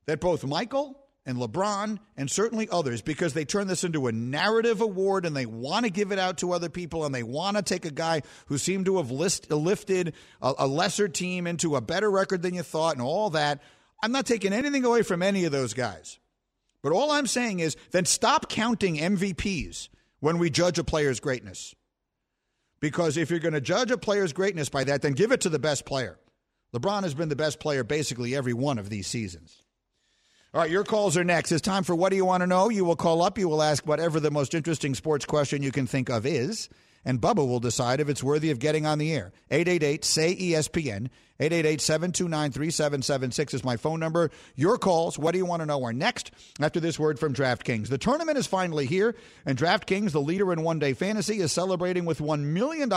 that 0.07 0.21
both 0.21 0.45
Michael 0.45 1.00
and 1.27 1.39
LeBron 1.39 1.99
and 2.17 2.31
certainly 2.31 2.69
others, 2.71 3.03
because 3.03 3.35
they 3.35 3.45
turn 3.45 3.67
this 3.67 3.85
into 3.85 4.07
a 4.07 4.13
narrative 4.13 4.81
award 4.81 5.27
and 5.27 5.37
they 5.37 5.47
want 5.47 5.85
to 5.85 5.91
give 5.91 6.13
it 6.13 6.19
out 6.19 6.39
to 6.39 6.53
other 6.53 6.69
people 6.69 7.05
and 7.05 7.15
they 7.15 7.23
want 7.23 7.57
to 7.57 7.63
take 7.63 7.85
a 7.85 7.91
guy 7.91 8.23
who 8.47 8.59
seemed 8.59 8.87
to 8.87 8.97
have 8.97 9.11
list, 9.11 9.51
lifted 9.51 10.15
a, 10.41 10.55
a 10.61 10.67
lesser 10.67 11.09
team 11.09 11.47
into 11.47 11.77
a 11.77 11.81
better 11.81 12.11
record 12.11 12.43
than 12.43 12.55
you 12.55 12.63
thought 12.63 12.95
and 12.95 13.03
all 13.03 13.31
that. 13.31 13.63
I'm 14.03 14.13
not 14.13 14.27
taking 14.27 14.53
anything 14.53 14.85
away 14.85 15.03
from 15.03 15.23
any 15.23 15.45
of 15.45 15.53
those 15.53 15.75
guys. 15.75 16.19
But 16.83 16.93
all 16.93 17.11
I'm 17.11 17.27
saying 17.27 17.61
is 17.61 17.77
then 17.91 18.07
stop 18.07 18.49
counting 18.49 18.97
MVPs 18.97 19.89
when 20.21 20.39
we 20.39 20.49
judge 20.49 20.79
a 20.79 20.85
player's 20.85 21.21
greatness. 21.21 21.75
Because 22.81 23.19
if 23.19 23.31
you're 23.31 23.41
going 23.41 23.53
to 23.53 23.61
judge 23.61 23.91
a 23.91 23.99
player's 23.99 24.33
greatness 24.33 24.71
by 24.71 24.85
that, 24.85 25.03
then 25.03 25.13
give 25.13 25.33
it 25.33 25.43
to 25.43 25.51
the 25.51 25.59
best 25.59 25.85
player. 25.85 26.19
LeBron 26.75 27.03
has 27.03 27.15
been 27.15 27.29
the 27.29 27.37
best 27.37 27.61
player 27.61 27.85
basically 27.85 28.35
every 28.35 28.55
one 28.55 28.79
of 28.79 28.89
these 28.89 29.07
seasons. 29.07 29.63
All 30.53 30.61
right, 30.61 30.71
your 30.71 30.83
calls 30.83 31.17
are 31.17 31.23
next. 31.23 31.53
It's 31.53 31.63
time 31.63 31.85
for 31.85 31.95
What 31.95 32.11
Do 32.11 32.17
You 32.17 32.25
Want 32.25 32.41
to 32.41 32.47
Know? 32.49 32.71
You 32.71 32.85
will 32.85 32.97
call 32.97 33.23
up, 33.23 33.39
you 33.39 33.49
will 33.49 33.63
ask 33.63 33.87
whatever 33.87 34.19
the 34.19 34.33
most 34.33 34.53
interesting 34.53 34.97
sports 34.97 35.25
question 35.25 35.63
you 35.63 35.71
can 35.71 35.87
think 35.87 36.09
of 36.09 36.27
is, 36.27 36.69
and 37.05 37.21
Bubba 37.21 37.47
will 37.47 37.61
decide 37.61 38.01
if 38.01 38.09
it's 38.09 38.21
worthy 38.21 38.51
of 38.51 38.59
getting 38.59 38.85
on 38.85 38.99
the 38.99 39.13
air. 39.13 39.31
888 39.53 40.05
say 40.05 40.35
ESPN. 40.35 41.07
888 41.41 41.81
729 41.81 42.53
3776 42.53 43.55
is 43.55 43.65
my 43.65 43.79
phone 43.79 43.99
number. 43.99 44.31
Your 44.57 44.77
calls, 44.77 45.19
what 45.19 45.33
do 45.33 45.39
you 45.39 45.47
want 45.47 45.61
to 45.61 45.67
know, 45.67 45.83
are 45.85 45.93
next 45.93 46.33
after 46.61 46.81
this 46.81 46.99
word 46.99 47.19
from 47.19 47.33
DraftKings. 47.33 47.89
The 47.89 47.97
tournament 47.97 48.37
is 48.37 48.47
finally 48.47 48.85
here, 48.85 49.17
and 49.47 49.57
DraftKings, 49.57 50.11
the 50.11 50.21
leader 50.21 50.53
in 50.53 50.63
one 50.63 50.79
day 50.79 50.93
fantasy, 50.93 51.41
is 51.41 51.51
celebrating 51.51 52.05
with 52.05 52.19
$1 52.19 52.41
million 52.41 52.93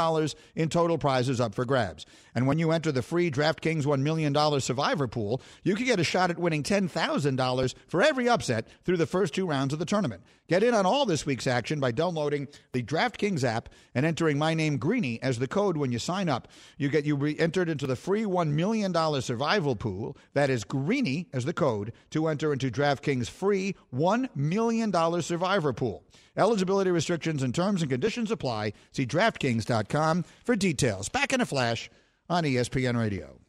in 0.55 0.67
total 0.67 0.97
prizes 0.97 1.39
up 1.39 1.55
for 1.55 1.63
grabs. 1.63 2.05
And 2.35 2.45
when 2.45 2.59
you 2.59 2.71
enter 2.71 2.91
the 2.91 3.01
free 3.01 3.31
DraftKings 3.31 3.85
$1 3.85 4.01
million 4.01 4.35
survivor 4.59 5.07
pool, 5.07 5.41
you 5.63 5.75
can 5.75 5.85
get 5.85 6.01
a 6.01 6.03
shot 6.03 6.29
at 6.29 6.37
winning 6.37 6.63
$10,000 6.63 7.75
for 7.87 8.01
every 8.01 8.27
upset 8.27 8.67
through 8.83 8.97
the 8.97 9.05
first 9.05 9.33
two 9.33 9.47
rounds 9.47 9.71
of 9.71 9.79
the 9.79 9.85
tournament. 9.85 10.21
Get 10.49 10.63
in 10.63 10.73
on 10.73 10.85
all 10.85 11.05
this 11.05 11.25
week's 11.25 11.47
action 11.47 11.79
by 11.79 11.91
downloading 11.91 12.49
the 12.73 12.83
DraftKings 12.83 13.45
app 13.45 13.69
and 13.95 14.05
entering 14.05 14.37
my 14.37 14.53
name 14.53 14.77
Greeny 14.77 15.21
as 15.23 15.39
the 15.39 15.47
code 15.47 15.77
when 15.77 15.93
you 15.93 15.99
sign 15.99 16.27
up. 16.27 16.49
You 16.77 16.89
get 16.89 17.05
you 17.05 17.15
re- 17.15 17.39
entered 17.39 17.69
into 17.69 17.87
the 17.87 17.95
free 17.95 18.25
$1 18.33 18.49
million 18.49 19.21
survival 19.21 19.75
pool. 19.75 20.17
That 20.33 20.49
is 20.49 20.63
Greeny 20.63 21.27
as 21.31 21.45
the 21.45 21.53
code 21.53 21.93
to 22.09 22.27
enter 22.27 22.51
into 22.51 22.71
DraftKings 22.71 23.29
free 23.29 23.75
$1 23.93 24.29
million 24.35 25.21
survivor 25.21 25.73
pool. 25.73 26.03
Eligibility 26.35 26.91
restrictions 26.91 27.43
and 27.43 27.53
terms 27.53 27.81
and 27.81 27.91
conditions 27.91 28.31
apply. 28.31 28.73
See 28.91 29.05
DraftKings.com 29.05 30.25
for 30.43 30.55
details. 30.55 31.09
Back 31.09 31.33
in 31.33 31.41
a 31.41 31.45
flash 31.45 31.89
on 32.29 32.43
ESPN 32.43 32.99
Radio. 32.99 33.39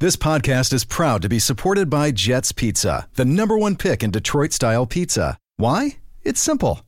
This 0.00 0.14
podcast 0.14 0.72
is 0.72 0.84
proud 0.84 1.22
to 1.22 1.28
be 1.28 1.40
supported 1.40 1.90
by 1.90 2.12
Jets 2.12 2.52
Pizza, 2.52 3.08
the 3.14 3.24
number 3.24 3.58
one 3.58 3.74
pick 3.74 4.04
in 4.04 4.12
Detroit 4.12 4.52
style 4.52 4.86
pizza. 4.86 5.36
Why? 5.56 5.96
It's 6.22 6.40
simple. 6.40 6.87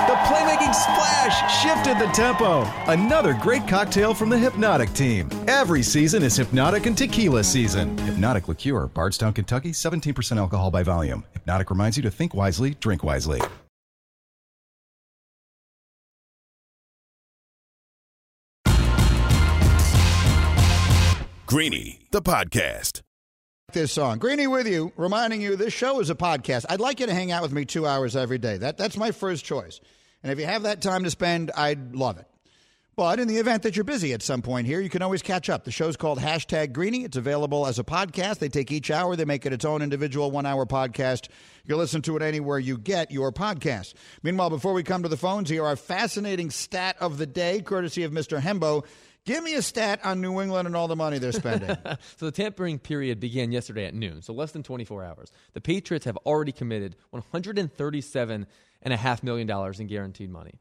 The 0.71 0.77
playmaking 0.77 0.93
splash 0.93 1.61
shifted 1.61 1.99
the 1.99 2.11
tempo. 2.13 2.63
Another 2.87 3.33
great 3.33 3.67
cocktail 3.67 4.13
from 4.13 4.29
the 4.29 4.37
Hpnotiq 4.37 4.95
team. 4.95 5.29
Every 5.47 5.83
season 5.83 6.23
is 6.23 6.37
Hpnotiq 6.39 6.85
and 6.85 6.97
Tequila 6.97 7.43
season. 7.43 7.97
Hpnotiq 7.97 8.47
Liqueur, 8.47 8.87
Bardstown, 8.87 9.33
Kentucky, 9.33 9.71
17% 9.71 10.37
alcohol 10.37 10.71
by 10.71 10.83
volume. 10.83 11.25
Hpnotiq 11.35 11.69
reminds 11.69 11.97
you 11.97 12.03
to 12.03 12.11
think 12.11 12.33
wisely, 12.33 12.75
drink 12.79 13.03
wisely. 13.03 13.41
Greeny, 21.45 21.99
the 22.11 22.21
podcast. 22.21 23.01
This 23.73 23.91
song, 23.91 24.19
Greeny 24.19 24.47
with 24.47 24.67
you, 24.67 24.93
reminding 24.95 25.41
you 25.41 25.57
this 25.57 25.73
show 25.73 25.99
is 25.99 26.09
a 26.09 26.15
podcast. 26.15 26.65
I'd 26.69 26.79
like 26.79 27.01
you 27.01 27.07
to 27.07 27.13
hang 27.13 27.31
out 27.31 27.41
with 27.41 27.51
me 27.51 27.65
two 27.65 27.85
hours 27.85 28.15
every 28.15 28.37
day. 28.37 28.55
That 28.57 28.77
that's 28.77 28.95
my 28.95 29.11
first 29.11 29.43
choice. 29.43 29.81
And 30.23 30.31
if 30.31 30.39
you 30.39 30.45
have 30.45 30.63
that 30.63 30.81
time 30.81 31.03
to 31.03 31.09
spend, 31.09 31.51
I'd 31.55 31.95
love 31.95 32.17
it. 32.17 32.27
But 32.95 33.19
in 33.19 33.27
the 33.27 33.37
event 33.37 33.63
that 33.63 33.75
you're 33.75 33.85
busy 33.85 34.13
at 34.13 34.21
some 34.21 34.41
point 34.41 34.67
here, 34.67 34.81
you 34.81 34.89
can 34.89 35.01
always 35.01 35.21
catch 35.21 35.49
up. 35.49 35.63
The 35.63 35.71
show's 35.71 35.95
called 35.95 36.19
Hashtag 36.19 36.73
Greeny. 36.73 37.03
It's 37.05 37.17
available 37.17 37.65
as 37.65 37.79
a 37.79 37.83
podcast. 37.83 38.39
They 38.39 38.49
take 38.49 38.71
each 38.71 38.91
hour, 38.91 39.15
they 39.15 39.25
make 39.25 39.45
it 39.45 39.53
its 39.53 39.65
own 39.65 39.81
individual 39.81 40.29
one 40.29 40.45
hour 40.45 40.65
podcast. 40.65 41.29
You 41.63 41.69
can 41.69 41.77
listen 41.77 42.01
to 42.03 42.17
it 42.17 42.21
anywhere 42.21 42.59
you 42.59 42.77
get 42.77 43.09
your 43.09 43.31
podcast. 43.31 43.93
Meanwhile, 44.23 44.49
before 44.49 44.73
we 44.73 44.83
come 44.83 45.03
to 45.03 45.09
the 45.09 45.17
phones, 45.17 45.49
here 45.49 45.63
are 45.63 45.69
our 45.69 45.75
fascinating 45.75 46.51
stat 46.51 46.97
of 46.99 47.17
the 47.17 47.25
day, 47.25 47.61
courtesy 47.61 48.03
of 48.03 48.11
Mr. 48.11 48.41
Hembo. 48.41 48.85
Give 49.25 49.43
me 49.43 49.53
a 49.53 49.61
stat 49.61 50.01
on 50.03 50.19
New 50.19 50.41
England 50.41 50.67
and 50.67 50.75
all 50.75 50.87
the 50.87 50.95
money 50.95 51.17
they're 51.17 51.31
spending. 51.31 51.69
so 52.17 52.25
the 52.25 52.31
tampering 52.31 52.77
period 52.77 53.19
began 53.19 53.51
yesterday 53.51 53.85
at 53.85 53.93
noon, 53.93 54.21
so 54.21 54.33
less 54.33 54.51
than 54.51 54.63
24 54.63 55.03
hours. 55.03 55.31
The 55.53 55.61
Patriots 55.61 56.05
have 56.05 56.17
already 56.17 56.51
committed 56.51 56.97
137.5 58.85 59.23
million 59.23 59.47
dollars 59.47 59.79
in 59.79 59.87
guaranteed 59.87 60.29
money. 60.29 60.59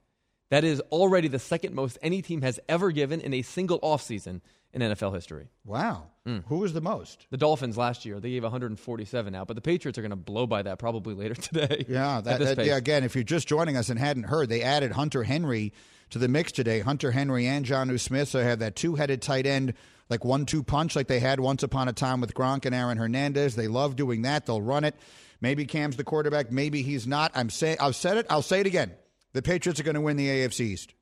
That 0.51 0.64
is 0.64 0.81
already 0.91 1.29
the 1.29 1.39
second 1.39 1.75
most 1.75 1.97
any 2.03 2.23
team 2.23 2.43
has 2.43 2.59
ever 2.68 2.91
given 2.91 3.21
in 3.21 3.33
a 3.35 3.43
single 3.43 3.79
offseason 3.81 4.41
in 4.73 4.83
NFL 4.83 5.14
history. 5.14 5.49
wow. 5.64 6.05
Hmm. 6.27 6.39
Who 6.49 6.59
was 6.59 6.73
the 6.75 6.81
most? 6.81 7.27
The 7.31 7.37
Dolphins 7.39 7.77
last 7.79 8.05
year, 8.05 8.21
they 8.21 8.31
gave 8.31 8.43
147 8.43 9.35
out, 9.35 9.47
but 9.49 9.55
the 9.57 9.62
Patriots 9.62 9.99
are 9.99 10.03
going 10.03 10.11
to 10.11 10.16
blow 10.16 10.47
by 10.47 10.62
that 10.62 10.79
probably 10.79 11.14
later 11.14 11.35
today. 11.41 11.87
Yeah, 11.89 12.21
that, 12.21 12.39
that- 12.41 12.66
yeah. 12.66 12.77
Again, 12.77 13.03
if 13.03 13.14
you're 13.14 13.25
just 13.25 13.49
joining 13.49 13.77
us 13.77 13.89
and 13.89 13.99
hadn't 13.99 14.25
heard, 14.25 14.49
they 14.49 14.62
added 14.62 14.93
Hunter 14.93 15.23
Henry 15.25 15.73
to 16.11 16.18
the 16.18 16.29
mix 16.29 16.53
today. 16.53 16.81
Hunter 16.81 17.11
Henry 17.12 17.47
and 17.47 17.64
Jonnu 17.64 17.99
Smith. 17.99 18.29
So 18.29 18.39
they 18.39 18.45
have 18.45 18.59
that 18.61 18.77
two 18.77 18.95
headed 18.97 19.23
tight 19.23 19.47
end, 19.47 19.75
like 20.09 20.25
one 20.25 20.47
two 20.47 20.62
punch, 20.62 20.95
like 20.95 21.09
they 21.09 21.21
had 21.21 21.41
once 21.41 21.62
upon 21.62 21.89
a 21.89 21.93
time 21.93 22.21
with 22.21 22.35
Gronk 22.35 22.64
and 22.66 22.75
Aaron 22.75 22.99
Hernandez. 22.99 23.57
They 23.57 23.66
love 23.68 23.97
doing 23.97 24.23
that. 24.23 24.47
They'll 24.47 24.61
run 24.62 24.85
it. 24.85 24.95
Maybe 25.41 25.64
Cam's 25.64 25.97
the 25.97 26.05
quarterback. 26.05 26.53
Maybe 26.53 26.82
he's 26.82 27.07
not. 27.07 27.32
I'm 27.34 27.51
saying 27.51 27.78
I've 27.80 27.97
said 27.97 28.16
it. 28.16 28.26
I'll 28.28 28.43
say 28.43 28.61
it 28.61 28.66
again. 28.66 28.93
The 29.32 29.43
Patriots 29.43 29.80
are 29.80 29.84
going 29.84 29.95
to 29.95 30.01
win 30.01 30.16
the 30.16 30.28
AFC 30.28 30.61
East. 30.61 30.95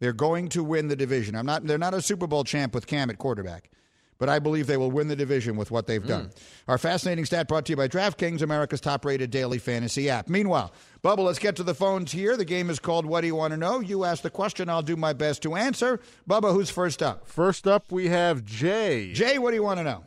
They're 0.00 0.12
going 0.12 0.48
to 0.50 0.64
win 0.64 0.88
the 0.88 0.96
division. 0.96 1.36
I'm 1.36 1.46
not. 1.46 1.64
They're 1.64 1.78
not 1.78 1.94
a 1.94 2.02
Super 2.02 2.26
Bowl 2.26 2.44
champ 2.44 2.74
with 2.74 2.86
Cam 2.86 3.10
at 3.10 3.18
quarterback, 3.18 3.70
but 4.18 4.28
I 4.28 4.40
believe 4.40 4.66
they 4.66 4.76
will 4.76 4.90
win 4.90 5.08
the 5.08 5.14
division 5.14 5.56
with 5.56 5.70
what 5.70 5.86
they've 5.86 6.04
done. 6.04 6.24
Hmm. 6.24 6.70
Our 6.72 6.78
fascinating 6.78 7.24
stat 7.24 7.46
brought 7.46 7.66
to 7.66 7.72
you 7.72 7.76
by 7.76 7.86
DraftKings, 7.86 8.42
America's 8.42 8.80
top-rated 8.80 9.30
daily 9.30 9.58
fantasy 9.58 10.10
app. 10.10 10.28
Meanwhile, 10.28 10.72
Bubba, 11.04 11.18
let's 11.18 11.38
get 11.38 11.54
to 11.56 11.62
the 11.62 11.74
phones 11.74 12.10
here. 12.10 12.36
The 12.36 12.44
game 12.44 12.68
is 12.68 12.80
called 12.80 13.06
What 13.06 13.20
Do 13.20 13.28
You 13.28 13.36
Want 13.36 13.52
to 13.52 13.56
Know? 13.56 13.78
You 13.80 14.04
ask 14.04 14.22
the 14.22 14.30
question. 14.30 14.68
I'll 14.68 14.82
do 14.82 14.96
my 14.96 15.12
best 15.12 15.42
to 15.42 15.54
answer. 15.54 16.00
Bubba, 16.28 16.52
who's 16.52 16.70
first 16.70 17.00
up? 17.00 17.28
First 17.28 17.68
up, 17.68 17.92
we 17.92 18.08
have 18.08 18.44
Jay. 18.44 19.12
Jay, 19.12 19.38
what 19.38 19.50
do 19.50 19.56
you 19.56 19.62
want 19.62 19.78
to 19.78 19.84
know? 19.84 20.04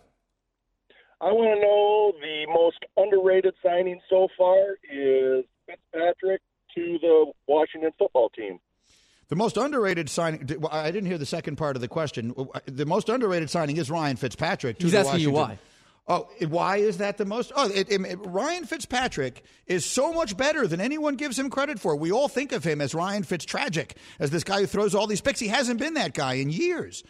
I 1.25 1.31
want 1.31 1.55
to 1.55 1.59
know 1.59 2.13
the 2.21 2.45
most 2.53 2.77
underrated 2.97 3.55
signing 3.63 3.99
so 4.11 4.27
far 4.37 4.75
is 4.93 5.43
Fitzpatrick 5.65 6.39
to 6.75 6.99
the 7.01 7.31
Washington 7.47 7.89
football 7.97 8.29
team. 8.29 8.59
The 9.29 9.35
most 9.35 9.57
underrated 9.57 10.07
signing. 10.07 10.47
I 10.71 10.91
didn't 10.91 11.07
hear 11.09 11.17
the 11.17 11.25
second 11.25 11.55
part 11.55 11.75
of 11.75 11.81
the 11.81 11.87
question. 11.87 12.35
Uh, 12.37 12.59
the 12.67 12.85
most 12.85 13.09
underrated 13.09 13.49
signing 13.49 13.77
is 13.77 13.89
Ryan 13.89 14.17
Fitzpatrick. 14.17 14.77
To 14.77 14.83
He's 14.83 14.91
the 14.91 14.99
asking 14.99 15.21
you 15.21 15.31
Washington- 15.31 15.57
why. 15.57 15.71
Oh, 16.07 16.29
why 16.47 16.77
is 16.77 16.99
that 16.99 17.17
the 17.17 17.25
most? 17.25 17.51
Oh, 17.55 17.67
it, 17.71 17.89
it- 17.89 18.19
Ryan 18.23 18.65
Fitzpatrick 18.65 19.43
is 19.65 19.83
so 19.83 20.13
much 20.13 20.37
better 20.37 20.67
than 20.67 20.79
anyone 20.79 21.15
gives 21.15 21.39
him 21.39 21.49
credit 21.49 21.79
for. 21.79 21.95
We 21.95 22.11
all 22.11 22.27
think 22.27 22.51
of 22.51 22.63
him 22.63 22.79
as 22.79 22.93
Ryan 22.93 23.23
Fitztragic, 23.23 23.93
as 24.19 24.29
this 24.29 24.43
guy 24.43 24.59
who 24.59 24.67
throws 24.67 24.93
all 24.93 25.07
these 25.07 25.21
picks. 25.21 25.39
He 25.39 25.47
hasn't 25.47 25.79
been 25.79 25.95
that 25.95 26.13
guy 26.13 26.35
in 26.35 26.51
years. 26.51 27.03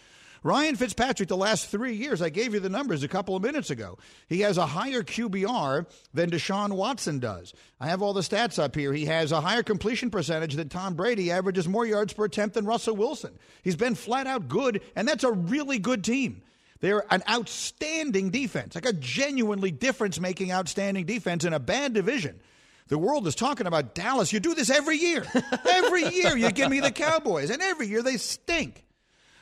Ryan 0.45 0.75
Fitzpatrick, 0.75 1.27
the 1.27 1.35
last 1.35 1.69
three 1.69 1.95
years, 1.95 2.21
I 2.21 2.29
gave 2.29 2.53
you 2.53 2.59
the 2.59 2.69
numbers 2.69 3.01
a 3.01 3.07
couple 3.07 3.35
of 3.35 3.41
minutes 3.41 3.71
ago. 3.71 3.97
He 4.29 4.41
has 4.41 4.59
a 4.59 4.67
higher 4.67 5.01
QBR 5.01 5.87
than 6.13 6.29
Deshaun 6.29 6.73
Watson 6.73 7.17
does. 7.17 7.51
I 7.79 7.87
have 7.87 8.03
all 8.03 8.13
the 8.13 8.21
stats 8.21 8.61
up 8.61 8.75
here. 8.75 8.93
He 8.93 9.05
has 9.05 9.31
a 9.31 9.41
higher 9.41 9.63
completion 9.63 10.11
percentage 10.11 10.53
than 10.53 10.69
Tom 10.69 10.93
Brady, 10.93 11.31
averages 11.31 11.67
more 11.67 11.83
yards 11.83 12.13
per 12.13 12.25
attempt 12.25 12.53
than 12.53 12.65
Russell 12.65 12.95
Wilson. 12.95 13.39
He's 13.63 13.75
been 13.75 13.95
flat 13.95 14.27
out 14.27 14.47
good, 14.47 14.83
and 14.95 15.07
that's 15.07 15.23
a 15.23 15.31
really 15.31 15.79
good 15.79 16.03
team. 16.03 16.43
They're 16.79 17.11
an 17.11 17.23
outstanding 17.27 18.29
defense, 18.29 18.75
like 18.75 18.85
a 18.85 18.93
genuinely 18.93 19.71
difference 19.71 20.19
making 20.19 20.51
outstanding 20.51 21.07
defense 21.07 21.43
in 21.43 21.53
a 21.53 21.59
bad 21.59 21.93
division. 21.93 22.39
The 22.87 22.99
world 22.99 23.25
is 23.25 23.33
talking 23.33 23.65
about 23.65 23.95
Dallas. 23.95 24.31
You 24.31 24.39
do 24.39 24.53
this 24.53 24.69
every 24.69 24.97
year. 24.97 25.25
every 25.67 26.07
year 26.13 26.37
you 26.37 26.51
give 26.51 26.69
me 26.69 26.81
the 26.81 26.91
Cowboys, 26.91 27.49
and 27.49 27.63
every 27.63 27.87
year 27.87 28.03
they 28.03 28.17
stink. 28.17 28.84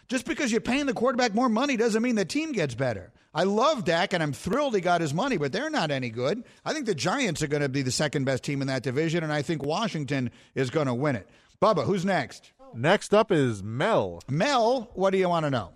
Just 0.07 0.25
because 0.25 0.51
you're 0.51 0.61
paying 0.61 0.85
the 0.85 0.93
quarterback 0.93 1.33
more 1.33 1.49
money 1.49 1.77
doesn't 1.77 2.03
mean 2.03 2.15
the 2.15 2.25
team 2.25 2.51
gets 2.51 2.75
better. 2.75 3.11
I 3.33 3.43
love 3.43 3.83
Dak, 3.83 4.13
and 4.13 4.21
I'm 4.21 4.33
thrilled 4.33 4.75
he 4.75 4.81
got 4.81 5.01
his 5.01 5.13
money, 5.13 5.37
but 5.37 5.51
they're 5.51 5.69
not 5.69 5.89
any 5.89 6.09
good. 6.09 6.43
I 6.63 6.73
think 6.73 6.85
the 6.85 6.93
Giants 6.93 7.41
are 7.41 7.47
going 7.47 7.63
to 7.63 7.69
be 7.69 7.81
the 7.81 7.91
second 7.91 8.25
best 8.25 8.43
team 8.43 8.61
in 8.61 8.67
that 8.67 8.83
division, 8.83 9.23
and 9.23 9.33
I 9.33 9.41
think 9.41 9.63
Washington 9.63 10.29
is 10.53 10.69
going 10.69 10.85
to 10.85 10.93
win 10.93 11.15
it. 11.15 11.27
Bubba, 11.59 11.85
who's 11.85 12.05
next? 12.05 12.51
Next 12.75 13.13
up 13.13 13.31
is 13.31 13.63
Mel. 13.63 14.21
Mel, 14.29 14.91
what 14.93 15.11
do 15.11 15.17
you 15.17 15.29
want 15.29 15.45
to 15.45 15.49
know? 15.49 15.71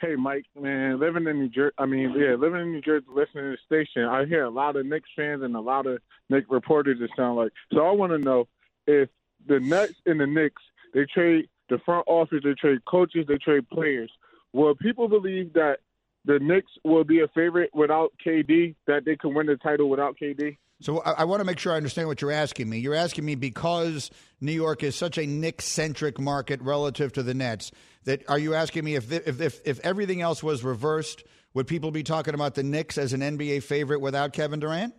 Hey, 0.00 0.14
Mike, 0.16 0.46
man, 0.58 0.98
living 1.00 1.26
in 1.26 1.38
New 1.38 1.48
Jersey, 1.48 1.74
I 1.76 1.86
mean, 1.86 2.14
yeah, 2.16 2.34
living 2.36 2.60
in 2.60 2.72
New 2.72 2.80
Jersey, 2.80 3.06
listening 3.08 3.44
to 3.44 3.50
the 3.50 3.58
station, 3.66 4.04
I 4.04 4.26
hear 4.26 4.44
a 4.44 4.50
lot 4.50 4.76
of 4.76 4.86
Knicks 4.86 5.10
fans 5.16 5.42
and 5.42 5.56
a 5.56 5.60
lot 5.60 5.86
of 5.86 6.00
Knicks 6.28 6.46
reporters 6.48 6.98
that 7.00 7.10
sound 7.16 7.36
like. 7.36 7.52
So 7.72 7.86
I 7.86 7.90
want 7.92 8.12
to 8.12 8.18
know 8.18 8.46
if 8.86 9.08
the 9.46 9.58
Nets 9.58 9.94
and 10.06 10.20
the 10.20 10.26
Knicks, 10.26 10.62
they 10.94 11.04
trade 11.12 11.48
the 11.68 11.78
front 11.84 12.04
office, 12.06 12.40
they 12.44 12.54
trade 12.54 12.84
coaches, 12.86 13.26
they 13.28 13.38
trade 13.38 13.68
players. 13.68 14.10
Will 14.52 14.74
people 14.74 15.08
believe 15.08 15.52
that 15.54 15.78
the 16.24 16.38
Knicks 16.40 16.72
will 16.84 17.04
be 17.04 17.20
a 17.20 17.28
favorite 17.28 17.70
without 17.74 18.12
KD, 18.24 18.74
that 18.86 19.04
they 19.04 19.16
can 19.16 19.34
win 19.34 19.46
the 19.46 19.56
title 19.56 19.88
without 19.88 20.16
KD? 20.20 20.56
So 20.80 21.00
I, 21.00 21.10
I 21.12 21.24
want 21.24 21.40
to 21.40 21.44
make 21.44 21.58
sure 21.58 21.72
I 21.72 21.76
understand 21.76 22.08
what 22.08 22.22
you're 22.22 22.32
asking 22.32 22.68
me. 22.68 22.78
You're 22.78 22.94
asking 22.94 23.24
me 23.24 23.34
because 23.34 24.10
New 24.40 24.52
York 24.52 24.82
is 24.82 24.94
such 24.94 25.18
a 25.18 25.26
Knicks-centric 25.26 26.20
market 26.20 26.60
relative 26.62 27.12
to 27.14 27.22
the 27.22 27.34
Nets. 27.34 27.72
That 28.04 28.28
are 28.28 28.38
you 28.38 28.54
asking 28.54 28.84
me 28.84 28.94
if 28.94 29.10
if 29.12 29.40
if, 29.40 29.60
if 29.66 29.80
everything 29.80 30.22
else 30.22 30.42
was 30.42 30.62
reversed, 30.62 31.24
would 31.54 31.66
people 31.66 31.90
be 31.90 32.02
talking 32.02 32.34
about 32.34 32.54
the 32.54 32.62
Knicks 32.62 32.96
as 32.96 33.12
an 33.12 33.20
NBA 33.20 33.64
favorite 33.64 34.00
without 34.00 34.32
Kevin 34.32 34.60
Durant? 34.60 34.94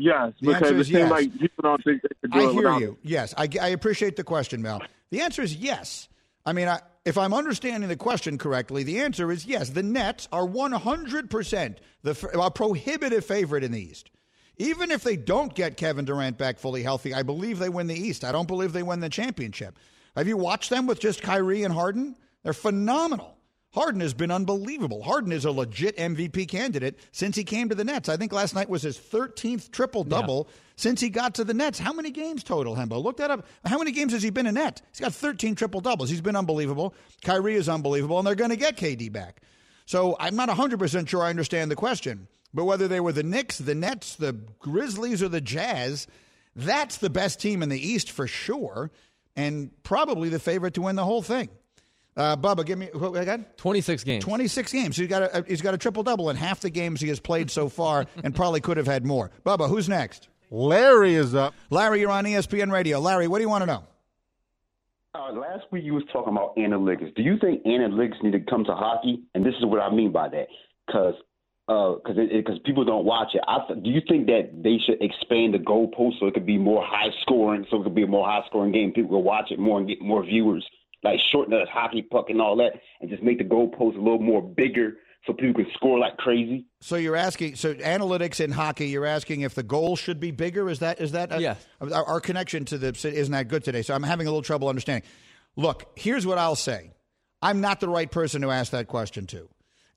Yes, 0.00 0.32
The 0.40 0.52
because 0.52 0.70
it 0.70 0.84
seems 0.84 0.90
yes. 0.90 1.10
like 1.10 1.32
people 1.38 1.62
don't 1.62 1.82
think 1.82 2.02
they 2.02 2.08
could 2.20 2.30
do 2.30 2.38
I 2.38 2.42
it 2.44 2.52
hear 2.52 2.62
without 2.62 2.80
you. 2.80 2.98
Yes, 3.02 3.34
I, 3.36 3.48
I 3.60 3.68
appreciate 3.68 4.14
the 4.14 4.22
question, 4.22 4.62
Mel. 4.62 4.80
The 5.10 5.20
answer 5.20 5.42
is 5.42 5.54
yes. 5.54 6.08
I 6.44 6.52
mean, 6.52 6.68
I, 6.68 6.80
if 7.04 7.16
I'm 7.16 7.32
understanding 7.32 7.88
the 7.88 7.96
question 7.96 8.38
correctly, 8.38 8.82
the 8.82 9.00
answer 9.00 9.32
is 9.32 9.46
yes. 9.46 9.70
The 9.70 9.82
Nets 9.82 10.28
are 10.32 10.46
100% 10.46 11.76
the 12.02 12.40
a 12.40 12.50
prohibitive 12.50 13.24
favorite 13.24 13.64
in 13.64 13.72
the 13.72 13.80
East. 13.80 14.10
Even 14.58 14.90
if 14.90 15.02
they 15.02 15.16
don't 15.16 15.54
get 15.54 15.76
Kevin 15.76 16.04
Durant 16.04 16.36
back 16.36 16.58
fully 16.58 16.82
healthy, 16.82 17.14
I 17.14 17.22
believe 17.22 17.58
they 17.58 17.68
win 17.68 17.86
the 17.86 17.94
East. 17.94 18.24
I 18.24 18.32
don't 18.32 18.48
believe 18.48 18.72
they 18.72 18.82
win 18.82 19.00
the 19.00 19.08
championship. 19.08 19.78
Have 20.16 20.26
you 20.26 20.36
watched 20.36 20.68
them 20.68 20.86
with 20.86 21.00
just 21.00 21.22
Kyrie 21.22 21.62
and 21.62 21.72
Harden? 21.72 22.16
They're 22.42 22.52
phenomenal. 22.52 23.37
Harden 23.72 24.00
has 24.00 24.14
been 24.14 24.30
unbelievable. 24.30 25.02
Harden 25.02 25.30
is 25.30 25.44
a 25.44 25.50
legit 25.50 25.96
MVP 25.96 26.48
candidate 26.48 26.98
since 27.12 27.36
he 27.36 27.44
came 27.44 27.68
to 27.68 27.74
the 27.74 27.84
Nets. 27.84 28.08
I 28.08 28.16
think 28.16 28.32
last 28.32 28.54
night 28.54 28.68
was 28.68 28.82
his 28.82 28.98
13th 28.98 29.70
triple 29.70 30.04
double 30.04 30.48
since 30.76 31.00
he 31.00 31.10
got 31.10 31.34
to 31.34 31.44
the 31.44 31.52
Nets. 31.52 31.78
How 31.78 31.92
many 31.92 32.10
games 32.10 32.42
total, 32.42 32.74
Hembo? 32.74 33.02
Look 33.02 33.18
that 33.18 33.30
up. 33.30 33.46
How 33.66 33.76
many 33.78 33.92
games 33.92 34.12
has 34.14 34.22
he 34.22 34.30
been 34.30 34.46
in 34.46 34.54
net? 34.54 34.80
He's 34.90 35.00
got 35.00 35.12
13 35.12 35.54
triple 35.54 35.82
doubles. 35.82 36.08
He's 36.08 36.22
been 36.22 36.36
unbelievable. 36.36 36.94
Kyrie 37.22 37.56
is 37.56 37.68
unbelievable, 37.68 38.18
and 38.18 38.26
they're 38.26 38.34
going 38.34 38.50
to 38.50 38.56
get 38.56 38.76
KD 38.76 39.12
back. 39.12 39.42
So 39.84 40.16
I'm 40.18 40.36
not 40.36 40.48
100% 40.48 41.08
sure 41.08 41.22
I 41.22 41.30
understand 41.30 41.70
the 41.70 41.76
question. 41.76 42.26
But 42.54 42.64
whether 42.64 42.88
they 42.88 43.00
were 43.00 43.12
the 43.12 43.22
Knicks, 43.22 43.58
the 43.58 43.74
Nets, 43.74 44.16
the 44.16 44.32
Grizzlies, 44.58 45.22
or 45.22 45.28
the 45.28 45.42
Jazz, 45.42 46.06
that's 46.56 46.96
the 46.96 47.10
best 47.10 47.40
team 47.40 47.62
in 47.62 47.68
the 47.68 47.86
East 47.86 48.10
for 48.10 48.26
sure, 48.26 48.90
and 49.36 49.70
probably 49.82 50.30
the 50.30 50.38
favorite 50.38 50.74
to 50.74 50.82
win 50.82 50.96
the 50.96 51.04
whole 51.04 51.22
thing. 51.22 51.50
Uh, 52.18 52.36
Bubba, 52.36 52.66
give 52.66 52.78
me 52.78 52.88
what 52.92 53.16
I 53.16 53.24
got. 53.24 53.56
26 53.56 54.02
games. 54.02 54.24
26 54.24 54.72
games. 54.72 54.96
He's 54.96 55.06
got 55.06 55.22
a, 55.22 55.44
he's 55.46 55.62
got 55.62 55.72
a 55.72 55.78
triple 55.78 56.02
double 56.02 56.30
in 56.30 56.36
half 56.36 56.58
the 56.58 56.68
games 56.68 57.00
he 57.00 57.08
has 57.08 57.20
played 57.20 57.48
so 57.48 57.68
far, 57.68 58.06
and 58.24 58.34
probably 58.34 58.60
could 58.60 58.76
have 58.76 58.88
had 58.88 59.06
more. 59.06 59.30
Bubba, 59.46 59.68
who's 59.68 59.88
next? 59.88 60.28
Larry 60.50 61.14
is 61.14 61.34
up. 61.34 61.54
Larry, 61.70 62.00
you're 62.00 62.10
on 62.10 62.24
ESPN 62.24 62.72
Radio. 62.72 62.98
Larry, 62.98 63.28
what 63.28 63.38
do 63.38 63.42
you 63.42 63.48
want 63.48 63.62
to 63.62 63.66
know? 63.66 63.84
Uh, 65.14 65.32
last 65.32 65.64
week 65.70 65.84
you 65.84 65.94
was 65.94 66.02
talking 66.12 66.32
about 66.32 66.56
analytics. 66.56 67.14
Do 67.14 67.22
you 67.22 67.38
think 67.38 67.62
analytics 67.64 68.22
need 68.22 68.32
to 68.32 68.40
come 68.40 68.64
to 68.64 68.74
hockey? 68.74 69.22
And 69.34 69.46
this 69.46 69.54
is 69.54 69.64
what 69.64 69.80
I 69.80 69.94
mean 69.94 70.10
by 70.10 70.28
that, 70.28 70.48
because 70.86 71.14
because 71.66 72.16
because 72.32 72.58
people 72.64 72.84
don't 72.84 73.04
watch 73.04 73.28
it. 73.34 73.42
I 73.46 73.58
th- 73.68 73.82
do 73.84 73.90
you 73.90 74.00
think 74.08 74.26
that 74.26 74.62
they 74.62 74.78
should 74.84 75.02
expand 75.02 75.54
the 75.54 75.58
goalpost 75.58 76.18
so 76.18 76.26
it 76.26 76.34
could 76.34 76.46
be 76.46 76.58
more 76.58 76.82
high 76.84 77.10
scoring, 77.22 77.66
so 77.70 77.80
it 77.80 77.84
could 77.84 77.94
be 77.94 78.04
a 78.04 78.08
more 78.08 78.26
high 78.26 78.40
scoring 78.48 78.72
game? 78.72 78.92
People 78.92 79.10
will 79.10 79.22
watch 79.22 79.50
it 79.50 79.58
more 79.58 79.78
and 79.78 79.86
get 79.86 80.00
more 80.00 80.24
viewers. 80.24 80.66
Like 81.04 81.20
shorten 81.30 81.52
the 81.52 81.64
hockey 81.70 82.02
puck 82.02 82.26
and 82.28 82.40
all 82.40 82.56
that, 82.56 82.72
and 83.00 83.08
just 83.08 83.22
make 83.22 83.38
the 83.38 83.44
goalpost 83.44 83.94
a 83.94 84.00
little 84.00 84.18
more 84.18 84.42
bigger 84.42 84.94
so 85.26 85.32
people 85.32 85.62
can 85.62 85.72
score 85.74 85.98
like 85.98 86.16
crazy. 86.16 86.66
So 86.80 86.96
you're 86.96 87.16
asking, 87.16 87.56
so 87.56 87.74
analytics 87.74 88.40
in 88.40 88.50
hockey, 88.50 88.88
you're 88.88 89.06
asking 89.06 89.42
if 89.42 89.54
the 89.54 89.62
goal 89.62 89.96
should 89.96 90.18
be 90.20 90.30
bigger. 90.30 90.68
Is 90.68 90.80
that 90.80 91.00
is 91.00 91.12
that? 91.12 91.32
A, 91.32 91.40
Yes. 91.40 91.64
Our, 91.80 92.04
our 92.04 92.20
connection 92.20 92.64
to 92.66 92.78
the 92.78 92.88
isn't 92.88 93.32
that 93.32 93.48
good 93.48 93.62
today, 93.62 93.82
so 93.82 93.94
I'm 93.94 94.02
having 94.02 94.26
a 94.26 94.30
little 94.30 94.42
trouble 94.42 94.68
understanding. 94.68 95.08
Look, 95.56 95.90
here's 95.96 96.26
what 96.26 96.38
I'll 96.38 96.56
say. 96.56 96.92
I'm 97.40 97.60
not 97.60 97.80
the 97.80 97.88
right 97.88 98.10
person 98.10 98.42
to 98.42 98.50
ask 98.50 98.72
that 98.72 98.88
question 98.88 99.26
to. 99.28 99.48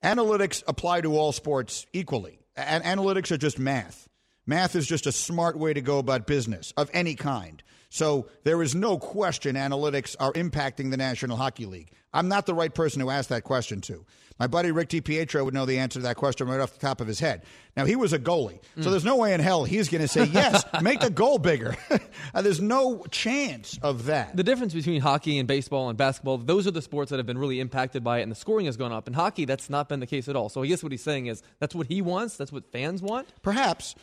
Analytics 0.02 0.62
apply 0.66 1.00
to 1.02 1.16
all 1.16 1.32
sports 1.32 1.86
equally. 1.92 2.38
And 2.56 2.84
analytics 2.84 3.30
are 3.30 3.38
just 3.38 3.58
math. 3.58 4.08
Math 4.46 4.76
is 4.76 4.86
just 4.86 5.06
a 5.06 5.12
smart 5.12 5.56
way 5.56 5.72
to 5.72 5.80
go 5.80 5.98
about 5.98 6.26
business 6.26 6.72
of 6.76 6.90
any 6.92 7.14
kind. 7.14 7.62
So 7.92 8.26
there 8.44 8.62
is 8.62 8.74
no 8.74 8.96
question 8.96 9.54
analytics 9.54 10.16
are 10.18 10.32
impacting 10.32 10.90
the 10.90 10.96
National 10.96 11.36
Hockey 11.36 11.66
League. 11.66 11.90
I'm 12.14 12.26
not 12.26 12.46
the 12.46 12.54
right 12.54 12.74
person 12.74 13.02
to 13.02 13.10
ask 13.10 13.28
that 13.28 13.44
question 13.44 13.82
to. 13.82 14.06
My 14.38 14.46
buddy 14.46 14.70
Rick 14.70 14.88
DiPietro 14.88 15.44
would 15.44 15.52
know 15.52 15.66
the 15.66 15.78
answer 15.78 15.98
to 15.98 16.04
that 16.04 16.16
question 16.16 16.48
right 16.48 16.58
off 16.58 16.72
the 16.72 16.78
top 16.78 17.02
of 17.02 17.06
his 17.06 17.20
head. 17.20 17.42
Now, 17.76 17.84
he 17.84 17.94
was 17.94 18.14
a 18.14 18.18
goalie, 18.18 18.60
so 18.80 18.90
there's 18.90 19.04
no 19.04 19.16
way 19.16 19.34
in 19.34 19.40
hell 19.40 19.64
he's 19.64 19.90
going 19.90 20.00
to 20.00 20.08
say, 20.08 20.24
yes, 20.24 20.64
make 20.82 21.00
the 21.00 21.10
goal 21.10 21.36
bigger. 21.38 21.76
There's 22.34 22.60
no 22.60 23.04
chance 23.10 23.78
of 23.82 24.06
that. 24.06 24.36
The 24.36 24.42
difference 24.42 24.72
between 24.72 25.02
hockey 25.02 25.38
and 25.38 25.46
baseball 25.46 25.90
and 25.90 25.98
basketball, 25.98 26.38
those 26.38 26.66
are 26.66 26.70
the 26.70 26.82
sports 26.82 27.10
that 27.10 27.18
have 27.18 27.26
been 27.26 27.38
really 27.38 27.60
impacted 27.60 28.02
by 28.02 28.20
it, 28.20 28.22
and 28.22 28.32
the 28.32 28.36
scoring 28.36 28.66
has 28.66 28.78
gone 28.78 28.92
up. 28.92 29.06
In 29.06 29.12
hockey, 29.12 29.44
that's 29.44 29.68
not 29.68 29.88
been 29.88 30.00
the 30.00 30.06
case 30.06 30.28
at 30.28 30.36
all. 30.36 30.48
So 30.48 30.62
I 30.62 30.66
guess 30.66 30.82
what 30.82 30.92
he's 30.92 31.02
saying 31.02 31.26
is 31.26 31.42
that's 31.60 31.74
what 31.74 31.86
he 31.86 32.00
wants, 32.00 32.36
that's 32.36 32.52
what 32.52 32.70
fans 32.72 33.02
want. 33.02 33.28
Perhaps. 33.42 33.94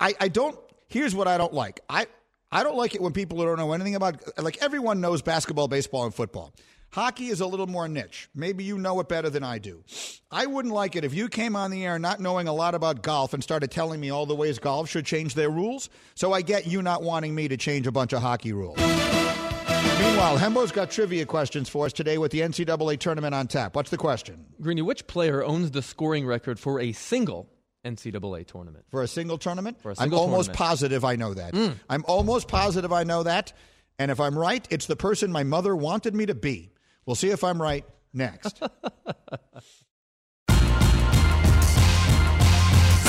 I, 0.00 0.14
I 0.18 0.28
don't. 0.28 0.58
Here's 0.88 1.14
what 1.14 1.28
I 1.28 1.38
don't 1.38 1.52
like. 1.52 1.80
I 1.88 2.06
I 2.54 2.62
don't 2.62 2.76
like 2.76 2.94
it 2.94 3.00
when 3.00 3.12
people 3.12 3.36
who 3.36 3.46
don't 3.46 3.58
know 3.58 3.72
anything 3.72 3.96
about. 3.96 4.22
Like 4.38 4.62
everyone 4.62 5.00
knows 5.00 5.22
basketball, 5.22 5.66
baseball, 5.66 6.04
and 6.04 6.14
football. 6.14 6.54
Hockey 6.92 7.26
is 7.26 7.40
a 7.40 7.46
little 7.46 7.66
more 7.66 7.88
niche. 7.88 8.28
Maybe 8.32 8.62
you 8.62 8.78
know 8.78 9.00
it 9.00 9.08
better 9.08 9.28
than 9.28 9.42
I 9.42 9.58
do. 9.58 9.82
I 10.30 10.46
wouldn't 10.46 10.72
like 10.72 10.94
it 10.94 11.04
if 11.04 11.12
you 11.12 11.28
came 11.28 11.56
on 11.56 11.72
the 11.72 11.84
air 11.84 11.98
not 11.98 12.20
knowing 12.20 12.46
a 12.46 12.52
lot 12.52 12.76
about 12.76 13.02
golf 13.02 13.34
and 13.34 13.42
started 13.42 13.72
telling 13.72 14.00
me 14.00 14.10
all 14.10 14.24
the 14.24 14.36
ways 14.36 14.60
golf 14.60 14.88
should 14.88 15.04
change 15.04 15.34
their 15.34 15.50
rules. 15.50 15.90
So 16.14 16.32
I 16.32 16.42
get 16.42 16.68
you 16.68 16.80
not 16.80 17.02
wanting 17.02 17.34
me 17.34 17.48
to 17.48 17.56
change 17.56 17.88
a 17.88 17.92
bunch 17.92 18.12
of 18.12 18.22
hockey 18.22 18.52
rules. 18.52 18.78
Meanwhile, 18.78 20.38
Hembo's 20.38 20.70
got 20.70 20.92
trivia 20.92 21.26
questions 21.26 21.68
for 21.68 21.86
us 21.86 21.92
today 21.92 22.18
with 22.18 22.30
the 22.30 22.40
NCAA 22.40 23.00
tournament 23.00 23.34
on 23.34 23.48
tap. 23.48 23.74
What's 23.74 23.90
the 23.90 23.96
question? 23.96 24.46
Greeny, 24.60 24.82
which 24.82 25.08
player 25.08 25.42
owns 25.42 25.72
the 25.72 25.82
scoring 25.82 26.24
record 26.24 26.60
for 26.60 26.78
a 26.78 26.92
single 26.92 27.48
NCAA 27.84 28.46
tournament? 28.46 28.84
For 28.90 29.02
a 29.02 29.08
single 29.08 29.38
tournament? 29.38 29.80
For 29.80 29.90
a 29.90 29.92
I'm 29.92 29.96
single 29.96 30.20
almost 30.20 30.48
tournament. 30.48 30.58
positive 30.58 31.04
I 31.04 31.16
know 31.16 31.34
that. 31.34 31.52
Mm. 31.52 31.74
I'm 31.88 32.04
almost 32.06 32.48
positive 32.48 32.92
I 32.92 33.04
know 33.04 33.22
that. 33.22 33.52
And 33.98 34.10
if 34.10 34.18
I'm 34.20 34.36
right, 34.36 34.66
it's 34.70 34.86
the 34.86 34.96
person 34.96 35.30
my 35.30 35.44
mother 35.44 35.76
wanted 35.76 36.14
me 36.14 36.26
to 36.26 36.34
be. 36.34 36.72
We'll 37.06 37.16
see 37.16 37.30
if 37.30 37.44
I'm 37.44 37.60
right 37.60 37.84
next. 38.12 38.62